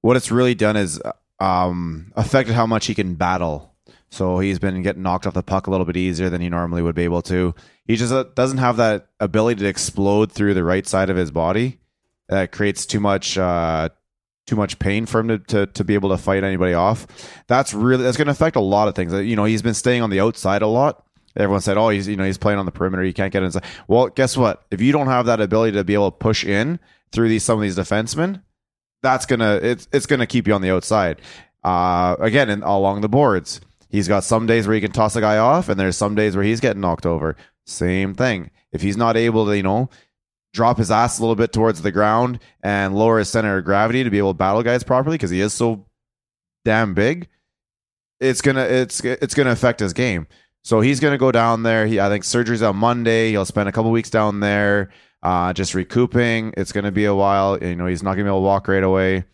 what 0.00 0.16
it's 0.16 0.32
really 0.32 0.56
done 0.56 0.76
is 0.76 1.00
um, 1.38 2.12
affected 2.16 2.54
how 2.54 2.66
much 2.66 2.86
he 2.86 2.94
can 2.94 3.14
battle. 3.14 3.69
So 4.10 4.40
he's 4.40 4.58
been 4.58 4.82
getting 4.82 5.02
knocked 5.02 5.26
off 5.26 5.34
the 5.34 5.42
puck 5.42 5.66
a 5.66 5.70
little 5.70 5.86
bit 5.86 5.96
easier 5.96 6.28
than 6.28 6.40
he 6.40 6.48
normally 6.48 6.82
would 6.82 6.96
be 6.96 7.04
able 7.04 7.22
to. 7.22 7.54
He 7.84 7.96
just 7.96 8.12
uh, 8.12 8.24
doesn't 8.34 8.58
have 8.58 8.76
that 8.76 9.08
ability 9.20 9.60
to 9.60 9.68
explode 9.68 10.32
through 10.32 10.54
the 10.54 10.64
right 10.64 10.86
side 10.86 11.10
of 11.10 11.16
his 11.16 11.30
body. 11.30 11.78
That 12.28 12.52
creates 12.52 12.86
too 12.86 13.00
much 13.00 13.38
uh, 13.38 13.88
too 14.46 14.56
much 14.56 14.78
pain 14.80 15.06
for 15.06 15.20
him 15.20 15.28
to, 15.28 15.38
to 15.38 15.66
to 15.66 15.84
be 15.84 15.94
able 15.94 16.10
to 16.10 16.18
fight 16.18 16.42
anybody 16.42 16.74
off. 16.74 17.06
That's 17.46 17.72
really 17.72 18.02
that's 18.02 18.16
going 18.16 18.26
to 18.26 18.32
affect 18.32 18.56
a 18.56 18.60
lot 18.60 18.88
of 18.88 18.94
things. 18.94 19.12
You 19.12 19.36
know, 19.36 19.44
he's 19.44 19.62
been 19.62 19.74
staying 19.74 20.02
on 20.02 20.10
the 20.10 20.20
outside 20.20 20.62
a 20.62 20.66
lot. 20.66 21.04
Everyone 21.36 21.60
said, 21.60 21.76
"Oh, 21.76 21.88
he's 21.88 22.08
you 22.08 22.16
know 22.16 22.24
he's 22.24 22.38
playing 22.38 22.58
on 22.58 22.66
the 22.66 22.72
perimeter. 22.72 23.04
He 23.04 23.12
can't 23.12 23.32
get 23.32 23.44
inside." 23.44 23.64
Well, 23.86 24.08
guess 24.08 24.36
what? 24.36 24.64
If 24.70 24.80
you 24.80 24.92
don't 24.92 25.06
have 25.06 25.26
that 25.26 25.40
ability 25.40 25.76
to 25.76 25.84
be 25.84 25.94
able 25.94 26.10
to 26.10 26.16
push 26.16 26.44
in 26.44 26.80
through 27.12 27.28
these 27.28 27.44
some 27.44 27.58
of 27.58 27.62
these 27.62 27.76
defensemen, 27.76 28.42
that's 29.02 29.26
gonna 29.26 29.60
it's 29.62 29.86
it's 29.92 30.06
gonna 30.06 30.26
keep 30.26 30.48
you 30.48 30.54
on 30.54 30.62
the 30.62 30.72
outside. 30.72 31.20
Uh, 31.62 32.16
again, 32.18 32.50
in, 32.50 32.62
along 32.62 33.02
the 33.02 33.08
boards, 33.08 33.60
he's 33.90 34.08
got 34.08 34.24
some 34.24 34.46
days 34.46 34.66
where 34.66 34.74
he 34.74 34.80
can 34.80 34.92
toss 34.92 35.16
a 35.16 35.20
guy 35.20 35.36
off, 35.38 35.68
and 35.68 35.78
there's 35.78 35.96
some 35.96 36.14
days 36.14 36.34
where 36.34 36.44
he's 36.44 36.60
getting 36.60 36.80
knocked 36.80 37.06
over. 37.06 37.36
Same 37.66 38.14
thing. 38.14 38.50
If 38.72 38.82
he's 38.82 38.96
not 38.96 39.16
able 39.16 39.46
to, 39.46 39.56
you 39.56 39.62
know, 39.62 39.90
drop 40.52 40.78
his 40.78 40.90
ass 40.90 41.18
a 41.18 41.22
little 41.22 41.36
bit 41.36 41.52
towards 41.52 41.82
the 41.82 41.92
ground 41.92 42.38
and 42.62 42.94
lower 42.94 43.18
his 43.18 43.28
center 43.28 43.58
of 43.58 43.64
gravity 43.64 44.02
to 44.02 44.10
be 44.10 44.18
able 44.18 44.30
to 44.30 44.38
battle 44.38 44.62
guys 44.62 44.82
properly 44.82 45.14
because 45.14 45.30
he 45.30 45.40
is 45.40 45.52
so 45.52 45.86
damn 46.64 46.94
big, 46.94 47.28
it's 48.20 48.40
gonna 48.40 48.62
it's 48.62 49.00
it's 49.04 49.34
gonna 49.34 49.50
affect 49.50 49.80
his 49.80 49.92
game. 49.92 50.26
So 50.62 50.80
he's 50.80 51.00
gonna 51.00 51.18
go 51.18 51.32
down 51.32 51.62
there. 51.62 51.86
He 51.86 52.00
I 52.00 52.08
think 52.08 52.24
surgery's 52.24 52.62
on 52.62 52.76
Monday. 52.76 53.30
He'll 53.30 53.44
spend 53.44 53.68
a 53.68 53.72
couple 53.72 53.90
weeks 53.90 54.10
down 54.10 54.40
there, 54.40 54.90
uh, 55.22 55.52
just 55.52 55.74
recouping. 55.74 56.52
It's 56.56 56.72
gonna 56.72 56.92
be 56.92 57.06
a 57.06 57.14
while. 57.14 57.58
You 57.62 57.76
know, 57.76 57.86
he's 57.86 58.02
not 58.02 58.12
gonna 58.12 58.24
be 58.24 58.28
able 58.28 58.40
to 58.40 58.44
walk 58.44 58.68
right 58.68 58.82
away. 58.82 59.24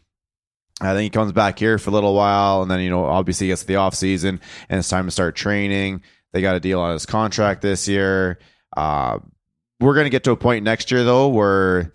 I 0.81 0.93
think 0.93 1.05
he 1.05 1.11
comes 1.11 1.33
back 1.33 1.59
here 1.59 1.79
for 1.79 1.91
a 1.91 1.93
little 1.93 2.15
while, 2.15 2.63
and 2.63 2.71
then 2.71 2.81
you 2.81 2.91
know, 2.91 3.05
obviously, 3.05 3.47
he 3.47 3.51
gets 3.51 3.63
to 3.63 3.67
the 3.67 3.77
off 3.77 3.95
season, 3.95 4.41
and 4.69 4.79
it's 4.79 4.89
time 4.89 5.07
to 5.07 5.11
start 5.11 5.35
training. 5.35 6.03
They 6.33 6.43
got 6.43 6.57
a 6.57 6.61
deal 6.61 6.81
on 6.81 6.93
his 6.93 7.07
contract 7.07 7.63
this 7.63 7.89
year. 7.89 8.39
Uh, 8.77 9.21
we're 9.81 9.95
going 9.95 10.05
to 10.05 10.11
get 10.11 10.25
to 10.25 10.33
a 10.33 10.37
point 10.37 10.65
next 10.65 10.91
year, 10.91 11.03
though, 11.03 11.29
where 11.29 11.95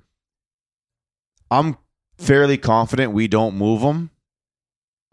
I'm 1.51 1.77
fairly 2.17 2.57
confident 2.57 3.13
we 3.13 3.27
don't 3.27 3.55
move 3.55 3.81
him. 3.81 4.09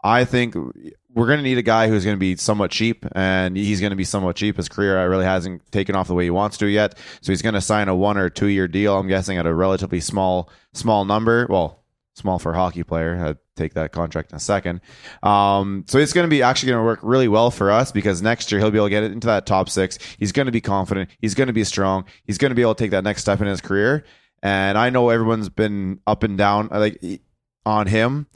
I 0.03 0.25
think 0.25 0.55
we're 0.55 1.27
going 1.27 1.37
to 1.37 1.43
need 1.43 1.57
a 1.57 1.63
guy 1.63 1.89
who's 1.89 2.05
going 2.05 2.15
to 2.15 2.19
be 2.19 2.35
somewhat 2.37 2.71
cheap, 2.71 3.05
and 3.11 3.55
he's 3.55 3.81
going 3.81 3.91
to 3.91 3.95
be 3.95 4.03
somewhat 4.03 4.35
cheap. 4.35 4.57
His 4.57 4.69
career 4.69 4.97
I 4.97 5.03
really 5.03 5.25
hasn't 5.25 5.71
taken 5.71 5.95
off 5.95 6.07
the 6.07 6.13
way 6.15 6.23
he 6.23 6.29
wants 6.31 6.57
to 6.59 6.67
yet, 6.67 6.97
so 7.21 7.31
he's 7.31 7.41
going 7.41 7.55
to 7.55 7.61
sign 7.61 7.87
a 7.87 7.95
one 7.95 8.17
or 8.17 8.29
two 8.29 8.47
year 8.47 8.67
deal. 8.67 8.97
I'm 8.97 9.07
guessing 9.07 9.37
at 9.37 9.45
a 9.45 9.53
relatively 9.53 9.99
small 9.99 10.49
small 10.73 11.05
number. 11.05 11.45
Well, 11.49 11.78
small 12.19 12.37
for 12.39 12.53
a 12.53 12.55
hockey 12.55 12.83
player. 12.83 13.17
I'd 13.23 13.37
take 13.55 13.73
that 13.73 13.91
contract 13.91 14.31
in 14.31 14.35
a 14.37 14.39
second. 14.39 14.81
Um, 15.23 15.85
so 15.87 15.97
it's 15.97 16.13
going 16.13 16.25
to 16.25 16.29
be 16.29 16.41
actually 16.43 16.71
going 16.71 16.81
to 16.81 16.85
work 16.85 16.99
really 17.01 17.27
well 17.27 17.49
for 17.51 17.71
us 17.71 17.91
because 17.91 18.21
next 18.21 18.51
year 18.51 18.59
he'll 18.61 18.71
be 18.71 18.77
able 18.77 18.85
to 18.87 18.91
get 18.91 19.03
into 19.03 19.27
that 19.27 19.45
top 19.45 19.69
six. 19.69 19.97
He's 20.17 20.31
going 20.31 20.45
to 20.45 20.51
be 20.51 20.61
confident. 20.61 21.09
He's 21.19 21.33
going 21.33 21.47
to 21.47 21.53
be 21.53 21.63
strong. 21.63 22.05
He's 22.25 22.37
going 22.37 22.51
to 22.51 22.55
be 22.55 22.61
able 22.61 22.75
to 22.75 22.83
take 22.83 22.91
that 22.91 23.03
next 23.03 23.21
step 23.21 23.41
in 23.41 23.47
his 23.47 23.61
career. 23.61 24.05
And 24.43 24.77
I 24.77 24.89
know 24.89 25.09
everyone's 25.09 25.49
been 25.49 25.99
up 26.07 26.23
and 26.23 26.37
down 26.37 26.69
like 26.71 27.01
on 27.65 27.87
him. 27.87 28.27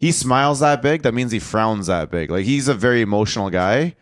He 0.00 0.12
smiles 0.12 0.60
that 0.60 0.82
big. 0.82 1.02
That 1.02 1.14
means 1.14 1.32
he 1.32 1.38
frowns 1.38 1.86
that 1.86 2.10
big. 2.10 2.30
Like 2.30 2.44
he's 2.44 2.68
a 2.68 2.74
very 2.74 3.00
emotional 3.00 3.50
guy. 3.50 3.96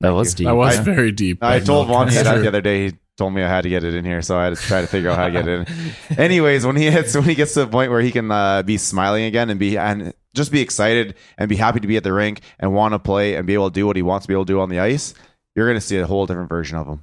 That 0.00 0.10
was 0.10 0.34
deep. 0.34 0.46
that 0.46 0.56
was 0.56 0.78
I- 0.78 0.82
very 0.82 1.12
deep 1.12 1.42
I 1.42 1.58
but 1.60 1.66
told 1.66 1.88
no, 1.88 1.94
Vonnie 1.94 2.12
that's 2.14 2.24
that 2.28 2.38
the 2.40 2.48
other 2.48 2.60
day. 2.60 2.88
He 2.88 2.94
told 3.16 3.32
me 3.32 3.42
I 3.42 3.48
had 3.48 3.62
to 3.62 3.68
get 3.68 3.84
it 3.84 3.94
in 3.94 4.04
here, 4.04 4.22
so 4.22 4.38
I 4.38 4.44
had 4.44 4.56
to 4.56 4.62
try 4.62 4.80
to 4.80 4.86
figure 4.86 5.10
out 5.10 5.16
how 5.16 5.26
to 5.26 5.32
get 5.32 5.48
it 5.48 5.68
in. 5.68 6.18
Anyways, 6.18 6.66
when 6.66 6.76
he 6.76 6.90
hits, 6.90 7.14
when 7.14 7.24
he 7.24 7.34
gets 7.34 7.54
to 7.54 7.60
the 7.60 7.66
point 7.70 7.90
where 7.90 8.00
he 8.00 8.10
can 8.10 8.30
uh, 8.30 8.62
be 8.62 8.76
smiling 8.76 9.24
again 9.24 9.50
and 9.50 9.58
be 9.60 9.78
and 9.78 10.12
just 10.34 10.50
be 10.50 10.60
excited 10.60 11.14
and 11.38 11.48
be 11.48 11.56
happy 11.56 11.80
to 11.80 11.86
be 11.86 11.96
at 11.96 12.02
the 12.02 12.12
rink 12.12 12.40
and 12.58 12.74
want 12.74 12.92
to 12.92 12.98
play 12.98 13.36
and 13.36 13.46
be 13.46 13.54
able 13.54 13.70
to 13.70 13.74
do 13.74 13.86
what 13.86 13.96
he 13.96 14.02
wants 14.02 14.24
to 14.24 14.28
be 14.28 14.34
able 14.34 14.44
to 14.44 14.52
do 14.52 14.60
on 14.60 14.68
the 14.68 14.80
ice, 14.80 15.14
you're 15.54 15.66
going 15.66 15.76
to 15.76 15.80
see 15.80 15.96
a 15.96 16.06
whole 16.06 16.26
different 16.26 16.48
version 16.48 16.76
of 16.76 16.86
him. 16.88 17.00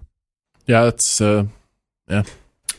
yeah 0.66 0.84
that's 0.84 1.22
uh 1.22 1.46
yeah 2.10 2.24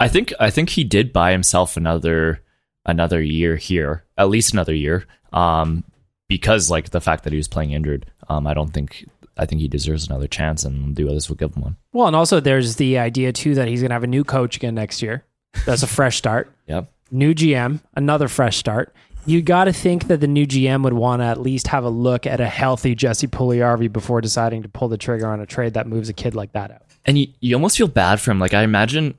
I 0.00 0.08
think 0.08 0.32
I 0.40 0.50
think 0.50 0.70
he 0.70 0.84
did 0.84 1.12
buy 1.12 1.32
himself 1.32 1.76
another 1.76 2.42
another 2.84 3.22
year 3.22 3.56
here, 3.56 4.04
at 4.18 4.28
least 4.28 4.52
another 4.52 4.74
year, 4.74 5.06
um, 5.32 5.84
because 6.28 6.70
like 6.70 6.90
the 6.90 7.00
fact 7.00 7.24
that 7.24 7.32
he 7.32 7.36
was 7.36 7.46
playing 7.48 7.70
injured. 7.70 8.06
Um, 8.28 8.46
I 8.46 8.54
don't 8.54 8.72
think 8.74 9.08
I 9.36 9.46
think 9.46 9.60
he 9.60 9.68
deserves 9.68 10.06
another 10.06 10.28
chance, 10.28 10.64
and 10.64 10.94
the 10.96 11.08
others 11.08 11.28
will 11.28 11.36
give 11.36 11.54
him 11.54 11.62
one. 11.62 11.76
Well, 11.92 12.06
and 12.06 12.16
also 12.16 12.38
there's 12.40 12.76
the 12.76 12.98
idea 12.98 13.32
too 13.32 13.54
that 13.54 13.68
he's 13.68 13.80
going 13.80 13.90
to 13.90 13.94
have 13.94 14.04
a 14.04 14.08
new 14.08 14.24
coach 14.24 14.56
again 14.56 14.74
next 14.74 15.00
year. 15.02 15.24
That's 15.66 15.82
a 15.82 15.86
fresh 15.86 16.16
start. 16.16 16.50
Yep. 16.66 16.90
New 17.10 17.34
GM, 17.34 17.80
another 17.94 18.28
fresh 18.28 18.56
start. 18.56 18.94
You 19.26 19.42
got 19.42 19.64
to 19.64 19.72
think 19.72 20.06
that 20.06 20.20
the 20.20 20.26
new 20.26 20.46
GM 20.46 20.82
would 20.84 20.94
want 20.94 21.20
to 21.20 21.26
at 21.26 21.38
least 21.40 21.66
have 21.66 21.84
a 21.84 21.90
look 21.90 22.26
at 22.26 22.40
a 22.40 22.46
healthy 22.46 22.94
Jesse 22.94 23.26
Puljujärvi 23.26 23.92
before 23.92 24.20
deciding 24.22 24.62
to 24.62 24.68
pull 24.68 24.88
the 24.88 24.96
trigger 24.96 25.26
on 25.26 25.40
a 25.40 25.46
trade 25.46 25.74
that 25.74 25.86
moves 25.86 26.08
a 26.08 26.12
kid 26.14 26.34
like 26.34 26.52
that 26.52 26.70
out. 26.70 26.82
And 27.04 27.18
you, 27.18 27.26
you 27.40 27.54
almost 27.54 27.76
feel 27.76 27.88
bad 27.88 28.20
for 28.20 28.30
him. 28.30 28.38
Like 28.38 28.54
I 28.54 28.62
imagine 28.62 29.14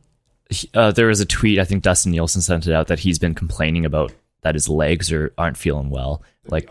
uh, 0.74 0.92
there 0.92 1.08
was 1.08 1.20
a 1.20 1.26
tweet. 1.26 1.60
I 1.60 1.66
think 1.66 1.84
Dustin 1.84 2.12
Nielsen 2.12 2.42
sent 2.42 2.66
it 2.66 2.74
out 2.74 2.88
that 2.88 3.00
he's 3.00 3.20
been 3.20 3.36
complaining 3.36 3.86
about 3.86 4.12
that 4.42 4.56
his 4.56 4.68
legs 4.68 5.12
are 5.12 5.32
aren't 5.38 5.58
feeling 5.58 5.90
well. 5.90 6.24
like 6.48 6.70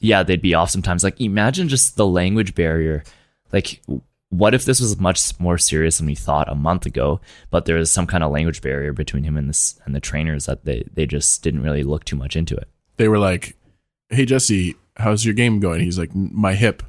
yeah, 0.00 0.22
they'd 0.22 0.42
be 0.42 0.54
off 0.54 0.70
sometimes. 0.70 1.04
Like 1.04 1.20
imagine 1.20 1.68
just 1.68 1.96
the 1.96 2.06
language 2.06 2.54
barrier. 2.54 3.04
Like 3.52 3.80
what 4.30 4.54
if 4.54 4.64
this 4.64 4.80
was 4.80 4.98
much 5.00 5.38
more 5.40 5.58
serious 5.58 5.98
than 5.98 6.06
we 6.06 6.14
thought 6.14 6.48
a 6.48 6.54
month 6.54 6.86
ago? 6.86 7.20
But 7.50 7.64
there 7.64 7.76
was 7.76 7.90
some 7.90 8.06
kind 8.06 8.22
of 8.24 8.30
language 8.30 8.62
barrier 8.62 8.92
between 8.92 9.24
him 9.24 9.36
and 9.36 9.48
this 9.48 9.80
and 9.84 9.94
the 9.94 10.00
trainers 10.00 10.46
that 10.46 10.64
they 10.64 10.84
they 10.94 11.06
just 11.06 11.42
didn't 11.42 11.62
really 11.62 11.82
look 11.82 12.04
too 12.04 12.16
much 12.16 12.36
into 12.36 12.54
it. 12.56 12.68
they 12.96 13.08
were 13.08 13.18
like 13.18 13.56
hey 14.08 14.24
jesse 14.24 14.74
how's 14.96 15.24
your 15.24 15.34
game 15.34 15.60
going 15.60 15.80
he's 15.80 15.98
like 15.98 16.12
my 16.14 16.52
hip 16.54 16.82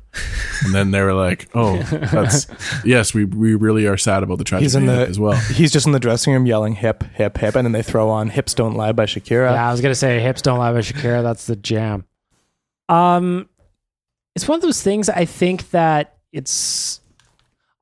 and 0.65 0.73
then 0.73 0.89
they 0.91 1.01
were 1.01 1.13
like 1.13 1.47
oh 1.53 1.77
that's 2.11 2.47
yes 2.83 3.13
we 3.13 3.25
we 3.25 3.53
really 3.55 3.85
are 3.87 3.95
sad 3.97 4.23
about 4.23 4.37
the 4.39 4.43
tragedy 4.43 4.65
He's 4.65 4.75
in 4.75 4.85
the 4.87 5.07
as 5.07 5.19
well 5.19 5.31
He's 5.53 5.71
just 5.71 5.85
in 5.85 5.91
the 5.93 5.99
dressing 5.99 6.33
room 6.33 6.45
yelling 6.45 6.73
hip, 6.73 7.03
hip, 7.13 7.37
hip, 7.37 7.55
and 7.55 7.65
then 7.65 7.71
they 7.71 7.83
throw 7.83 8.09
on 8.09 8.29
"Hips 8.29 8.53
Don't 8.53 8.73
Lie" 8.75 8.91
by 8.91 9.05
Shakira. 9.05 9.51
Yeah, 9.53 9.67
I 9.67 9.71
was 9.71 9.81
gonna 9.81 9.95
say 9.95 10.19
hips 10.19 10.41
don't 10.41 10.59
lie 10.59 10.73
by 10.73 10.79
Shakira. 10.79 11.21
That's 11.23 11.45
the 11.47 11.55
jam. 11.55 12.05
Um, 12.91 13.49
it's 14.35 14.47
one 14.47 14.57
of 14.57 14.61
those 14.61 14.83
things. 14.83 15.09
I 15.09 15.25
think 15.25 15.71
that 15.71 16.17
it's. 16.31 16.99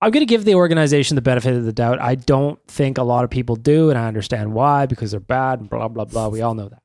I'm 0.01 0.12
gonna 0.12 0.26
give 0.26 0.45
the 0.45 0.55
organization 0.55 1.16
the 1.16 1.22
benefit 1.22 1.55
of 1.55 1.66
the 1.66 1.74
doubt. 1.74 1.99
I 1.99 2.16
don't 2.16 2.60
think 2.68 2.97
a 2.97 3.03
lot 3.03 3.26
of 3.26 3.30
people 3.30 3.57
do, 3.57 3.89
and 3.89 3.99
I 3.99 4.07
understand 4.07 4.53
why 4.53 4.86
because 4.86 5.12
they're 5.12 5.20
bad 5.20 5.60
and 5.60 5.70
blah 5.70 5.89
blah 5.89 6.05
blah. 6.05 6.30
We 6.30 6.41
all 6.41 6.53
know 6.53 6.70
that. 6.70 6.82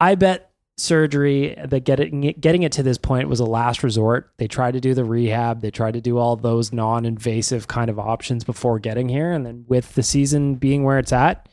I 0.00 0.16
bet 0.16 0.50
surgery 0.78 1.54
that 1.64 1.84
getting 1.84 2.24
it, 2.24 2.40
getting 2.40 2.62
it 2.62 2.72
to 2.72 2.82
this 2.82 2.98
point 2.98 3.28
was 3.28 3.40
a 3.40 3.44
last 3.44 3.84
resort. 3.84 4.32
They 4.38 4.48
tried 4.48 4.72
to 4.72 4.80
do 4.80 4.94
the 4.94 5.04
rehab. 5.04 5.60
They 5.60 5.70
tried 5.70 5.94
to 5.94 6.00
do 6.00 6.18
all 6.18 6.34
those 6.34 6.72
non-invasive 6.72 7.68
kind 7.68 7.88
of 7.90 7.98
options 7.98 8.42
before 8.42 8.78
getting 8.78 9.08
here, 9.08 9.30
and 9.30 9.46
then 9.46 9.64
with 9.68 9.94
the 9.94 10.02
season 10.02 10.56
being 10.56 10.82
where 10.82 10.98
it's 10.98 11.12
at, 11.12 11.48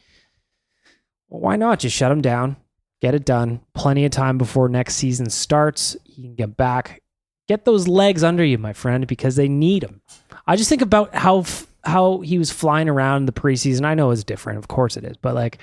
well, 1.27 1.41
why 1.41 1.57
not 1.57 1.79
just 1.79 1.95
shut 1.95 2.09
them 2.09 2.21
down, 2.21 2.55
get 3.01 3.15
it 3.15 3.25
done? 3.25 3.61
Plenty 3.73 4.05
of 4.05 4.11
time 4.11 4.37
before 4.37 4.69
next 4.69 4.95
season 4.95 5.29
starts. 5.29 5.95
You 6.05 6.23
can 6.23 6.35
get 6.35 6.57
back, 6.57 7.01
get 7.47 7.65
those 7.65 7.87
legs 7.87 8.23
under 8.23 8.43
you, 8.43 8.57
my 8.57 8.73
friend, 8.73 9.07
because 9.07 9.35
they 9.35 9.47
need 9.47 9.83
them. 9.83 10.01
I 10.45 10.55
just 10.55 10.69
think 10.69 10.81
about 10.81 11.13
how 11.15 11.39
f- 11.39 11.67
how 11.83 12.19
he 12.19 12.37
was 12.37 12.51
flying 12.51 12.89
around 12.89 13.21
in 13.21 13.25
the 13.25 13.31
preseason. 13.31 13.85
I 13.85 13.93
know 13.93 14.11
it's 14.11 14.23
different, 14.23 14.59
of 14.59 14.67
course 14.67 14.97
it 14.97 15.03
is, 15.05 15.17
but 15.17 15.35
like 15.35 15.59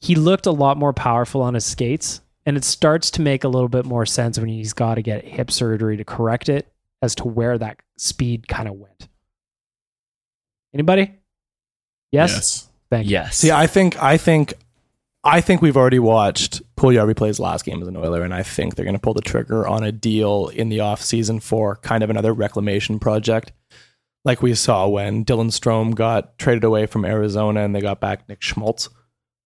he 0.00 0.14
looked 0.14 0.46
a 0.46 0.50
lot 0.50 0.76
more 0.76 0.92
powerful 0.92 1.42
on 1.42 1.54
his 1.54 1.64
skates, 1.64 2.20
and 2.46 2.56
it 2.56 2.64
starts 2.64 3.10
to 3.12 3.22
make 3.22 3.44
a 3.44 3.48
little 3.48 3.68
bit 3.68 3.84
more 3.84 4.06
sense 4.06 4.38
when 4.38 4.48
he's 4.48 4.72
got 4.72 4.94
to 4.96 5.02
get 5.02 5.24
hip 5.24 5.50
surgery 5.50 5.96
to 5.96 6.04
correct 6.04 6.48
it 6.48 6.70
as 7.02 7.14
to 7.16 7.28
where 7.28 7.56
that 7.58 7.78
speed 7.96 8.48
kind 8.48 8.68
of 8.68 8.74
went. 8.74 9.08
Anybody? 10.74 11.14
Yes. 12.12 12.32
yes 12.32 12.68
Thank 12.90 13.06
you. 13.06 13.12
Yes. 13.12 13.36
See, 13.36 13.52
I 13.52 13.66
think 13.66 14.02
I 14.02 14.16
think 14.16 14.54
I 15.22 15.42
think 15.42 15.60
we've 15.60 15.76
already 15.76 15.98
watched 15.98 16.62
play 16.76 16.96
his 16.96 17.40
last 17.40 17.66
game 17.66 17.82
as 17.82 17.88
an 17.88 17.96
Oiler, 17.96 18.22
and 18.22 18.32
I 18.32 18.42
think 18.42 18.74
they're 18.74 18.86
going 18.86 18.94
to 18.94 19.00
pull 19.00 19.12
the 19.12 19.20
trigger 19.20 19.68
on 19.68 19.84
a 19.84 19.92
deal 19.92 20.48
in 20.48 20.70
the 20.70 20.78
offseason 20.78 21.42
for 21.42 21.76
kind 21.76 22.02
of 22.02 22.08
another 22.08 22.32
reclamation 22.32 22.98
project, 22.98 23.52
like 24.24 24.40
we 24.40 24.54
saw 24.54 24.88
when 24.88 25.26
Dylan 25.26 25.50
Strome 25.50 25.94
got 25.94 26.38
traded 26.38 26.64
away 26.64 26.86
from 26.86 27.04
Arizona 27.04 27.60
and 27.60 27.74
they 27.74 27.82
got 27.82 28.00
back 28.00 28.28
Nick 28.30 28.40
Schmaltz. 28.40 28.88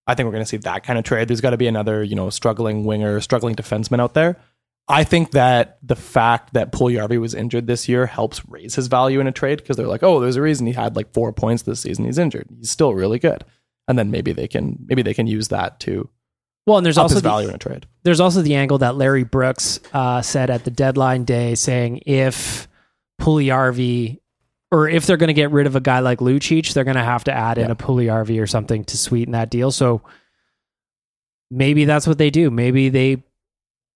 I 0.07 0.15
think 0.15 0.27
we're 0.27 0.33
going 0.33 0.45
to 0.45 0.49
see 0.49 0.59
that 0.59 0.85
kind 0.85 0.99
of 0.99 1.05
trade. 1.05 1.27
There's 1.27 1.41
got 1.41 1.51
to 1.51 1.57
be 1.57 1.67
another, 1.67 2.05
you 2.05 2.15
know, 2.15 2.31
struggling 2.31 2.85
winger, 2.85 3.21
struggling 3.21 3.57
defenseman 3.57 4.01
out 4.01 4.15
there. 4.15 4.37
I 4.87 5.03
think 5.03 5.33
that 5.33 5.79
the 5.83 5.97
fact 5.97 6.53
that 6.53 6.71
Puljujärvi 6.71 7.19
was 7.19 7.35
injured 7.35 7.67
this 7.67 7.89
year 7.89 8.07
helps 8.07 8.47
raise 8.49 8.75
his 8.75 8.87
value 8.87 9.19
in 9.19 9.27
a 9.27 9.33
trade 9.33 9.59
because 9.59 9.77
they're 9.77 9.89
like, 9.89 10.03
oh, 10.03 10.21
there's 10.21 10.37
a 10.37 10.43
reason 10.43 10.67
he 10.67 10.75
had 10.75 10.95
like 10.95 11.13
four 11.13 11.33
points 11.33 11.63
this 11.63 11.81
season. 11.81 12.05
He's 12.05 12.19
injured. 12.19 12.49
He's 12.55 12.71
still 12.71 12.95
really 12.95 13.19
good 13.19 13.45
and 13.89 13.99
then 13.99 14.11
maybe 14.11 14.33
they 14.33 14.49
can 14.49 14.79
maybe 14.87 15.03
they 15.03 15.15
can 15.15 15.27
use 15.27 15.49
that 15.49 15.81
to 15.81 16.09
well, 16.67 16.79
and 16.79 16.87
there's 16.87 16.99
also 16.99 17.17
the- 17.17 17.21
value 17.21 17.49
in 17.49 17.55
a 17.55 17.59
trade. 17.59 17.87
There's 18.05 18.21
also 18.21 18.43
the 18.43 18.55
angle 18.55 18.79
that 18.79 18.97
Larry 18.97 19.25
Brooks 19.25 19.81
uh, 19.93 20.23
said 20.23 20.51
at 20.51 20.65
the 20.65 20.71
deadline 20.71 21.25
day, 21.25 21.55
saying 21.55 22.03
if 22.07 22.69
Puljujärvi 23.21 24.19
or 24.71 24.89
if 24.89 25.07
they're 25.07 25.17
going 25.17 25.29
to 25.29 25.35
get 25.35 25.51
rid 25.51 25.67
of 25.67 25.77
a 25.77 25.81
guy 25.81 26.01
like 26.01 26.19
Lucic, 26.19 26.73
they're 26.73 26.85
going 26.85 26.97
to 26.97 27.05
have 27.05 27.25
to 27.25 27.33
add 27.33 27.59
in 27.59 27.71
a 27.71 27.77
Puljujärvi 27.77 28.43
or 28.43 28.47
something 28.47 28.85
to 28.85 28.97
sweeten 28.97 29.33
that 29.33 29.51
deal. 29.51 29.71
So 29.71 30.03
maybe 31.51 31.85
that's 31.85 32.07
what 32.07 32.19
they 32.19 32.31
do. 32.31 32.51
Maybe 32.51 32.89
they 32.89 33.23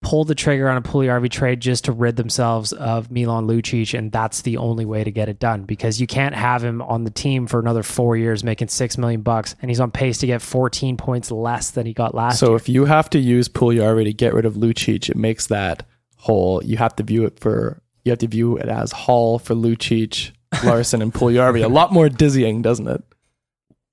pull 0.01 0.23
the 0.23 0.35
trigger 0.35 0.69
on 0.69 0.77
a 0.77 0.81
Puljujärvi 0.81 1.29
trade 1.29 1.59
just 1.59 1.85
to 1.85 1.91
rid 1.91 2.15
themselves 2.15 2.71
of 2.73 3.11
Milan 3.11 3.47
Lucic, 3.47 3.97
and 3.97 4.11
that's 4.11 4.41
the 4.41 4.57
only 4.57 4.85
way 4.85 5.03
to 5.03 5.11
get 5.11 5.29
it 5.29 5.39
done 5.39 5.63
because 5.63 5.99
you 5.99 6.07
can't 6.07 6.35
have 6.35 6.63
him 6.63 6.81
on 6.81 7.03
the 7.03 7.11
team 7.11 7.47
for 7.47 7.59
another 7.59 7.83
four 7.83 8.15
years 8.15 8.43
making 8.43 8.69
six 8.69 8.97
million 8.97 9.21
bucks, 9.21 9.55
and 9.61 9.69
he's 9.69 9.79
on 9.79 9.91
pace 9.91 10.19
to 10.19 10.27
get 10.27 10.41
14 10.41 10.97
points 10.97 11.31
less 11.31 11.71
than 11.71 11.85
he 11.85 11.93
got 11.93 12.15
last 12.15 12.41
year. 12.41 12.47
So 12.47 12.51
year. 12.51 12.57
if 12.57 12.69
you 12.69 12.85
have 12.85 13.09
to 13.11 13.19
use 13.19 13.49
Puljujärvi 13.49 14.05
to 14.05 14.13
get 14.13 14.33
rid 14.33 14.45
of 14.45 14.53
Lucic, 14.53 15.09
it 15.09 15.17
makes 15.17 15.47
that 15.47 15.85
whole. 16.17 16.63
You 16.63 16.77
have 16.77 16.95
to 16.97 17.03
view 17.03 17.25
it 17.25 17.39
for 17.39 17.81
you 18.05 18.11
have 18.11 18.19
to 18.19 18.27
view 18.27 18.57
it 18.57 18.69
as 18.69 18.91
Hall 18.91 19.39
for 19.39 19.53
Lucic, 19.53 20.31
Larsson, 20.63 21.01
and 21.01 21.13
Puljujärvi. 21.13 21.63
A 21.63 21.67
lot 21.67 21.91
more 21.91 22.09
dizzying, 22.09 22.61
doesn't 22.61 22.87
it? 22.87 23.03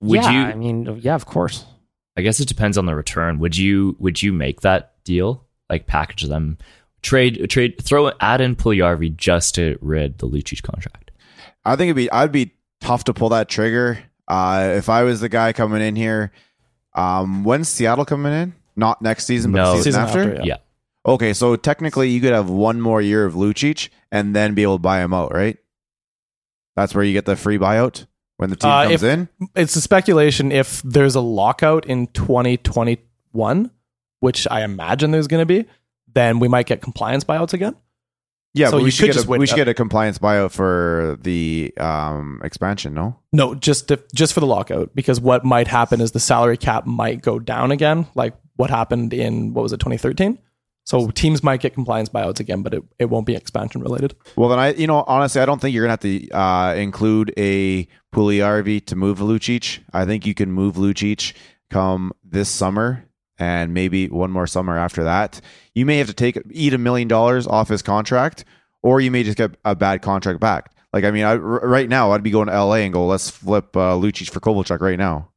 Would 0.01 0.23
yeah, 0.23 0.31
you? 0.31 0.39
I 0.41 0.55
mean, 0.55 1.01
yeah, 1.03 1.15
of 1.15 1.27
course. 1.27 1.65
I 2.17 2.23
guess 2.23 2.41
it 2.41 2.49
depends 2.49 2.79
on 2.79 2.87
the 2.87 2.95
return. 2.95 3.39
Would 3.41 3.57
you 3.57 3.97
would 3.99 4.23
you 4.23 4.33
make 4.33 4.61
that 4.61 4.95
deal? 5.05 5.46
Like 5.69 5.87
package 5.87 6.23
them, 6.23 6.59
trade 7.03 7.49
trade 7.51 7.81
throw 7.83 8.11
add 8.21 8.41
in 8.41 8.55
Puljujärvi 8.57 9.17
just 9.17 9.55
to 9.57 9.79
rid 9.81 10.19
the 10.19 10.29
Lucic 10.29 10.63
contract. 10.63 11.11
I 11.65 11.75
think 11.77 11.89
it'd 11.89 11.97
be 11.97 12.11
I'd 12.13 12.31
be 12.33 12.53
tough 12.81 13.05
to 13.05 13.15
pull 13.15 13.31
that 13.31 13.49
trigger. 13.49 13.99
Uh, 14.29 14.75
if 14.77 14.89
I 14.89 15.03
was 15.03 15.21
the 15.21 15.29
guy 15.29 15.53
coming 15.53 15.83
in 15.83 15.97
here, 15.97 16.31
um, 16.95 17.43
when's 17.45 17.69
Seattle 17.69 18.05
coming 18.05 18.33
in? 18.33 18.55
Not 18.77 19.03
next 19.03 19.25
season, 19.27 19.53
but 19.53 19.59
No. 19.59 19.71
the 19.77 19.83
season, 19.83 19.93
Season 19.93 20.03
after. 20.21 20.33
after, 20.35 20.45
Yeah. 20.47 20.57
Okay, 21.07 21.33
so 21.33 21.55
technically 21.57 22.11
you 22.11 22.21
could 22.21 22.33
have 22.33 22.51
one 22.51 22.81
more 22.81 23.01
year 23.01 23.25
of 23.25 23.35
Lucic 23.35 23.89
and 24.13 24.35
then 24.35 24.55
be 24.55 24.63
able 24.63 24.77
to 24.77 24.83
buy 24.83 25.03
him 25.03 25.15
out, 25.15 25.33
right? 25.33 25.57
That's 26.75 26.95
where 26.95 27.05
you 27.05 27.13
get 27.13 27.25
the 27.25 27.37
free 27.37 27.59
buyout 27.59 28.07
when 28.37 28.51
the 28.51 28.57
team 28.57 28.71
Uh, 28.71 28.83
comes 28.89 29.03
if- 29.03 29.05
in. 29.05 29.29
It's 29.55 29.77
a 29.77 29.81
speculation 29.81 30.51
if 30.53 30.83
there's 30.83 31.15
a 31.15 31.21
lockout 31.21 31.87
in 31.87 32.09
2021, 32.09 33.71
which 34.27 34.45
I 34.51 34.65
imagine 34.65 35.13
there's 35.13 35.29
going 35.29 35.41
to 35.41 35.47
be, 35.47 35.67
then 36.13 36.41
we 36.41 36.49
might 36.49 36.67
get 36.67 36.83
compliance 36.83 37.23
buyouts 37.23 37.53
again. 37.53 37.77
Yeah, 38.55 38.71
so 38.71 38.79
but 38.79 38.83
we 38.83 38.91
should, 38.91 39.13
get 39.13 39.25
a, 39.25 39.29
we 39.29 39.47
should 39.47 39.55
get 39.55 39.69
a 39.69 39.75
compliance 39.75 40.19
buyout 40.19 40.51
for 40.51 41.17
the 41.23 41.73
um, 41.79 42.41
expansion. 42.43 42.93
No, 42.93 43.21
No, 43.33 43.55
just 43.55 43.87
to, 43.87 44.03
just 44.17 44.33
for 44.33 44.41
the 44.41 44.47
lockout 44.47 44.97
because 44.97 45.21
what 45.21 45.45
might 45.45 45.69
happen 45.69 46.01
is 46.01 46.11
the 46.11 46.19
salary 46.19 46.57
cap 46.57 46.87
might 46.87 47.23
go 47.23 47.39
down 47.39 47.71
again, 47.71 48.09
like 48.17 48.35
what 48.57 48.69
happened 48.69 49.15
in 49.15 49.55
what 49.55 49.63
was 49.63 49.73
it 49.73 49.79
2013. 49.79 50.39
So 50.83 51.09
teams 51.11 51.45
might 51.45 51.61
get 51.61 51.75
compliance 51.75 52.09
buyouts 52.09 52.41
again, 52.41 52.63
but 52.63 52.75
it, 52.75 52.83
it 52.99 53.05
won't 53.05 53.27
be 53.27 53.37
expansion 53.37 53.81
related. 53.81 54.17
Well, 54.35 54.49
then 54.49 54.59
I, 54.59 54.73
you 54.73 54.89
know, 54.89 55.05
honestly, 55.07 55.41
I 55.41 55.47
don't 55.47 55.61
think 55.61 55.73
you're 55.73 55.85
gonna 55.85 55.93
have 55.93 56.01
to 56.01 56.31
uh, 56.31 56.75
include 56.75 57.33
a 57.37 57.87
Puljujärvi 58.13 58.87
to 58.87 58.97
move 58.97 59.19
Lucic. 59.19 59.81
I 59.93 60.05
think 60.05 60.27
you 60.27 60.35
can 60.35 60.51
move 60.51 60.75
Lucic 60.75 61.33
come 61.71 62.13
this 62.25 62.49
summer 62.49 63.06
and 63.39 63.75
maybe 63.75 64.09
one 64.09 64.31
more 64.31 64.47
summer 64.47 64.79
after 64.79 65.05
that. 65.05 65.41
You 65.75 65.87
may 65.87 65.99
have 65.99 66.07
to 66.09 66.15
take 66.15 66.39
eat 66.51 66.75
a 66.75 66.79
million 66.79 67.09
dollars 67.09 67.47
off 67.47 67.69
his 67.69 67.83
contract, 67.83 68.45
or 68.83 69.01
you 69.01 69.11
may 69.11 69.23
just 69.23 69.39
get 69.39 69.57
a 69.65 69.75
bad 69.75 70.03
contract 70.03 70.41
back. 70.41 70.73
Like, 70.93 71.05
I 71.05 71.11
mean, 71.11 71.25
I, 71.25 71.33
r- 71.33 71.39
right 71.39 71.89
now 71.89 72.13
I'd 72.13 72.23
be 72.23 72.31
going 72.31 72.49
to 72.49 72.65
LA 72.65 72.77
and 72.77 72.93
go, 72.93 73.07
let's 73.07 73.29
flip 73.29 73.77
uh, 73.77 73.95
Lucic 73.95 74.31
for 74.31 74.41
Kovalchuk 74.41 74.81
right 74.81 74.99
now. 74.99 75.31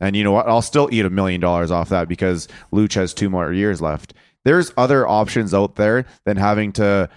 And 0.00 0.16
you 0.16 0.24
know 0.24 0.32
what? 0.32 0.48
I'll 0.48 0.62
still 0.62 0.88
eat 0.92 1.06
a 1.06 1.10
million 1.10 1.40
dollars 1.40 1.70
off 1.70 1.88
that 1.88 2.08
because 2.08 2.48
Luch 2.72 2.94
has 2.94 3.14
two 3.14 3.30
more 3.30 3.52
years 3.52 3.80
left. 3.80 4.12
There's 4.44 4.72
other 4.76 5.06
options 5.06 5.54
out 5.54 5.76
there 5.76 6.04
than 6.24 6.36
having 6.36 6.72
to 6.72 7.08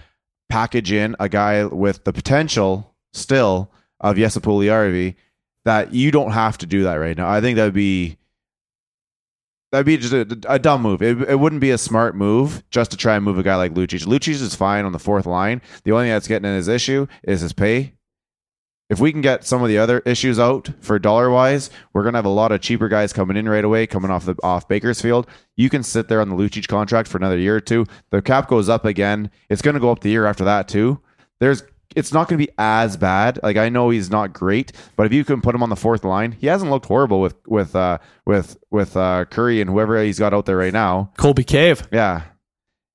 package 0.48 0.92
in 0.92 1.14
a 1.20 1.28
guy 1.28 1.64
with 1.64 2.04
the 2.04 2.12
potential 2.12 2.94
still 3.12 3.70
of 4.00 4.16
Jesse 4.16 4.40
Puljujärvi 4.40 5.16
that 5.64 5.92
you 5.92 6.10
don't 6.10 6.30
have 6.30 6.56
to 6.58 6.66
do 6.66 6.84
that 6.84 6.94
right 6.94 7.16
now. 7.16 7.28
I 7.28 7.40
think 7.40 7.56
that 7.56 7.64
would 7.64 7.74
be 7.74 8.17
that'd 9.70 9.86
be 9.86 9.96
just 9.96 10.12
a, 10.12 10.38
a 10.48 10.58
dumb 10.58 10.82
move. 10.82 11.02
It, 11.02 11.20
it 11.28 11.38
wouldn't 11.38 11.60
be 11.60 11.70
a 11.70 11.78
smart 11.78 12.16
move 12.16 12.62
just 12.70 12.90
to 12.92 12.96
try 12.96 13.16
and 13.16 13.24
move 13.24 13.38
a 13.38 13.42
guy 13.42 13.56
like 13.56 13.74
Lucic. 13.74 14.06
Lucic 14.06 14.40
is 14.40 14.54
fine 14.54 14.84
on 14.84 14.92
the 14.92 14.98
fourth 14.98 15.26
line. 15.26 15.60
The 15.84 15.92
only 15.92 16.04
thing 16.04 16.12
that's 16.12 16.28
getting 16.28 16.48
in 16.48 16.56
his 16.56 16.68
issue 16.68 17.06
is 17.22 17.40
his 17.40 17.52
pay. 17.52 17.94
If 18.90 19.00
we 19.00 19.12
can 19.12 19.20
get 19.20 19.44
some 19.44 19.62
of 19.62 19.68
the 19.68 19.76
other 19.76 19.98
issues 20.00 20.38
out 20.38 20.70
for 20.80 20.98
dollar 20.98 21.28
wise, 21.28 21.68
we're 21.92 22.04
gonna 22.04 22.16
have 22.16 22.24
a 22.24 22.30
lot 22.30 22.52
of 22.52 22.62
cheaper 22.62 22.88
guys 22.88 23.12
coming 23.12 23.36
in 23.36 23.46
right 23.46 23.64
away, 23.64 23.86
coming 23.86 24.10
off 24.10 24.24
the 24.24 24.34
off 24.42 24.66
Bakersfield. 24.66 25.26
You 25.56 25.68
can 25.68 25.82
sit 25.82 26.08
there 26.08 26.22
on 26.22 26.30
the 26.30 26.36
Lucic 26.36 26.66
contract 26.68 27.06
for 27.06 27.18
another 27.18 27.36
year 27.36 27.56
or 27.56 27.60
two. 27.60 27.84
The 28.10 28.22
cap 28.22 28.48
goes 28.48 28.70
up 28.70 28.86
again. 28.86 29.30
It's 29.50 29.60
gonna 29.60 29.80
go 29.80 29.90
up 29.92 30.00
the 30.00 30.08
year 30.08 30.24
after 30.24 30.44
that 30.44 30.68
too. 30.68 31.02
There's 31.38 31.62
it's 31.96 32.12
not 32.12 32.28
going 32.28 32.38
to 32.38 32.46
be 32.46 32.52
as 32.58 32.96
bad. 32.96 33.40
Like 33.42 33.56
I 33.56 33.68
know 33.68 33.90
he's 33.90 34.10
not 34.10 34.32
great, 34.32 34.72
but 34.96 35.06
if 35.06 35.12
you 35.12 35.24
can 35.24 35.40
put 35.40 35.54
him 35.54 35.62
on 35.62 35.70
the 35.70 35.76
fourth 35.76 36.04
line, 36.04 36.32
he 36.32 36.46
hasn't 36.46 36.70
looked 36.70 36.86
horrible 36.86 37.20
with 37.20 37.36
with 37.46 37.74
uh, 37.74 37.98
with 38.26 38.56
with 38.70 38.96
uh, 38.96 39.24
Currie 39.26 39.60
and 39.60 39.70
whoever 39.70 40.02
he's 40.02 40.18
got 40.18 40.34
out 40.34 40.46
there 40.46 40.56
right 40.56 40.72
now. 40.72 41.12
Colby 41.16 41.44
Cave. 41.44 41.86
Yeah. 41.92 42.22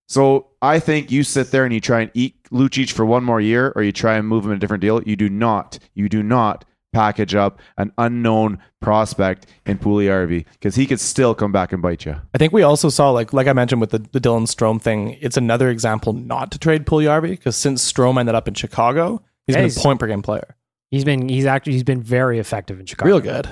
So 0.08 0.48
I 0.62 0.80
think 0.80 1.12
you 1.12 1.24
sit 1.24 1.52
there 1.52 1.66
and 1.66 1.74
you 1.74 1.80
try 1.80 2.02
and 2.02 2.12
eat 2.14 2.36
Lucic 2.52 2.92
for 2.92 3.06
one 3.06 3.24
more 3.24 3.42
year, 3.42 3.74
or 3.76 3.84
you 3.84 3.92
try 3.92 4.16
and 4.16 4.28
move 4.28 4.46
him 4.46 4.52
a 4.52 4.58
different 4.58 4.82
deal. 4.82 5.02
You 5.04 5.16
do 5.16 5.30
not. 5.30 5.80
You 5.96 6.08
do 6.10 6.22
not 6.22 6.66
package 6.94 7.36
up 7.36 7.60
an 7.78 7.92
unknown 7.98 8.60
prospect 8.82 9.46
in 9.66 9.78
Puljujärvi 9.78 10.46
because 10.54 10.76
he 10.76 10.86
could 10.86 11.00
still 11.00 11.36
come 11.36 11.52
back 11.52 11.74
and 11.74 11.82
bite 11.82 12.06
you. 12.06 12.16
I 12.34 12.38
think 12.38 12.54
we 12.54 12.64
also 12.64 12.90
saw 12.90 13.10
like 13.12 13.34
like 13.34 13.48
I 13.48 13.54
mentioned 13.54 13.82
with 13.82 13.90
the, 13.90 14.00
the 14.00 14.20
Dylan 14.22 14.48
Strome 14.48 14.82
thing, 14.82 15.18
it's 15.20 15.36
another 15.38 15.70
example 15.70 16.14
not 16.14 16.52
to 16.52 16.60
trade 16.60 16.86
Puljujärvi 16.86 17.32
because 17.32 17.56
since 17.58 17.92
Strome 17.92 18.20
ended 18.20 18.36
up 18.36 18.48
in 18.48 18.54
Chicago, 18.54 19.22
he's 19.46 19.56
Yeah, 19.56 19.62
been 19.64 19.70
he's- 19.70 19.78
a 19.78 19.82
point 19.82 20.00
per 20.00 20.08
game 20.08 20.22
player. 20.22 20.56
He's 20.92 21.04
been 21.04 21.28
he's 21.28 21.46
actually 21.48 21.74
he's 21.74 21.84
been 21.84 22.04
very 22.04 22.38
effective 22.40 22.80
in 22.80 22.86
Chicago. 22.86 23.10
Real 23.10 23.20
good. 23.20 23.50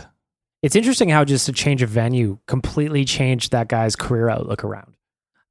It's 0.62 0.76
interesting 0.76 1.10
how 1.10 1.26
just 1.26 1.50
a 1.50 1.52
change 1.52 1.82
of 1.82 1.90
venue 1.90 2.38
completely 2.46 3.04
changed 3.04 3.52
that 3.52 3.68
guy's 3.68 3.96
career 3.96 4.30
outlook 4.30 4.64
around. 4.64 4.94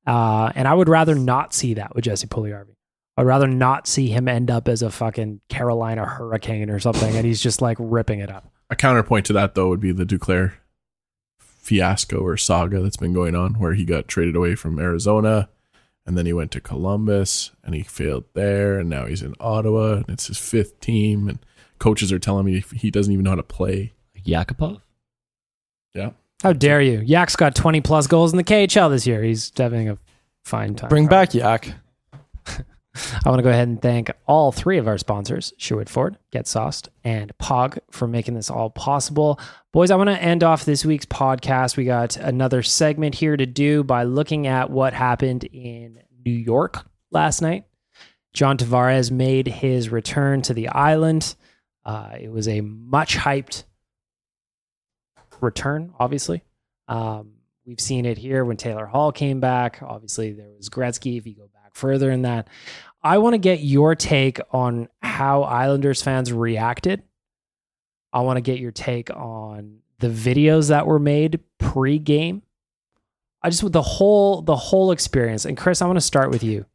Uh, 0.06 0.52
and 0.54 0.68
I 0.68 0.74
would 0.74 0.88
rather 0.88 1.16
not 1.16 1.52
see 1.52 1.74
that 1.74 1.94
with 1.96 2.04
Jesse 2.04 2.28
Puljujärvi. 2.28 2.76
I'd 3.20 3.26
rather 3.26 3.46
not 3.46 3.86
see 3.86 4.08
him 4.08 4.28
end 4.28 4.50
up 4.50 4.66
as 4.66 4.80
a 4.80 4.88
fucking 4.88 5.42
Carolina 5.50 6.06
Hurricane 6.06 6.70
or 6.70 6.78
something, 6.78 7.14
and 7.14 7.26
he's 7.26 7.42
just 7.42 7.60
like 7.60 7.76
ripping 7.78 8.20
it 8.20 8.30
up. 8.30 8.50
A 8.70 8.76
counterpoint 8.76 9.26
to 9.26 9.34
that 9.34 9.54
though 9.54 9.68
would 9.68 9.78
be 9.78 9.92
the 9.92 10.06
Duclair 10.06 10.54
fiasco 11.38 12.16
or 12.16 12.38
saga 12.38 12.80
that's 12.80 12.96
been 12.96 13.12
going 13.12 13.34
on, 13.34 13.58
where 13.58 13.74
he 13.74 13.84
got 13.84 14.08
traded 14.08 14.36
away 14.36 14.54
from 14.54 14.78
Arizona, 14.78 15.50
and 16.06 16.16
then 16.16 16.24
he 16.24 16.32
went 16.32 16.50
to 16.52 16.62
Columbus 16.62 17.50
and 17.62 17.74
he 17.74 17.82
failed 17.82 18.24
there, 18.32 18.78
and 18.78 18.88
now 18.88 19.04
he's 19.04 19.20
in 19.20 19.34
Ottawa 19.38 19.96
and 19.96 20.08
it's 20.08 20.28
his 20.28 20.38
fifth 20.38 20.80
team, 20.80 21.28
and 21.28 21.40
coaches 21.78 22.10
are 22.12 22.18
telling 22.18 22.46
me 22.46 22.64
he 22.74 22.90
doesn't 22.90 23.12
even 23.12 23.24
know 23.24 23.32
how 23.32 23.36
to 23.36 23.42
play. 23.42 23.92
Yakupov. 24.24 24.80
Yeah, 25.92 26.12
How 26.42 26.54
dare 26.54 26.80
you? 26.80 27.00
Yak's 27.04 27.36
got 27.36 27.54
20 27.54 27.82
plus 27.82 28.06
goals 28.06 28.32
in 28.32 28.38
the 28.38 28.44
KHL 28.44 28.88
this 28.90 29.06
year. 29.06 29.22
He's 29.22 29.52
having 29.54 29.90
a 29.90 29.98
fine 30.42 30.74
time. 30.74 30.88
Bring 30.88 31.06
back 31.06 31.34
Yak. 31.34 31.74
I 33.24 33.28
want 33.28 33.38
to 33.38 33.42
go 33.42 33.50
ahead 33.50 33.68
and 33.68 33.80
thank 33.80 34.10
all 34.26 34.52
three 34.52 34.78
of 34.78 34.88
our 34.88 34.98
sponsors, 34.98 35.52
Sherwood 35.56 35.88
Ford, 35.88 36.18
Get 36.30 36.46
Sauced, 36.46 36.88
and 37.04 37.32
Pog 37.38 37.78
for 37.90 38.06
making 38.06 38.34
this 38.34 38.50
all 38.50 38.70
possible. 38.70 39.38
Boys, 39.72 39.90
I 39.90 39.96
want 39.96 40.08
to 40.10 40.22
end 40.22 40.42
off 40.42 40.64
this 40.64 40.84
week's 40.84 41.06
podcast. 41.06 41.76
We 41.76 41.84
got 41.84 42.16
another 42.16 42.62
segment 42.62 43.14
here 43.14 43.36
to 43.36 43.46
do 43.46 43.84
by 43.84 44.04
looking 44.04 44.46
at 44.46 44.70
what 44.70 44.92
happened 44.92 45.44
in 45.44 46.00
New 46.24 46.32
York 46.32 46.84
last 47.10 47.42
night. 47.42 47.64
John 48.32 48.56
Tavares 48.56 49.10
made 49.10 49.46
his 49.46 49.88
return 49.88 50.42
to 50.42 50.54
the 50.54 50.68
island. 50.68 51.34
Uh, 51.84 52.10
it 52.20 52.30
was 52.30 52.46
a 52.46 52.60
much 52.60 53.16
hyped 53.16 53.64
return, 55.40 55.92
obviously. 55.98 56.42
Um, 56.88 57.32
we've 57.64 57.80
seen 57.80 58.06
it 58.06 58.18
here 58.18 58.44
when 58.44 58.56
Taylor 58.56 58.86
Hall 58.86 59.12
came 59.12 59.40
back. 59.40 59.80
Obviously, 59.82 60.32
there 60.32 60.50
was 60.56 60.68
Gretzky. 60.68 61.18
If 61.18 61.26
you 61.26 61.34
go 61.34 61.48
back 61.52 61.74
further 61.74 62.10
in 62.10 62.22
that, 62.22 62.48
I 63.02 63.18
want 63.18 63.34
to 63.34 63.38
get 63.38 63.60
your 63.60 63.94
take 63.94 64.40
on 64.50 64.88
how 65.00 65.42
Islanders 65.42 66.02
fans 66.02 66.32
reacted. 66.32 67.02
I 68.12 68.20
want 68.20 68.36
to 68.36 68.42
get 68.42 68.58
your 68.58 68.72
take 68.72 69.10
on 69.10 69.78
the 69.98 70.08
videos 70.08 70.68
that 70.68 70.86
were 70.86 70.98
made 70.98 71.40
pre-game. 71.58 72.42
I 73.42 73.50
just 73.50 73.62
with 73.62 73.72
the 73.72 73.82
whole 73.82 74.42
the 74.42 74.56
whole 74.56 74.92
experience. 74.92 75.44
And 75.44 75.56
Chris, 75.56 75.80
I 75.80 75.86
want 75.86 75.96
to 75.96 76.02
start 76.02 76.30
with 76.30 76.42
you. 76.42 76.66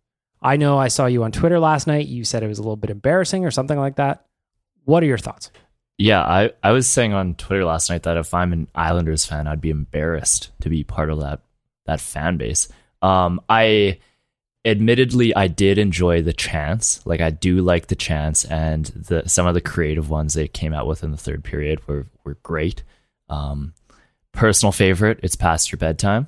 I 0.41 0.57
know 0.57 0.77
I 0.77 0.87
saw 0.87 1.05
you 1.05 1.23
on 1.23 1.31
Twitter 1.31 1.59
last 1.59 1.85
night. 1.87 2.07
You 2.07 2.23
said 2.23 2.43
it 2.43 2.47
was 2.47 2.59
a 2.59 2.63
little 2.63 2.75
bit 2.75 2.89
embarrassing 2.89 3.45
or 3.45 3.51
something 3.51 3.77
like 3.77 3.97
that. 3.97 4.25
What 4.83 5.03
are 5.03 5.07
your 5.07 5.17
thoughts? 5.17 5.51
Yeah, 5.97 6.21
I, 6.21 6.51
I 6.61 6.71
was 6.71 6.87
saying 6.87 7.13
on 7.13 7.35
Twitter 7.35 7.65
last 7.65 7.89
night 7.89 8.03
that 8.03 8.17
if 8.17 8.33
I'm 8.33 8.51
an 8.51 8.67
Islanders 8.75 9.25
fan, 9.25 9.47
I'd 9.47 9.61
be 9.61 9.69
embarrassed 9.69 10.51
to 10.61 10.69
be 10.69 10.83
part 10.83 11.09
of 11.09 11.19
that 11.21 11.41
that 11.85 12.01
fan 12.01 12.37
base. 12.37 12.67
Um, 13.01 13.41
I 13.47 13.99
admittedly 14.65 15.35
I 15.35 15.47
did 15.47 15.77
enjoy 15.77 16.21
the 16.21 16.33
chance. 16.33 17.05
Like 17.05 17.21
I 17.21 17.29
do 17.29 17.61
like 17.61 17.87
the 17.87 17.95
chance, 17.95 18.43
and 18.45 18.85
the 18.85 19.27
some 19.27 19.47
of 19.47 19.53
the 19.53 19.61
creative 19.61 20.09
ones 20.09 20.33
they 20.33 20.47
came 20.47 20.73
out 20.73 20.87
with 20.87 21.03
in 21.03 21.11
the 21.11 21.17
third 21.17 21.43
period 21.43 21.87
were 21.87 22.07
were 22.23 22.37
great. 22.43 22.83
Um, 23.29 23.73
personal 24.31 24.71
favorite, 24.71 25.19
it's 25.23 25.35
past 25.35 25.71
your 25.71 25.77
bedtime. 25.77 26.27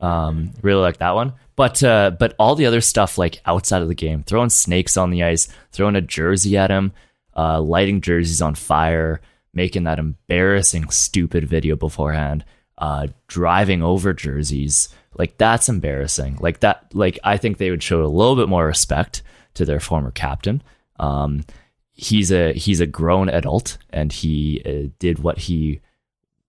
Um, 0.00 0.50
really 0.62 0.80
like 0.80 0.98
that 0.98 1.14
one. 1.14 1.34
But 1.54 1.82
uh, 1.82 2.10
but 2.18 2.34
all 2.38 2.54
the 2.54 2.66
other 2.66 2.80
stuff 2.80 3.18
like 3.18 3.40
outside 3.46 3.82
of 3.82 3.88
the 3.88 3.94
game, 3.94 4.22
throwing 4.22 4.50
snakes 4.50 4.96
on 4.96 5.10
the 5.10 5.22
ice, 5.22 5.48
throwing 5.70 5.96
a 5.96 6.00
jersey 6.00 6.56
at 6.56 6.70
him, 6.70 6.92
uh, 7.36 7.60
lighting 7.60 8.00
jerseys 8.00 8.42
on 8.42 8.54
fire, 8.54 9.20
making 9.54 9.84
that 9.84 9.98
embarrassing, 9.98 10.90
stupid 10.90 11.44
video 11.44 11.76
beforehand, 11.76 12.44
uh, 12.78 13.08
driving 13.28 13.82
over 13.82 14.12
jerseys. 14.12 14.88
Like 15.18 15.36
that's 15.38 15.68
embarrassing. 15.68 16.38
Like 16.40 16.60
that. 16.60 16.86
Like 16.94 17.18
I 17.24 17.36
think 17.36 17.58
they 17.58 17.70
would 17.70 17.82
show 17.82 18.02
a 18.02 18.06
little 18.06 18.36
bit 18.36 18.48
more 18.48 18.66
respect 18.66 19.22
to 19.54 19.64
their 19.64 19.80
former 19.80 20.10
captain. 20.10 20.62
Um, 20.98 21.44
he's 21.92 22.32
a 22.32 22.52
he's 22.52 22.80
a 22.80 22.86
grown 22.86 23.28
adult, 23.28 23.78
and 23.90 24.12
he 24.12 24.62
uh, 24.64 24.90
did 24.98 25.18
what 25.18 25.38
he 25.38 25.80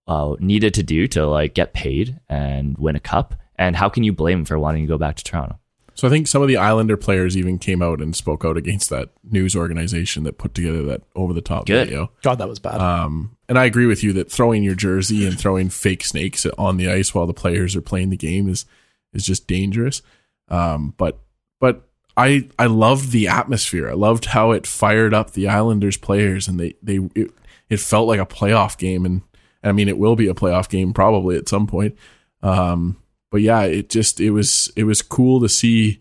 uh, 0.08 0.36
needed 0.40 0.74
to 0.76 0.84
do 0.84 1.08
to 1.08 1.26
like 1.26 1.54
get 1.54 1.74
paid 1.74 2.20
and 2.30 2.78
win 2.78 2.96
a 2.96 3.00
cup. 3.00 3.36
And 3.56 3.76
how 3.76 3.90
can 3.90 4.04
you 4.04 4.14
blame 4.14 4.40
him 4.40 4.46
for 4.46 4.58
wanting 4.58 4.84
to 4.84 4.88
go 4.88 4.98
back 4.98 5.16
to 5.18 5.24
Toronto? 5.24 5.60
So 5.96 6.08
I 6.08 6.12
think 6.12 6.28
some 6.28 6.42
of 6.42 6.48
the 6.48 6.58
Islander 6.58 6.98
players 6.98 7.38
even 7.38 7.60
came 7.60 7.82
out 7.82 8.02
and 8.02 8.16
spoke 8.16 8.44
out 8.44 8.58
against 8.58 8.90
that 8.90 9.10
news 9.24 9.56
organization 9.56 10.24
that 10.24 10.38
put 10.38 10.54
together 10.54 10.84
that 10.84 11.04
over 11.16 11.34
the 11.34 11.42
top 11.42 11.66
Good. 11.66 11.88
video. 11.88 12.12
God, 12.24 12.40
that 12.40 12.50
was 12.50 12.60
bad. 12.60 12.82
Um, 12.82 13.38
and 13.48 13.60
I 13.60 13.66
agree 13.66 13.86
with 13.86 14.04
you 14.04 14.14
that 14.14 14.32
throwing 14.32 14.64
your 14.64 14.76
jersey 14.76 15.26
and 15.28 15.40
throwing 15.40 15.70
fake 15.70 16.04
snakes 16.04 16.46
on 16.58 16.78
the 16.78 16.90
ice 16.90 17.14
while 17.14 17.28
the 17.28 17.34
players 17.34 17.76
are 17.76 17.82
playing 17.82 18.10
the 18.10 18.18
game 18.18 18.50
is 18.50 18.66
is 19.14 19.26
just 19.26 19.48
dangerous. 19.48 20.02
Um, 20.50 20.94
but 20.98 21.20
but 21.60 21.88
I 22.18 22.50
I 22.58 22.66
loved 22.66 23.12
the 23.12 23.28
atmosphere. 23.28 23.90
I 23.90 23.94
loved 23.94 24.26
how 24.26 24.52
it 24.52 24.68
fired 24.68 25.14
up 25.14 25.32
the 25.32 25.48
Islanders 25.48 25.98
players, 25.98 26.48
and 26.48 26.60
they 26.60 26.76
they 26.82 27.00
it, 27.16 27.32
it 27.70 27.80
felt 27.80 28.08
like 28.08 28.20
a 28.20 28.26
playoff 28.26 28.78
game. 28.78 29.06
And, 29.06 29.22
and 29.62 29.70
I 29.70 29.72
mean, 29.72 29.88
it 29.88 29.98
will 29.98 30.16
be 30.16 30.28
a 30.28 30.34
playoff 30.34 30.70
game 30.70 30.94
probably 30.94 31.38
at 31.38 31.50
some 31.50 31.68
point. 31.68 31.96
Um, 32.42 32.98
but 33.34 33.42
yeah, 33.42 33.64
it 33.64 33.90
just 33.90 34.22
it 34.22 34.30
was 34.30 34.72
it 34.76 34.84
was 34.84 35.02
cool 35.02 35.42
to 35.42 35.50
see 35.50 36.00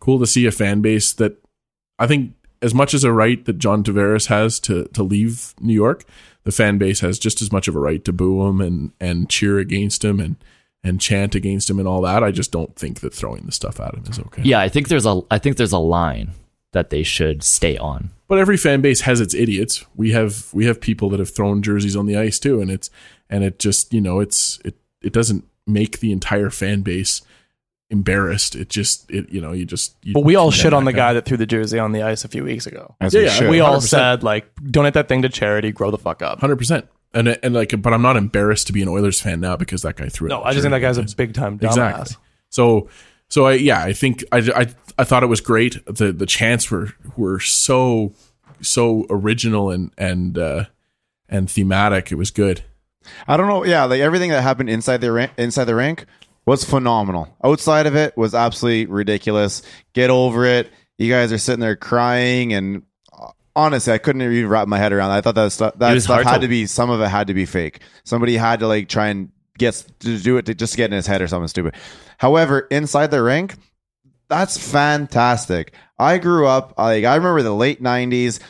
cool 0.00 0.18
to 0.18 0.26
see 0.26 0.44
a 0.44 0.50
fan 0.50 0.80
base 0.80 1.12
that 1.12 1.36
I 2.00 2.08
think 2.08 2.34
as 2.62 2.74
much 2.74 2.94
as 2.94 3.04
a 3.04 3.12
right 3.12 3.44
that 3.44 3.60
John 3.60 3.84
Tavares 3.84 4.26
has 4.26 4.58
to 4.60 4.86
to 4.86 5.04
leave 5.04 5.54
New 5.60 5.72
York, 5.72 6.04
the 6.42 6.50
fan 6.50 6.76
base 6.76 6.98
has 6.98 7.20
just 7.20 7.40
as 7.40 7.52
much 7.52 7.68
of 7.68 7.76
a 7.76 7.78
right 7.78 8.04
to 8.04 8.12
boo 8.12 8.44
him 8.48 8.60
and 8.60 8.90
and 9.00 9.30
cheer 9.30 9.60
against 9.60 10.04
him 10.04 10.18
and 10.18 10.34
and 10.82 11.00
chant 11.00 11.36
against 11.36 11.70
him 11.70 11.78
and 11.78 11.86
all 11.86 12.02
that. 12.02 12.24
I 12.24 12.32
just 12.32 12.50
don't 12.50 12.74
think 12.74 13.02
that 13.02 13.14
throwing 13.14 13.46
the 13.46 13.52
stuff 13.52 13.78
at 13.78 13.94
him 13.94 14.02
is 14.10 14.18
okay. 14.18 14.42
Yeah, 14.42 14.58
I 14.58 14.68
think 14.68 14.88
there's 14.88 15.06
a 15.06 15.20
I 15.30 15.38
think 15.38 15.56
there's 15.58 15.70
a 15.70 15.78
line 15.78 16.32
that 16.72 16.90
they 16.90 17.04
should 17.04 17.44
stay 17.44 17.78
on. 17.78 18.10
But 18.26 18.40
every 18.40 18.56
fan 18.56 18.80
base 18.80 19.02
has 19.02 19.20
its 19.20 19.32
idiots. 19.32 19.84
We 19.94 20.10
have 20.10 20.52
we 20.52 20.66
have 20.66 20.80
people 20.80 21.08
that 21.10 21.20
have 21.20 21.30
thrown 21.30 21.62
jerseys 21.62 21.94
on 21.94 22.06
the 22.06 22.16
ice 22.16 22.40
too, 22.40 22.60
and 22.60 22.68
it's 22.68 22.90
and 23.30 23.44
it 23.44 23.60
just 23.60 23.94
you 23.94 24.00
know 24.00 24.18
it's 24.18 24.58
it 24.64 24.74
it 25.00 25.12
doesn't 25.12 25.44
make 25.66 26.00
the 26.00 26.12
entire 26.12 26.50
fan 26.50 26.82
base 26.82 27.22
embarrassed. 27.90 28.54
It 28.54 28.68
just 28.68 29.10
it 29.10 29.30
you 29.30 29.40
know 29.40 29.52
you 29.52 29.64
just. 29.64 29.96
You 30.02 30.14
but 30.14 30.24
we 30.24 30.36
all 30.36 30.50
shit 30.50 30.72
on 30.72 30.84
the 30.84 30.92
guy 30.92 31.12
that 31.12 31.24
threw 31.24 31.36
the 31.36 31.46
jersey 31.46 31.78
on 31.78 31.92
the 31.92 32.02
ice 32.02 32.24
a 32.24 32.28
few 32.28 32.44
weeks 32.44 32.66
ago. 32.66 32.94
As 33.00 33.14
Yeah, 33.14 33.20
we 33.20 33.26
yeah, 33.26 33.50
we 33.50 33.60
all 33.60 33.80
said 33.80 34.22
like 34.22 34.46
donate 34.70 34.94
that 34.94 35.08
thing 35.08 35.22
to 35.22 35.28
charity, 35.28 35.72
grow 35.72 35.90
the 35.90 35.98
fuck 35.98 36.22
up. 36.22 36.40
Hundred 36.40 36.56
percent. 36.56 36.88
And 37.12 37.28
and 37.28 37.54
like, 37.54 37.80
but 37.80 37.92
I'm 37.92 38.02
not 38.02 38.16
embarrassed 38.16 38.66
to 38.66 38.72
be 38.72 38.82
an 38.82 38.88
Oilers 38.88 39.20
fan 39.20 39.40
now 39.40 39.56
because 39.56 39.82
that 39.82 39.96
guy 39.96 40.08
threw 40.08 40.26
it. 40.26 40.30
No, 40.30 40.42
I 40.42 40.52
just 40.52 40.62
think 40.62 40.72
that 40.72 40.80
guy's 40.80 40.98
a 40.98 41.04
big 41.16 41.32
time 41.32 41.58
dumbass. 41.58 41.66
exactly. 41.68 42.16
So 42.50 42.88
so 43.28 43.46
I 43.46 43.52
yeah 43.54 43.82
I 43.82 43.92
think 43.92 44.24
I, 44.32 44.38
I 44.38 44.66
I 44.98 45.04
thought 45.04 45.22
it 45.22 45.28
was 45.28 45.40
great. 45.40 45.84
The 45.86 46.12
the 46.12 46.26
chants 46.26 46.70
were 46.70 46.92
were 47.16 47.38
so 47.40 48.12
so 48.60 49.06
original 49.10 49.70
and 49.70 49.92
and 49.96 50.36
uh, 50.36 50.64
and 51.28 51.50
thematic. 51.50 52.10
It 52.10 52.16
was 52.16 52.30
good. 52.30 52.64
I 53.28 53.36
don't 53.36 53.48
know. 53.48 53.64
Yeah, 53.64 53.84
like 53.84 54.00
everything 54.00 54.30
that 54.30 54.42
happened 54.42 54.68
inside 54.70 54.98
the 54.98 55.12
rank, 55.12 55.32
inside 55.38 55.64
the 55.64 55.74
rank 55.74 56.06
was 56.46 56.64
phenomenal. 56.64 57.34
Outside 57.42 57.86
of 57.86 57.96
it 57.96 58.16
was 58.16 58.34
absolutely 58.34 58.86
ridiculous. 58.86 59.62
Get 59.92 60.10
over 60.10 60.44
it. 60.44 60.70
You 60.98 61.10
guys 61.10 61.32
are 61.32 61.38
sitting 61.38 61.60
there 61.60 61.76
crying, 61.76 62.52
and 62.52 62.82
uh, 63.12 63.28
honestly, 63.56 63.92
I 63.92 63.98
couldn't 63.98 64.22
even 64.22 64.48
wrap 64.48 64.68
my 64.68 64.78
head 64.78 64.92
around. 64.92 65.10
That. 65.10 65.16
I 65.18 65.20
thought 65.22 65.34
that 65.36 65.52
stuff 65.52 65.74
that 65.78 65.92
stuff 66.02 66.22
had 66.22 66.34
to- 66.36 66.40
to 66.42 66.48
be 66.48 66.66
some 66.66 66.90
of 66.90 67.00
it 67.00 67.08
had 67.08 67.26
to 67.28 67.34
be 67.34 67.46
fake. 67.46 67.80
Somebody 68.04 68.36
had 68.36 68.60
to 68.60 68.68
like 68.68 68.88
try 68.88 69.08
and 69.08 69.30
get 69.58 69.84
to 70.00 70.18
do 70.18 70.36
it 70.36 70.46
to 70.46 70.54
just 70.54 70.76
get 70.76 70.86
in 70.86 70.92
his 70.96 71.06
head 71.06 71.22
or 71.22 71.28
something 71.28 71.48
stupid. 71.48 71.74
However, 72.18 72.60
inside 72.70 73.10
the 73.10 73.22
rank, 73.22 73.56
that's 74.28 74.56
fantastic. 74.58 75.74
I 75.98 76.18
grew 76.18 76.46
up 76.46 76.74
like 76.78 77.04
I 77.04 77.14
remember 77.16 77.42
the 77.42 77.54
late 77.54 77.82
'90s. 77.82 78.40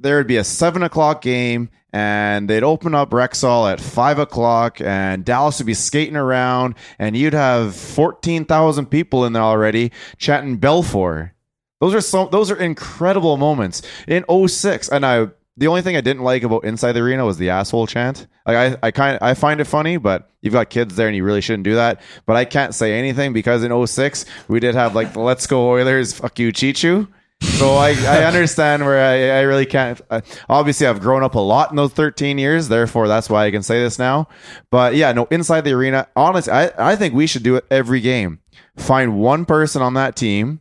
There 0.00 0.16
would 0.18 0.26
be 0.28 0.36
a 0.36 0.44
seven 0.44 0.82
o'clock 0.82 1.22
game, 1.22 1.70
and 1.92 2.48
they'd 2.48 2.62
open 2.62 2.94
up 2.94 3.10
Rexall 3.10 3.70
at 3.70 3.80
five 3.80 4.18
o'clock, 4.18 4.80
and 4.80 5.24
Dallas 5.24 5.58
would 5.58 5.66
be 5.66 5.74
skating 5.74 6.16
around, 6.16 6.74
and 6.98 7.16
you'd 7.16 7.32
have 7.32 7.74
fourteen 7.74 8.44
thousand 8.44 8.86
people 8.86 9.24
in 9.24 9.32
there 9.32 9.42
already 9.42 9.92
chatting 10.18 10.58
Belfour. 10.58 11.32
Those 11.80 11.94
are 11.94 12.00
so 12.00 12.26
those 12.26 12.50
are 12.50 12.56
incredible 12.56 13.36
moments 13.36 13.82
in 14.06 14.24
06. 14.48 14.88
and 14.88 15.06
I 15.06 15.28
the 15.56 15.66
only 15.66 15.82
thing 15.82 15.96
I 15.96 16.00
didn't 16.00 16.22
like 16.22 16.44
about 16.44 16.64
inside 16.64 16.92
the 16.92 17.00
arena 17.00 17.24
was 17.24 17.36
the 17.36 17.50
asshole 17.50 17.88
chant. 17.88 18.28
Like 18.46 18.56
I, 18.82 18.86
I 18.86 18.90
kind 18.92 19.18
I 19.20 19.34
find 19.34 19.60
it 19.60 19.64
funny, 19.64 19.96
but 19.96 20.30
you've 20.40 20.52
got 20.52 20.70
kids 20.70 20.94
there 20.96 21.08
and 21.08 21.16
you 21.16 21.24
really 21.24 21.40
shouldn't 21.40 21.64
do 21.64 21.74
that. 21.74 22.00
But 22.26 22.36
I 22.36 22.44
can't 22.44 22.74
say 22.74 22.98
anything 22.98 23.32
because 23.32 23.64
in 23.64 23.86
06 23.86 24.24
we 24.46 24.60
did 24.60 24.74
have 24.74 24.94
like 24.94 25.12
the 25.12 25.20
Let's 25.20 25.46
Go 25.46 25.68
Oilers, 25.68 26.12
fuck 26.12 26.38
you, 26.38 26.52
Cheechoo. 26.52 27.08
So 27.40 27.74
I, 27.76 27.90
I 27.90 28.24
understand 28.26 28.84
where 28.84 29.04
I, 29.04 29.38
I 29.38 29.40
really 29.42 29.66
can't. 29.66 30.00
Uh, 30.10 30.20
obviously, 30.48 30.86
I've 30.86 31.00
grown 31.00 31.22
up 31.22 31.34
a 31.34 31.40
lot 31.40 31.70
in 31.70 31.76
those 31.76 31.92
13 31.92 32.38
years, 32.38 32.68
therefore 32.68 33.08
that's 33.08 33.28
why 33.28 33.46
I 33.46 33.50
can 33.50 33.62
say 33.62 33.80
this 33.80 33.98
now. 33.98 34.28
But 34.70 34.94
yeah, 34.94 35.12
no, 35.12 35.26
inside 35.30 35.62
the 35.62 35.72
arena, 35.72 36.08
honestly, 36.16 36.52
I, 36.52 36.70
I 36.78 36.96
think 36.96 37.14
we 37.14 37.26
should 37.26 37.42
do 37.42 37.56
it 37.56 37.66
every 37.70 38.00
game. 38.00 38.40
Find 38.76 39.18
one 39.18 39.44
person 39.44 39.82
on 39.82 39.94
that 39.94 40.16
team 40.16 40.60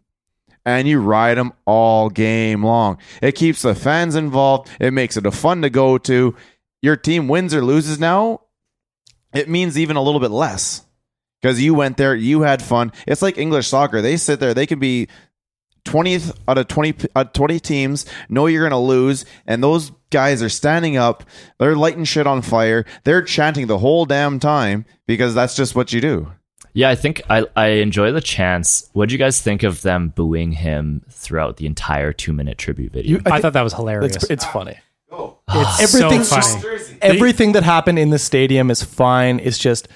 and 0.66 0.88
you 0.88 1.00
ride 1.00 1.38
them 1.38 1.54
all 1.66 2.10
game 2.10 2.64
long. 2.64 2.98
It 3.22 3.36
keeps 3.36 3.62
the 3.62 3.74
fans 3.74 4.16
involved. 4.16 4.70
It 4.80 4.92
makes 4.92 5.16
it 5.16 5.26
a 5.26 5.32
fun 5.32 5.62
to 5.62 5.70
go 5.70 5.98
to. 6.00 6.36
Your 6.82 6.98
team 6.98 7.28
wins 7.28 7.54
or 7.54 7.64
loses 7.64 8.00
now, 8.00 8.42
it 9.34 9.48
means 9.50 9.78
even 9.78 9.96
a 9.96 10.02
little 10.02 10.20
bit 10.20 10.32
less 10.32 10.86
because 11.42 11.62
you 11.62 11.74
went 11.74 11.98
there, 11.98 12.16
you 12.16 12.42
had 12.42 12.62
fun. 12.62 12.92
It's 13.08 13.22
like 13.22 13.38
English 13.38 13.68
soccer. 13.68 14.02
They 14.02 14.18
sit 14.18 14.40
there, 14.40 14.54
they 14.54 14.66
can 14.66 14.80
be 14.80 15.08
20th 15.88 16.38
out 16.48 16.58
of 16.58 16.68
20, 16.68 17.10
uh, 17.16 17.24
20 17.24 17.60
teams, 17.60 18.06
know 18.30 18.46
you're 18.48 18.68
going 18.68 18.72
to 18.72 18.78
lose, 18.78 19.26
and 19.46 19.64
those 19.64 19.92
guys 20.10 20.42
are 20.44 20.50
standing 20.50 20.98
up, 20.98 21.24
they're 21.58 21.76
lighting 21.76 22.04
shit 22.04 22.28
on 22.28 22.42
fire, 22.42 22.86
they're 23.04 23.22
chanting 23.22 23.68
the 23.68 23.78
whole 23.80 24.06
damn 24.06 24.40
time 24.40 24.86
because 25.06 25.34
that's 25.34 25.56
just 25.56 25.76
what 25.76 25.92
you 25.94 26.02
do. 26.02 26.32
Yeah, 26.74 26.90
I 26.90 26.96
think 26.96 27.22
I, 27.30 27.46
I 27.56 27.68
enjoy 27.68 28.12
the 28.12 28.22
chance. 28.22 28.88
What 28.94 29.10
do 29.10 29.16
you 29.16 29.20
guys 29.20 29.42
think 29.42 29.64
of 29.64 29.82
them 29.82 30.10
booing 30.10 30.52
him 30.52 31.02
throughout 31.10 31.58
the 31.58 31.66
entire 31.66 32.14
two 32.14 32.34
minute 32.34 32.60
tribute 32.60 32.94
video? 32.94 33.18
You- 33.18 33.22
I, 33.26 33.32
think 33.32 33.42
thought 33.42 33.54
that 33.54 33.64
was 33.64 33.74
hilarious. 33.74 34.16
It's, 34.16 34.30
it's 34.30 34.46
funny. 34.46 34.78
It's 35.50 35.96
everything- 35.96 36.24
so 36.24 36.40
funny. 36.42 36.98
Everything 37.02 37.54
that 37.54 37.64
happened 37.64 37.98
in 37.98 38.10
the 38.12 38.20
stadium 38.20 38.70
is 38.70 38.84
fine. 38.84 39.40
It's 39.40 39.58
just 39.58 39.88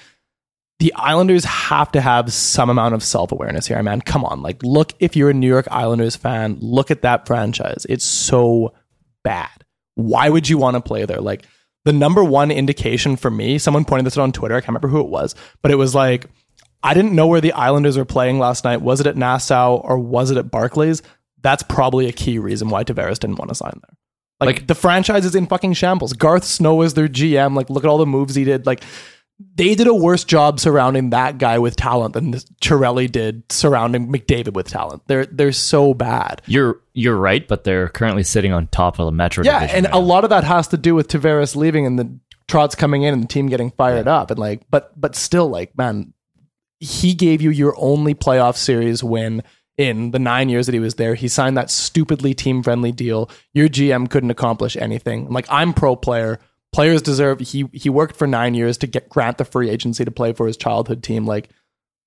the 0.82 0.92
Islanders 0.94 1.44
have 1.44 1.92
to 1.92 2.00
have 2.00 2.32
some 2.32 2.68
amount 2.68 2.96
of 2.96 3.04
self 3.04 3.30
awareness 3.30 3.68
here, 3.68 3.80
man. 3.84 4.00
Come 4.00 4.24
on, 4.24 4.42
like 4.42 4.60
look 4.64 4.94
if 4.98 5.14
you're 5.14 5.30
a 5.30 5.34
New 5.34 5.46
York 5.46 5.68
Islanders 5.70 6.16
fan, 6.16 6.58
look 6.60 6.90
at 6.90 7.02
that 7.02 7.24
franchise. 7.24 7.86
It's 7.88 8.04
so 8.04 8.74
bad. 9.22 9.48
Why 9.94 10.28
would 10.28 10.48
you 10.48 10.58
want 10.58 10.74
to 10.74 10.80
play 10.80 11.04
there? 11.04 11.20
Like 11.20 11.44
the 11.84 11.92
number 11.92 12.24
one 12.24 12.50
indication 12.50 13.14
for 13.14 13.30
me, 13.30 13.58
someone 13.58 13.84
pointed 13.84 14.06
this 14.06 14.18
out 14.18 14.22
on 14.22 14.32
Twitter. 14.32 14.56
I 14.56 14.60
can't 14.60 14.70
remember 14.70 14.88
who 14.88 14.98
it 14.98 15.08
was, 15.08 15.36
but 15.62 15.70
it 15.70 15.76
was 15.76 15.94
like 15.94 16.26
I 16.82 16.94
didn't 16.94 17.12
know 17.12 17.28
where 17.28 17.40
the 17.40 17.52
Islanders 17.52 17.96
were 17.96 18.04
playing 18.04 18.40
last 18.40 18.64
night. 18.64 18.82
Was 18.82 19.00
it 19.00 19.06
at 19.06 19.16
Nassau 19.16 19.76
or 19.76 20.00
was 20.00 20.32
it 20.32 20.36
at 20.36 20.50
Barclays? 20.50 21.00
That's 21.42 21.62
probably 21.62 22.08
a 22.08 22.12
key 22.12 22.40
reason 22.40 22.70
why 22.70 22.82
Tavares 22.82 23.20
didn't 23.20 23.36
want 23.38 23.50
to 23.50 23.54
sign 23.54 23.74
there. 23.74 23.96
Like, 24.48 24.56
Like- 24.56 24.66
the 24.66 24.74
franchise 24.74 25.24
is 25.24 25.36
in 25.36 25.46
fucking 25.46 25.74
shambles. 25.74 26.12
Garth 26.12 26.42
Snow 26.42 26.82
is 26.82 26.94
their 26.94 27.06
GM. 27.06 27.54
Like 27.54 27.70
look 27.70 27.84
at 27.84 27.88
all 27.88 27.98
the 27.98 28.06
moves 28.06 28.34
he 28.34 28.42
did. 28.42 28.66
Like 28.66 28.82
they 29.54 29.74
did 29.74 29.86
a 29.86 29.94
worse 29.94 30.24
job 30.24 30.60
surrounding 30.60 31.10
that 31.10 31.38
guy 31.38 31.58
with 31.58 31.76
talent 31.76 32.14
than 32.14 32.30
this 32.30 32.44
Chiarelli 32.62 33.10
did 33.10 33.42
surrounding 33.50 34.12
McDavid 34.12 34.54
with 34.54 34.68
talent. 34.68 35.02
They're 35.06 35.26
they're 35.26 35.52
so 35.52 35.94
bad. 35.94 36.42
You're 36.46 36.80
you're 36.94 37.16
right, 37.16 37.46
but 37.46 37.64
they're 37.64 37.88
currently 37.88 38.22
sitting 38.22 38.52
on 38.52 38.66
top 38.68 38.98
of 38.98 39.06
the 39.06 39.12
Metro 39.12 39.44
Yeah, 39.44 39.60
division. 39.60 39.76
and 39.76 39.86
right 39.86 39.94
a 39.94 40.00
now. 40.00 40.06
lot 40.06 40.24
of 40.24 40.30
that 40.30 40.44
has 40.44 40.68
to 40.68 40.76
do 40.76 40.94
with 40.94 41.08
Tavares 41.08 41.56
leaving 41.56 41.86
and 41.86 41.98
the 41.98 42.18
Trotz 42.48 42.76
coming 42.76 43.02
in 43.02 43.14
and 43.14 43.22
the 43.22 43.28
team 43.28 43.46
getting 43.48 43.70
fired 43.70 44.08
up 44.08 44.30
and 44.30 44.38
like, 44.38 44.62
but 44.70 44.98
but 45.00 45.14
still 45.14 45.48
like, 45.48 45.76
man, 45.78 46.12
he 46.80 47.14
gave 47.14 47.40
you 47.40 47.50
your 47.50 47.74
only 47.78 48.14
playoff 48.14 48.56
series 48.56 49.02
win 49.04 49.42
in 49.78 50.10
the 50.10 50.18
nine 50.18 50.48
years 50.50 50.66
that 50.66 50.72
he 50.74 50.80
was 50.80 50.96
there. 50.96 51.14
He 51.14 51.28
signed 51.28 51.56
that 51.56 51.70
stupidly 51.70 52.34
team 52.34 52.62
friendly 52.62 52.92
deal. 52.92 53.30
Your 53.54 53.68
GM 53.68 54.10
couldn't 54.10 54.30
accomplish 54.30 54.76
anything. 54.76 55.30
Like 55.30 55.46
I'm 55.48 55.72
pro 55.72 55.96
player. 55.96 56.40
Players 56.72 57.02
deserve. 57.02 57.40
He 57.40 57.68
he 57.72 57.90
worked 57.90 58.16
for 58.16 58.26
nine 58.26 58.54
years 58.54 58.78
to 58.78 58.86
get 58.86 59.08
grant 59.08 59.38
the 59.38 59.44
free 59.44 59.68
agency 59.68 60.04
to 60.04 60.10
play 60.10 60.32
for 60.32 60.46
his 60.46 60.56
childhood 60.56 61.02
team. 61.02 61.26
Like, 61.26 61.50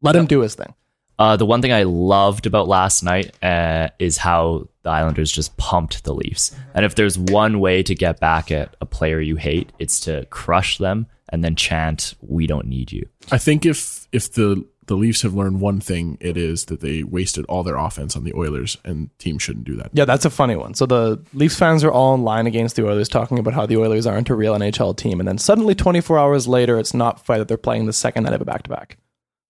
let 0.01 0.15
him 0.15 0.25
do 0.25 0.41
his 0.41 0.55
thing. 0.55 0.73
Uh, 1.17 1.37
the 1.37 1.45
one 1.45 1.61
thing 1.61 1.71
I 1.71 1.83
loved 1.83 2.45
about 2.45 2.67
last 2.67 3.03
night 3.03 3.41
uh, 3.41 3.89
is 3.99 4.17
how 4.17 4.67
the 4.83 4.89
Islanders 4.89 5.31
just 5.31 5.55
pumped 5.55 6.03
the 6.03 6.13
Leafs. 6.13 6.53
And 6.73 6.83
if 6.85 6.95
there's 6.95 7.17
one 7.17 7.59
way 7.59 7.83
to 7.83 7.95
get 7.95 8.19
back 8.19 8.51
at 8.51 8.75
a 8.81 8.85
player 8.85 9.21
you 9.21 9.37
hate, 9.37 9.71
it's 9.79 10.01
to 10.01 10.25
crush 10.25 10.77
them 10.77 11.07
and 11.29 11.43
then 11.43 11.55
chant, 11.55 12.15
"We 12.21 12.47
don't 12.47 12.67
need 12.67 12.91
you." 12.91 13.07
I 13.31 13.37
think 13.37 13.65
if 13.65 14.07
if 14.11 14.33
the 14.33 14.65
the 14.87 14.95
Leafs 14.95 15.21
have 15.23 15.33
learned 15.33 15.61
one 15.61 15.79
thing, 15.79 16.17
it 16.21 16.37
is 16.37 16.65
that 16.65 16.81
they 16.81 17.03
wasted 17.03 17.45
all 17.45 17.63
their 17.63 17.75
offense 17.77 18.15
on 18.15 18.23
the 18.23 18.33
Oilers, 18.35 18.77
and 18.85 19.09
teams 19.19 19.41
shouldn't 19.43 19.65
do 19.65 19.75
that. 19.77 19.89
Yeah, 19.93 20.05
that's 20.05 20.25
a 20.25 20.29
funny 20.29 20.55
one. 20.55 20.73
So 20.75 20.85
the 20.85 21.19
Leafs 21.33 21.57
fans 21.57 21.83
are 21.83 21.91
all 21.91 22.13
in 22.15 22.23
line 22.23 22.45
against 22.47 22.75
the 22.75 22.85
Oilers, 22.87 23.09
talking 23.09 23.39
about 23.39 23.53
how 23.53 23.65
the 23.65 23.77
Oilers 23.77 24.05
aren't 24.05 24.29
a 24.29 24.35
real 24.35 24.53
NHL 24.53 24.95
team, 24.95 25.19
and 25.19 25.27
then 25.27 25.37
suddenly, 25.37 25.73
24 25.75 26.19
hours 26.19 26.47
later, 26.47 26.77
it's 26.79 26.93
not 26.93 27.25
fair 27.25 27.37
that 27.39 27.47
they're 27.47 27.57
playing 27.57 27.85
the 27.85 27.93
second 27.93 28.23
night 28.25 28.33
of 28.33 28.41
a 28.41 28.45
back 28.45 28.63
to 28.63 28.69
back. 28.69 28.97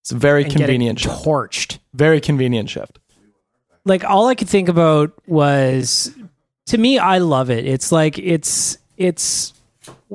It's 0.01 0.11
a 0.11 0.15
very 0.17 0.43
And 0.43 0.53
convenient 0.55 0.99
shift. 0.99 1.23
torched. 1.25 1.79
Very 1.93 2.21
convenient 2.21 2.69
shift. 2.69 2.99
like 3.86 4.03
all 4.03 4.27
I 4.27 4.36
could 4.36 4.47
think 4.49 4.69
about 4.69 5.11
was 5.27 6.13
to 6.67 6.77
me 6.77 6.97
I 6.99 7.17
love 7.17 7.49
it. 7.49 7.65
It's 7.65 7.91
like 7.91 8.17
it's 8.19 8.77
it's 8.97 9.51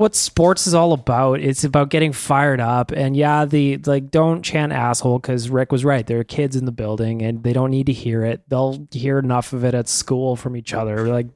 what 0.00 0.14
sports 0.14 0.66
is 0.66 0.72
all 0.72 0.94
about. 0.94 1.40
It's 1.40 1.62
about 1.62 1.90
getting 1.90 2.14
fired 2.14 2.58
up 2.58 2.90
and 2.90 3.14
yeah, 3.14 3.44
the 3.44 3.76
like 3.84 4.10
don't 4.10 4.42
chant 4.42 4.72
asshole 4.72 5.20
cuz 5.20 5.50
Rick 5.50 5.70
was 5.70 5.84
right. 5.84 6.06
There 6.06 6.18
are 6.20 6.24
kids 6.24 6.56
in 6.56 6.64
the 6.64 6.72
building 6.72 7.20
and 7.20 7.42
they 7.42 7.52
don't 7.52 7.70
need 7.70 7.84
to 7.84 7.92
hear 7.92 8.24
it. 8.24 8.40
They'll 8.48 8.88
hear 8.92 9.18
enough 9.18 9.52
of 9.52 9.62
it 9.62 9.74
at 9.74 9.90
school 9.90 10.36
from 10.36 10.56
each 10.56 10.72
other. 10.72 11.06
Like 11.06 11.26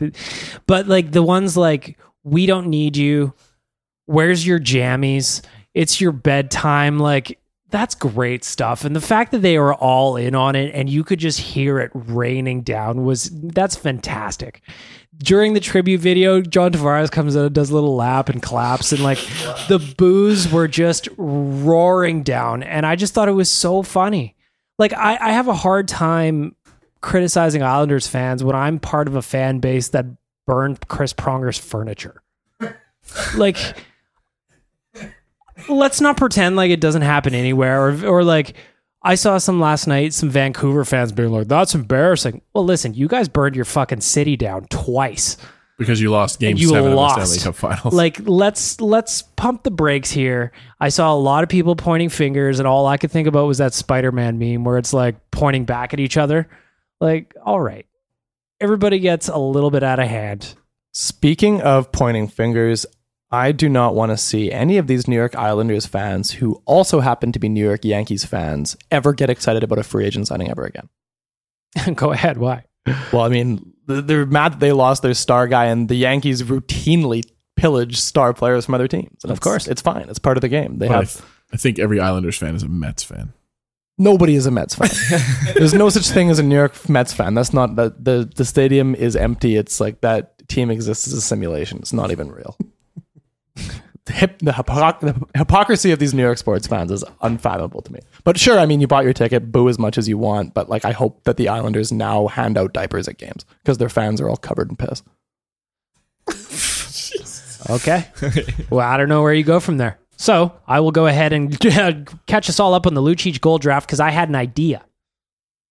but 0.66 0.88
like 0.88 1.12
the 1.12 1.22
ones 1.22 1.58
like 1.58 1.98
we 2.22 2.46
don't 2.46 2.68
need 2.68 2.96
you. 2.96 3.34
Where's 4.06 4.46
your 4.46 4.58
jammies? 4.58 5.42
It's 5.74 6.00
your 6.00 6.12
bedtime 6.12 6.98
like 6.98 7.38
that's 7.68 7.94
great 7.94 8.44
stuff 8.44 8.86
and 8.86 8.96
the 8.96 9.00
fact 9.00 9.32
that 9.32 9.42
they 9.42 9.58
were 9.58 9.74
all 9.74 10.16
in 10.16 10.34
on 10.34 10.54
it 10.56 10.74
and 10.74 10.88
you 10.88 11.04
could 11.04 11.18
just 11.18 11.40
hear 11.40 11.80
it 11.80 11.90
raining 11.92 12.62
down 12.62 13.04
was 13.04 13.28
that's 13.30 13.76
fantastic 13.76 14.62
during 15.18 15.54
the 15.54 15.60
tribute 15.60 16.00
video 16.00 16.40
john 16.40 16.72
tavares 16.72 17.10
comes 17.10 17.36
out, 17.36 17.46
and 17.46 17.54
does 17.54 17.70
a 17.70 17.74
little 17.74 17.94
lap 17.94 18.28
and 18.28 18.42
claps 18.42 18.92
and 18.92 19.02
like 19.02 19.18
the 19.68 19.78
boos 19.96 20.50
were 20.50 20.68
just 20.68 21.08
roaring 21.16 22.22
down 22.22 22.62
and 22.62 22.84
i 22.84 22.96
just 22.96 23.14
thought 23.14 23.28
it 23.28 23.32
was 23.32 23.50
so 23.50 23.82
funny. 23.82 24.34
Like 24.78 24.92
i, 24.92 25.16
I 25.20 25.32
have 25.32 25.48
a 25.48 25.54
hard 25.54 25.88
time 25.88 26.56
criticizing 27.00 27.62
islanders 27.62 28.06
fans 28.06 28.42
when 28.42 28.56
i'm 28.56 28.78
part 28.78 29.08
of 29.08 29.14
a 29.14 29.22
fan 29.22 29.60
base 29.60 29.88
that 29.90 30.06
burned 30.46 30.86
chris 30.88 31.12
pronger's 31.12 31.58
furniture. 31.58 32.22
Like 33.36 33.56
let's 35.68 36.00
not 36.00 36.16
pretend 36.16 36.56
like 36.56 36.70
it 36.70 36.80
doesn't 36.80 37.02
happen 37.02 37.34
anywhere 37.34 37.88
or 37.88 38.06
or 38.06 38.24
like 38.24 38.54
I 39.04 39.16
saw 39.16 39.36
some 39.38 39.60
last 39.60 39.86
night, 39.86 40.14
some 40.14 40.30
Vancouver 40.30 40.84
fans 40.84 41.12
being 41.12 41.30
like, 41.30 41.46
that's 41.46 41.74
embarrassing. 41.74 42.40
Well, 42.54 42.64
listen, 42.64 42.94
you 42.94 43.06
guys 43.06 43.28
burned 43.28 43.54
your 43.54 43.66
fucking 43.66 44.00
city 44.00 44.36
down 44.36 44.64
twice. 44.70 45.36
because 45.78 46.00
you 46.00 46.10
lost 46.10 46.40
Game 46.40 46.56
you 46.56 46.68
Seven 46.68 46.94
lost. 46.94 47.18
of 47.18 47.20
the 47.22 47.26
Stanley 47.26 47.44
Cup 47.44 47.54
Finals. 47.56 47.94
Like, 48.02 48.18
let's 48.24 48.80
let's 48.80 49.22
pump 49.22 49.62
the 49.62 49.70
brakes 49.70 50.10
here. 50.10 50.52
I 50.80 50.88
saw 50.88 51.12
a 51.12 51.18
lot 51.18 51.42
of 51.42 51.50
people 51.50 51.76
pointing 51.76 52.08
fingers, 52.08 52.58
and 52.60 52.66
all 52.66 52.86
I 52.86 52.96
could 52.96 53.10
think 53.10 53.28
about 53.28 53.46
was 53.46 53.58
that 53.58 53.74
Spider-Man 53.74 54.38
meme 54.38 54.64
where 54.64 54.78
it's 54.78 54.94
like 54.94 55.16
pointing 55.30 55.64
back 55.66 55.92
at 55.92 56.00
each 56.00 56.16
other. 56.16 56.48
Like, 57.00 57.34
all 57.44 57.60
right. 57.60 57.86
Everybody 58.60 59.00
gets 59.00 59.28
a 59.28 59.36
little 59.36 59.70
bit 59.70 59.82
out 59.82 59.98
of 59.98 60.08
hand. 60.08 60.54
Speaking 60.92 61.60
of 61.60 61.92
pointing 61.92 62.28
fingers, 62.28 62.86
I 63.30 63.52
do 63.52 63.68
not 63.68 63.94
want 63.94 64.10
to 64.12 64.16
see 64.16 64.52
any 64.52 64.78
of 64.78 64.86
these 64.86 65.08
New 65.08 65.16
York 65.16 65.34
Islanders 65.34 65.86
fans 65.86 66.32
who 66.32 66.62
also 66.66 67.00
happen 67.00 67.32
to 67.32 67.38
be 67.38 67.48
New 67.48 67.64
York 67.64 67.84
Yankees 67.84 68.24
fans 68.24 68.76
ever 68.90 69.12
get 69.12 69.30
excited 69.30 69.64
about 69.64 69.78
a 69.78 69.82
free 69.82 70.04
agent 70.04 70.28
signing 70.28 70.50
ever 70.50 70.64
again. 70.64 70.88
Go 71.94 72.12
ahead. 72.12 72.38
Why? 72.38 72.64
Well, 73.12 73.22
I 73.22 73.28
mean, 73.28 73.72
they're 73.86 74.26
mad 74.26 74.52
that 74.52 74.60
they 74.60 74.72
lost 74.72 75.02
their 75.02 75.14
star 75.14 75.48
guy, 75.48 75.66
and 75.66 75.88
the 75.88 75.96
Yankees 75.96 76.42
routinely 76.42 77.24
pillage 77.56 77.96
star 77.98 78.34
players 78.34 78.66
from 78.66 78.74
other 78.74 78.88
teams. 78.88 79.24
And 79.24 79.32
of 79.32 79.40
course, 79.40 79.66
it's 79.66 79.82
fine. 79.82 80.08
It's 80.08 80.18
part 80.18 80.36
of 80.36 80.42
the 80.42 80.48
game. 80.48 80.78
They 80.78 80.86
But 80.88 80.94
I, 80.94 80.98
have 81.00 81.12
th- 81.12 81.24
I 81.52 81.56
think 81.56 81.78
every 81.78 81.98
Islanders 82.00 82.36
fan 82.36 82.54
is 82.54 82.62
a 82.62 82.68
Mets 82.68 83.02
fan. 83.02 83.32
nobody 83.98 84.34
is 84.34 84.46
a 84.46 84.50
Mets 84.50 84.74
fan. 84.74 84.90
There's 85.54 85.74
no 85.74 85.88
such 85.88 86.08
thing 86.10 86.30
as 86.30 86.38
a 86.38 86.42
New 86.42 86.54
York 86.56 86.88
Mets 86.88 87.12
fan. 87.12 87.34
That's 87.34 87.52
not 87.54 87.76
that 87.76 88.04
the 88.04 88.30
the 88.34 88.44
stadium 88.44 88.94
is 88.94 89.16
empty. 89.16 89.56
It's 89.56 89.80
like 89.80 90.00
that 90.02 90.46
team 90.48 90.70
exists 90.70 91.06
as 91.06 91.14
a 91.14 91.20
simulation. 91.20 91.78
It's 91.78 91.92
not 91.92 92.10
even 92.10 92.30
real. 92.30 92.56
The, 94.06 94.12
hip, 94.12 94.38
the, 94.40 94.50
hypoc- 94.52 95.00
the 95.00 95.38
hypocrisy 95.38 95.90
of 95.90 95.98
these 95.98 96.12
New 96.12 96.22
York 96.22 96.36
sports 96.36 96.66
fans 96.66 96.90
is 96.90 97.02
unfathomable 97.22 97.80
to 97.82 97.92
me. 97.92 98.00
But 98.22 98.38
sure, 98.38 98.58
I 98.58 98.66
mean, 98.66 98.80
you 98.82 98.86
bought 98.86 99.04
your 99.04 99.14
ticket, 99.14 99.50
boo 99.50 99.68
as 99.68 99.78
much 99.78 99.96
as 99.96 100.08
you 100.08 100.18
want. 100.18 100.52
But 100.52 100.68
like, 100.68 100.84
I 100.84 100.92
hope 100.92 101.24
that 101.24 101.38
the 101.38 101.48
Islanders 101.48 101.90
now 101.90 102.26
hand 102.26 102.58
out 102.58 102.74
diapers 102.74 103.08
at 103.08 103.16
games 103.16 103.46
because 103.62 103.78
their 103.78 103.88
fans 103.88 104.20
are 104.20 104.28
all 104.28 104.36
covered 104.36 104.68
in 104.70 104.76
piss. 104.76 105.02
Okay. 107.70 108.06
well, 108.68 108.86
I 108.86 108.98
don't 108.98 109.08
know 109.08 109.22
where 109.22 109.32
you 109.32 109.42
go 109.42 109.58
from 109.58 109.78
there. 109.78 109.98
So 110.16 110.52
I 110.66 110.80
will 110.80 110.90
go 110.92 111.06
ahead 111.06 111.32
and 111.32 111.58
catch 112.26 112.50
us 112.50 112.60
all 112.60 112.74
up 112.74 112.86
on 112.86 112.92
the 112.92 113.00
Lucic 113.00 113.40
gold 113.40 113.62
draft 113.62 113.86
because 113.86 114.00
I 114.00 114.10
had 114.10 114.28
an 114.28 114.34
idea. 114.34 114.84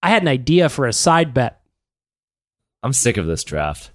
I 0.02 0.10
had 0.10 0.24
an 0.24 0.28
idea 0.28 0.70
for 0.70 0.88
a 0.88 0.94
side 0.94 1.34
bet. 1.34 1.62
I'm 2.82 2.94
sick 2.94 3.18
of 3.18 3.28
this 3.28 3.44
draft. 3.44 3.92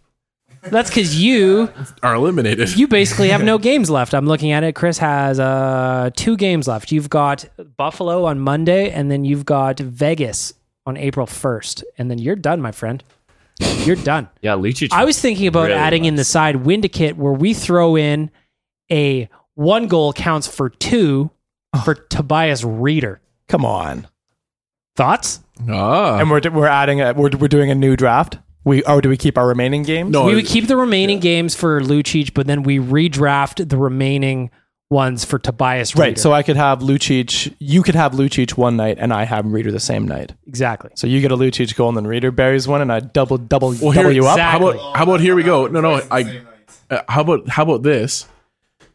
That's 0.62 0.90
because 0.90 1.20
you 1.20 1.72
Are 2.02 2.14
eliminated. 2.14 2.76
you 2.76 2.88
basically 2.88 3.28
have 3.30 3.42
no 3.42 3.58
games 3.70 3.88
left. 3.90 4.14
I'm 4.14 4.26
looking 4.26 4.52
at 4.52 4.64
it. 4.64 4.74
Chris 4.74 4.98
has 4.98 5.38
uh, 5.40 6.10
two 6.16 6.36
games 6.36 6.66
left. 6.68 6.92
You've 6.92 7.10
got 7.10 7.44
Buffalo 7.76 8.24
on 8.24 8.40
Monday, 8.40 8.90
and 8.90 9.10
then 9.10 9.24
you've 9.24 9.44
got 9.46 9.78
Vegas 9.80 10.54
on 10.86 10.96
April 10.96 11.26
1st, 11.26 11.82
and 11.98 12.10
then 12.10 12.18
you're 12.18 12.36
done, 12.36 12.60
my 12.60 12.72
friend. 12.72 13.02
You're 13.84 13.96
done. 13.96 14.28
Yeah, 14.40 14.52
Lucic. 14.54 14.88
I 14.92 15.04
was 15.04 15.20
thinking 15.20 15.46
about 15.46 15.64
really 15.68 15.74
adding 15.74 16.04
in 16.04 16.14
the 16.14 16.20
was. 16.20 16.28
side 16.28 16.56
Windicate 16.56 17.16
where 17.16 17.32
we 17.32 17.54
throw 17.54 17.96
in 17.96 18.30
a 18.90 19.28
one 19.54 19.88
goal 19.88 20.12
counts 20.12 20.46
for 20.46 20.68
two 20.70 21.30
for 21.84 21.94
Tobias 21.94 22.62
Rieder. 22.62 23.18
Come 23.48 23.64
on. 23.64 24.06
Thoughts? 24.96 25.40
ah, 25.68 26.18
And 26.18 26.30
we're, 26.30 26.40
we're 26.52 26.66
adding 26.66 27.00
a, 27.00 27.12
we're, 27.14 27.30
we're 27.38 27.48
doing 27.48 27.70
a 27.70 27.74
new 27.74 27.96
draft. 27.96 28.38
We 28.68 28.82
oh, 28.84 29.00
do 29.00 29.08
we 29.08 29.16
keep 29.16 29.38
our 29.38 29.46
remaining 29.48 29.82
games? 29.82 30.10
no, 30.12 30.24
we 30.26 30.34
would 30.34 30.46
keep 30.46 30.66
the 30.66 30.76
remaining 30.76 31.20
games 31.20 31.54
for 31.54 31.80
Lucic, 31.80 32.34
but 32.34 32.46
then 32.46 32.62
we 32.62 32.78
redraft 32.78 33.66
the 33.68 33.78
remaining 33.78 34.50
ones 34.90 35.24
for 35.24 35.38
Tobias 35.38 35.92
Rieder. 35.92 35.98
Right. 36.00 36.18
So 36.18 36.32
I 36.32 36.42
could 36.42 36.56
have 36.56 36.80
Lucic. 36.80 37.54
You 37.58 37.82
could 37.82 37.94
have 37.94 38.12
Lucic 38.12 38.58
one 38.58 38.76
night, 38.76 38.98
and 39.00 39.12
I 39.12 39.24
have 39.24 39.46
Rieder 39.46 39.72
the 39.72 39.80
same 39.80 40.06
night. 40.06 40.34
exactly. 40.46 40.90
So 40.96 41.06
you 41.06 41.20
get 41.20 41.32
a 41.32 41.36
Lucic 41.36 41.74
goal, 41.76 41.88
and 41.88 41.96
then 41.96 42.04
Rieder 42.04 42.34
buries 42.34 42.68
one, 42.68 42.82
and 42.82 42.92
I 42.92 43.00
double 43.00 43.38
double 43.38 43.68
Well, 43.70 43.92
double 43.92 44.10
here- 44.10 44.10
you 44.10 44.26
up. 44.26 44.38
How 44.38 44.58
about 44.58 44.96
how 44.96 45.02
about 45.04 45.20
here 45.20 45.34
we 45.34 45.42
go? 45.42 45.66
No, 45.66 45.80
no. 45.80 46.02
I 46.10 46.42
uh, 46.90 47.02
how 47.08 47.22
about 47.22 47.48
how 47.48 47.62
about 47.62 47.82
this? 47.82 48.26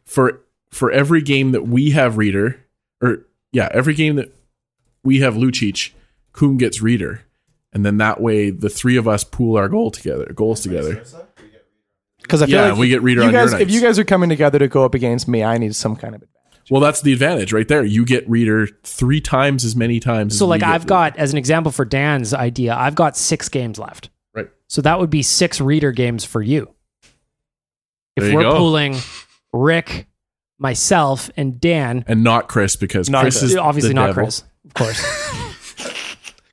For 0.05 0.41
for 0.69 0.91
every 0.91 1.21
game 1.21 1.51
that 1.51 1.67
we 1.67 1.91
have 1.91 2.13
Rieder, 2.13 2.59
or 3.01 3.25
yeah, 3.51 3.69
every 3.71 3.95
game 3.95 4.17
that 4.17 4.31
we 5.03 5.19
have 5.21 5.33
Lucic, 5.33 5.91
Kuhn 6.31 6.57
gets 6.57 6.81
Rieder, 6.81 7.19
and 7.73 7.85
then 7.85 7.97
that 7.97 8.21
way 8.21 8.49
the 8.49 8.69
three 8.69 8.97
of 8.97 9.07
us 9.07 9.23
pool 9.23 9.57
our 9.57 9.67
goal 9.69 9.91
together, 9.91 10.31
goals 10.33 10.61
together. 10.61 11.03
Because 12.21 12.41
I 12.41 12.45
feel 12.45 12.55
Yeah, 12.55 12.69
like 12.71 12.79
we 12.79 12.87
get 12.89 13.01
Rieder 13.01 13.15
you 13.15 13.23
on 13.23 13.33
your 13.33 13.45
guys, 13.47 13.53
If 13.53 13.69
you 13.71 13.81
guys 13.81 13.99
are 13.99 14.05
coming 14.05 14.29
together 14.29 14.59
to 14.59 14.67
go 14.67 14.85
up 14.85 14.93
against 14.95 15.27
me, 15.27 15.43
I 15.43 15.57
need 15.57 15.75
some 15.75 15.95
kind 15.95 16.15
of 16.15 16.21
advantage. 16.21 16.71
Well, 16.71 16.79
that's 16.79 17.01
the 17.01 17.11
advantage 17.11 17.51
right 17.51 17.67
there. 17.67 17.83
You 17.83 18.05
get 18.05 18.25
Rieder 18.29 18.69
three 18.83 19.19
times 19.19 19.65
as 19.65 19.75
many 19.75 19.99
times. 19.99 20.37
So 20.37 20.45
as 20.45 20.49
like 20.49 20.63
I've 20.63 20.87
got 20.87 21.17
as 21.17 21.33
an 21.33 21.37
example 21.37 21.71
for 21.73 21.83
Dan's 21.83 22.33
idea, 22.33 22.73
I've 22.73 22.95
got 22.95 23.17
six 23.17 23.49
games 23.49 23.77
left. 23.77 24.09
right. 24.33 24.47
So 24.67 24.81
that 24.81 24.99
would 24.99 25.09
be 25.09 25.21
six 25.21 25.59
Rieder 25.59 25.93
games 25.93 26.23
for 26.23 26.41
you. 26.41 26.73
If 28.15 28.21
There 28.23 28.29
you 28.31 28.35
we're 28.37 28.43
go. 28.43 28.57
pooling 28.57 28.95
Rick, 29.51 30.07
myself, 30.57 31.29
and 31.35 31.59
Dan, 31.59 32.05
and 32.07 32.23
not 32.23 32.47
Chris 32.47 32.77
because 32.77 33.09
Not 33.09 33.23
Chris 33.23 33.39
Chris. 33.39 33.51
is 33.51 33.57
obviously 33.57 33.89
the 33.89 33.95
not 33.95 34.07
devil. 34.07 34.23
Chris, 34.23 34.43
of 34.65 34.73
course. 34.73 35.49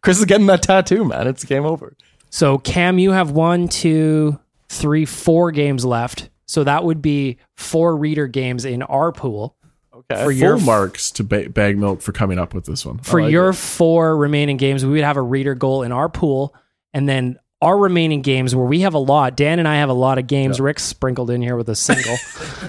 Chris 0.03 0.19
is 0.19 0.25
getting 0.25 0.47
that 0.47 0.63
tattoo, 0.63 1.05
man. 1.05 1.27
It's 1.27 1.45
game 1.45 1.65
over. 1.67 1.95
so 2.31 2.59
Cam, 2.59 2.99
you 2.99 3.13
have 3.13 3.31
one, 3.31 3.69
two, 3.69 4.39
three, 4.69 5.05
four 5.05 5.51
games 5.53 5.85
left. 5.85 6.31
So 6.47 6.65
that 6.65 6.83
would 6.85 7.01
be 7.01 7.39
four 7.57 7.95
Rieder 7.97 8.31
games 8.31 8.65
in 8.65 8.83
our 8.83 9.13
pool. 9.13 9.57
Okay. 9.95 10.17
For 10.17 10.23
Full 10.25 10.33
your 10.33 10.59
marks 10.59 11.11
to 11.13 11.25
ba- 11.25 11.49
bag 11.51 11.79
milk 11.79 12.01
for 12.03 12.11
coming 12.13 12.39
up 12.39 12.55
with 12.55 12.65
this 12.65 12.85
one. 12.85 12.99
for 12.99 13.23
like 13.23 13.31
your 13.31 13.51
it. 13.51 13.55
four 13.55 14.17
remaining 14.17 14.57
games, 14.57 14.85
we 14.85 14.93
would 14.93 15.05
have 15.05 15.17
a 15.17 15.21
Rieder 15.21 15.57
goal 15.57 15.83
in 15.83 15.93
our 15.93 16.09
pool, 16.09 16.55
and 16.93 17.09
then 17.09 17.39
our 17.63 17.77
remaining 17.79 18.23
games 18.23 18.57
where 18.57 18.65
we 18.67 18.81
have 18.81 18.95
a 18.95 18.99
lot. 18.99 19.37
Dan 19.37 19.59
and 19.61 19.69
I 19.69 19.77
have 19.77 19.91
a 19.91 19.93
lot 19.95 20.19
of 20.19 20.27
games. 20.27 20.59
Rick's 20.59 20.83
sprinkled 20.83 21.31
in 21.31 21.43
here 21.43 21.57
with 21.57 21.69
a 21.69 21.77
single. 21.77 22.17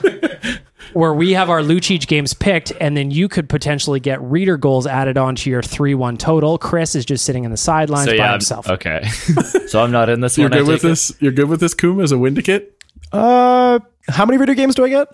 where 0.93 1.13
we 1.13 1.33
have 1.33 1.49
our 1.49 1.61
Lucic 1.61 2.07
games 2.07 2.33
picked, 2.33 2.71
and 2.79 2.95
then 2.97 3.11
you 3.11 3.27
could 3.27 3.49
potentially 3.49 3.99
get 3.99 4.19
Rieder 4.19 4.59
goals 4.59 4.85
added 4.87 5.17
onto 5.17 5.49
your 5.49 5.61
three-one 5.61 6.17
total. 6.17 6.57
Chris 6.57 6.95
is 6.95 7.05
just 7.05 7.25
sitting 7.25 7.43
in 7.43 7.51
the 7.51 7.57
sidelines 7.57 8.05
So 8.05 8.11
by 8.11 8.15
yeah, 8.17 8.23
I'm- 8.23 8.33
himself. 8.33 8.69
okay. 8.69 9.03
so 9.67 9.83
I'm 9.83 9.91
not 9.91 10.09
in 10.09 10.21
this 10.21 10.37
You're 10.37 10.49
one. 10.49 10.53
I 10.53 10.57
good 10.61 10.67
with 10.67 10.81
take 10.81 10.83
it? 10.85 10.87
this. 10.89 11.13
You're 11.21 11.31
good 11.31 11.49
with 11.49 11.59
this, 11.59 11.73
Koom, 11.73 12.03
as 12.03 12.11
a 12.11 12.17
Windicate. 12.17 12.83
Uh, 13.11 13.79
how 14.07 14.25
many 14.25 14.43
Rieder 14.43 14.55
games 14.55 14.75
do 14.75 14.83
I 14.85 14.89
get? 14.89 15.07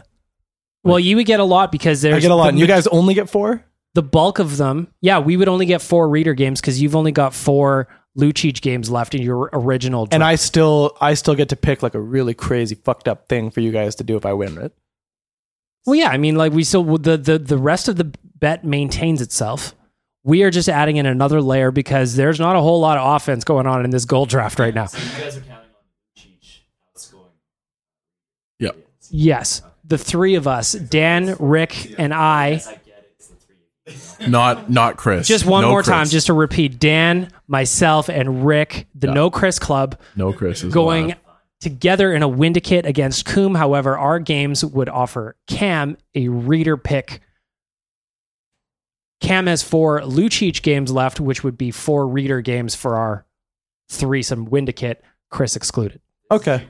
Well, 0.84 1.00
you 1.00 1.16
would 1.18 1.26
get 1.26 1.40
a 1.40 1.44
lot 1.44 1.72
because 1.72 2.02
there's 2.02 2.16
I 2.16 2.20
get 2.20 2.32
a 2.32 2.36
lot. 2.36 2.44
the 2.46 2.50
And 2.50 2.60
you 2.60 2.68
guys 2.68 2.88
only 2.88 3.14
get 3.14 3.30
four. 3.30 3.64
the 3.94 4.04
bulk 4.04 4.40
of 4.40 4.58
them. 4.58 4.88
Yeah, 5.02 5.20
we 5.20 5.36
would 5.36 5.48
only 5.48 5.66
get 5.66 5.82
four 5.82 6.08
Rieder 6.08 6.36
games 6.38 6.62
because 6.62 6.82
you've 6.82 6.96
only 6.96 7.12
got 7.12 7.34
four 7.34 7.88
Lucic 8.18 8.62
games 8.62 8.90
left 8.90 9.14
in 9.14 9.22
your 9.22 9.50
original. 9.54 10.08
And 10.12 10.24
I 10.24 10.36
still, 10.36 10.96
I 11.02 11.14
still 11.16 11.36
get 11.36 11.50
to 11.50 11.56
pick 11.56 11.84
like 11.84 11.94
a 11.94 12.00
really 12.00 12.34
crazy 12.34 12.76
fucked 12.76 13.08
up 13.08 13.28
thing 13.28 13.52
for 13.52 13.60
you 13.62 13.72
guys 13.72 13.96
to 13.96 14.04
do 14.04 14.16
if 14.18 14.26
I 14.26 14.34
win 14.34 14.58
it. 14.58 14.74
Well, 15.88 15.96
yeah, 15.96 16.10
I 16.10 16.18
mean, 16.18 16.36
like 16.36 16.52
we 16.52 16.64
still 16.66 16.84
the 16.98 17.16
the 17.18 17.40
the 17.40 17.58
rest 17.58 17.88
of 17.88 17.96
the 17.96 18.12
bet 18.40 18.64
maintains 18.66 19.22
itself. 19.22 19.74
We 20.24 20.44
are 20.44 20.52
just 20.52 20.68
adding 20.68 20.98
in 20.98 21.06
another 21.06 21.42
layer 21.42 21.72
because 21.72 22.18
there's 22.18 22.40
not 22.42 22.58
a 22.58 22.60
whole 22.60 22.82
lot 22.82 22.98
of 22.98 23.16
offense 23.16 23.46
going 23.46 23.66
on 23.66 23.86
in 23.86 23.92
this 23.92 24.04
gold 24.04 24.28
draft 24.28 24.60
right 24.60 24.76
now. 24.76 24.88
So 24.88 24.98
you 24.98 25.24
guys 25.24 25.38
are 25.38 25.40
counting 25.40 25.70
on 25.70 26.22
Cheech 26.22 26.60
outscoring. 26.94 27.30
Yep. 28.60 28.76
Yes, 29.10 29.62
the 29.86 29.98
three 29.98 30.36
of 30.36 30.46
us, 30.46 30.74
Dan, 30.74 31.38
Rick, 31.40 31.96
and 31.98 32.14
I. 32.14 32.62
Not 34.28 34.70
not 34.70 34.98
Chris. 34.98 35.26
Just 35.26 35.46
one 35.46 35.62
No 35.62 35.70
more 35.70 35.82
Chris. 35.84 35.88
time, 35.96 36.08
just 36.08 36.28
to 36.28 36.34
repeat: 36.34 36.78
Dan, 36.80 37.32
myself, 37.48 38.10
and 38.10 38.46
Rick, 38.46 38.88
the 38.94 39.08
Yeah. 39.08 39.14
No 39.14 39.30
Chris 39.30 39.60
Club, 39.60 39.98
no 40.18 40.34
Chris 40.34 40.66
is 40.66 40.74
going 40.74 41.06
allowed. 41.06 41.18
Together 41.60 42.14
in 42.14 42.22
a 42.22 42.28
Windicate 42.28 42.86
against 42.86 43.26
Coom. 43.26 43.56
However, 43.56 43.98
our 43.98 44.20
games 44.20 44.64
would 44.64 44.90
offer 44.90 45.36
Cam 45.48 45.98
a 46.14 46.26
Rieder 46.28 46.82
pick. 46.82 47.22
Cam 49.22 49.48
has 49.48 49.64
four 49.64 50.02
Lucic 50.02 50.62
games 50.62 50.92
left, 50.92 51.20
which 51.20 51.44
would 51.44 51.58
be 51.58 51.72
four 51.72 52.06
Rieder 52.06 52.44
games 52.44 52.76
for 52.76 52.96
our 52.96 53.26
threesome 53.90 54.46
Windicate. 54.46 55.02
Chris 55.32 55.56
excluded. 55.56 56.00
Okay. 56.30 56.68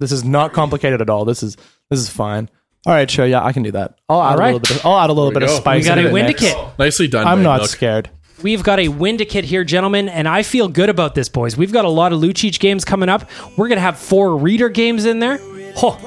This 0.00 0.12
is 0.12 0.22
not 0.24 0.52
complicated 0.52 1.00
at 1.00 1.08
all. 1.10 1.24
This 1.24 1.42
is 1.42 1.56
this 1.88 1.98
is 1.98 2.08
fine. 2.10 2.48
All 2.86 2.92
right, 2.94 3.10
sure. 3.10 3.26
Yeah, 3.26 3.44
I 3.44 3.52
can 3.52 3.62
do 3.62 3.72
that. 3.72 3.98
I'll 4.08 4.22
add 4.22 4.32
All 4.32 4.36
right. 4.38 4.50
a 4.50 4.52
little 4.54 4.60
bit. 4.60 4.70
Of, 4.76 4.86
I'll 4.86 4.98
add 4.98 5.10
a 5.10 5.12
little 5.12 5.30
There 5.32 5.40
we 5.40 5.46
bit 5.46 5.50
of 5.54 5.60
spice. 5.60 5.82
We 5.82 5.88
got 5.88 5.98
a 5.98 6.02
the. 6.04 6.12
Windicate. 6.12 6.56
Nicely 6.78 7.08
done. 7.08 7.26
I'm 7.26 7.42
not 7.42 7.58
Milk. 7.60 7.70
scared. 7.70 8.10
We've 8.42 8.62
got 8.62 8.78
a 8.80 8.88
Windicate 8.88 9.44
here, 9.44 9.64
gentlemen, 9.64 10.08
and 10.08 10.26
I 10.26 10.42
feel 10.42 10.68
good 10.68 10.88
about 10.88 11.14
this, 11.14 11.28
boys. 11.28 11.56
We've 11.56 11.72
got 11.72 11.84
a 11.84 11.90
lot 11.90 12.12
of 12.12 12.20
Lucic 12.20 12.58
games 12.58 12.84
coming 12.84 13.08
up. 13.08 13.28
We're 13.56 13.68
going 13.68 13.76
to 13.76 13.82
have 13.82 13.98
four 13.98 14.28
Rieder 14.30 14.72
games 14.72 15.04
in 15.04 15.18
there. 15.18 15.38
Ho. 15.76 15.98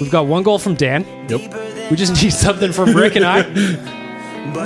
We've 0.00 0.10
got 0.10 0.26
one 0.26 0.42
goal 0.42 0.58
from 0.58 0.74
Dan. 0.74 1.04
Yep. 1.28 1.90
We 1.90 1.96
just 1.96 2.20
need 2.22 2.32
something 2.32 2.72
from 2.72 2.94
Rick 2.96 3.16
and 3.16 3.24
I. 3.24 3.96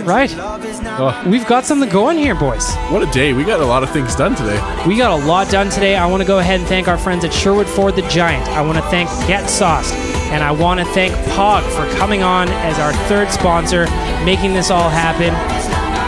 Right. 0.04 0.32
Oh, 0.38 1.24
We've 1.28 1.46
got 1.46 1.66
something 1.66 1.90
going 1.90 2.16
here, 2.16 2.34
boys. 2.34 2.74
what 2.90 3.06
a 3.06 3.10
day. 3.10 3.32
We 3.34 3.44
got 3.44 3.60
a 3.60 3.66
lot 3.66 3.82
of 3.82 3.90
things 3.90 4.14
done 4.14 4.34
today. 4.34 4.54
We 4.86 4.96
got 4.96 5.20
a 5.20 5.26
lot 5.26 5.50
done 5.50 5.68
today. 5.68 5.96
I 5.96 6.06
want 6.06 6.22
to 6.22 6.26
go 6.26 6.38
ahead 6.38 6.60
and 6.60 6.68
thank 6.68 6.86
our 6.88 6.96
friends 6.96 7.24
at 7.24 7.34
Sherwood 7.34 7.66
Ford 7.66 7.94
the 7.96 8.02
Giant. 8.02 8.48
I 8.50 8.62
want 8.62 8.78
to 8.78 8.84
thank 8.84 9.10
Get 9.26 9.50
Sauce. 9.50 9.92
And 10.30 10.42
I 10.42 10.52
want 10.52 10.80
to 10.80 10.86
thank 10.86 11.12
Pog 11.34 11.62
for 11.72 11.92
coming 11.98 12.22
on 12.22 12.48
as 12.48 12.78
our 12.78 12.92
third 13.08 13.30
sponsor, 13.30 13.84
making 14.24 14.54
this 14.54 14.70
all 14.70 14.88
happen. 14.88 15.34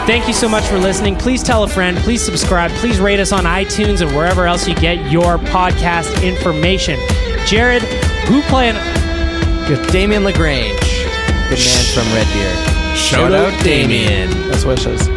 Thank 0.07 0.25
you 0.25 0.33
so 0.33 0.47
much 0.47 0.63
for 0.63 0.77
listening. 0.77 1.17
Please 1.17 1.43
tell 1.43 1.63
a 1.63 1.67
friend. 1.67 1.97
Please 1.97 2.23
subscribe. 2.23 2.71
Please 2.71 2.97
rate 2.97 3.19
us 3.19 3.33
on 3.33 3.43
iTunes 3.43 4.01
and 4.01 4.15
wherever 4.15 4.47
else 4.47 4.65
you 4.65 4.73
get 4.73 5.11
your 5.11 5.37
podcast 5.37 6.23
information. 6.23 6.97
Jared, 7.45 7.81
who 8.29 8.41
playing? 8.43 8.75
Good. 9.67 9.85
Damien 9.91 10.23
Lagrange, 10.23 10.79
good 11.49 11.59
man 11.59 11.93
from 11.93 12.05
Red 12.13 12.27
Deer. 12.31 12.95
Shout, 12.95 13.33
out 13.33 13.63
Damien. 13.65 14.29
That's 14.47 14.63
wishes. 14.63 15.16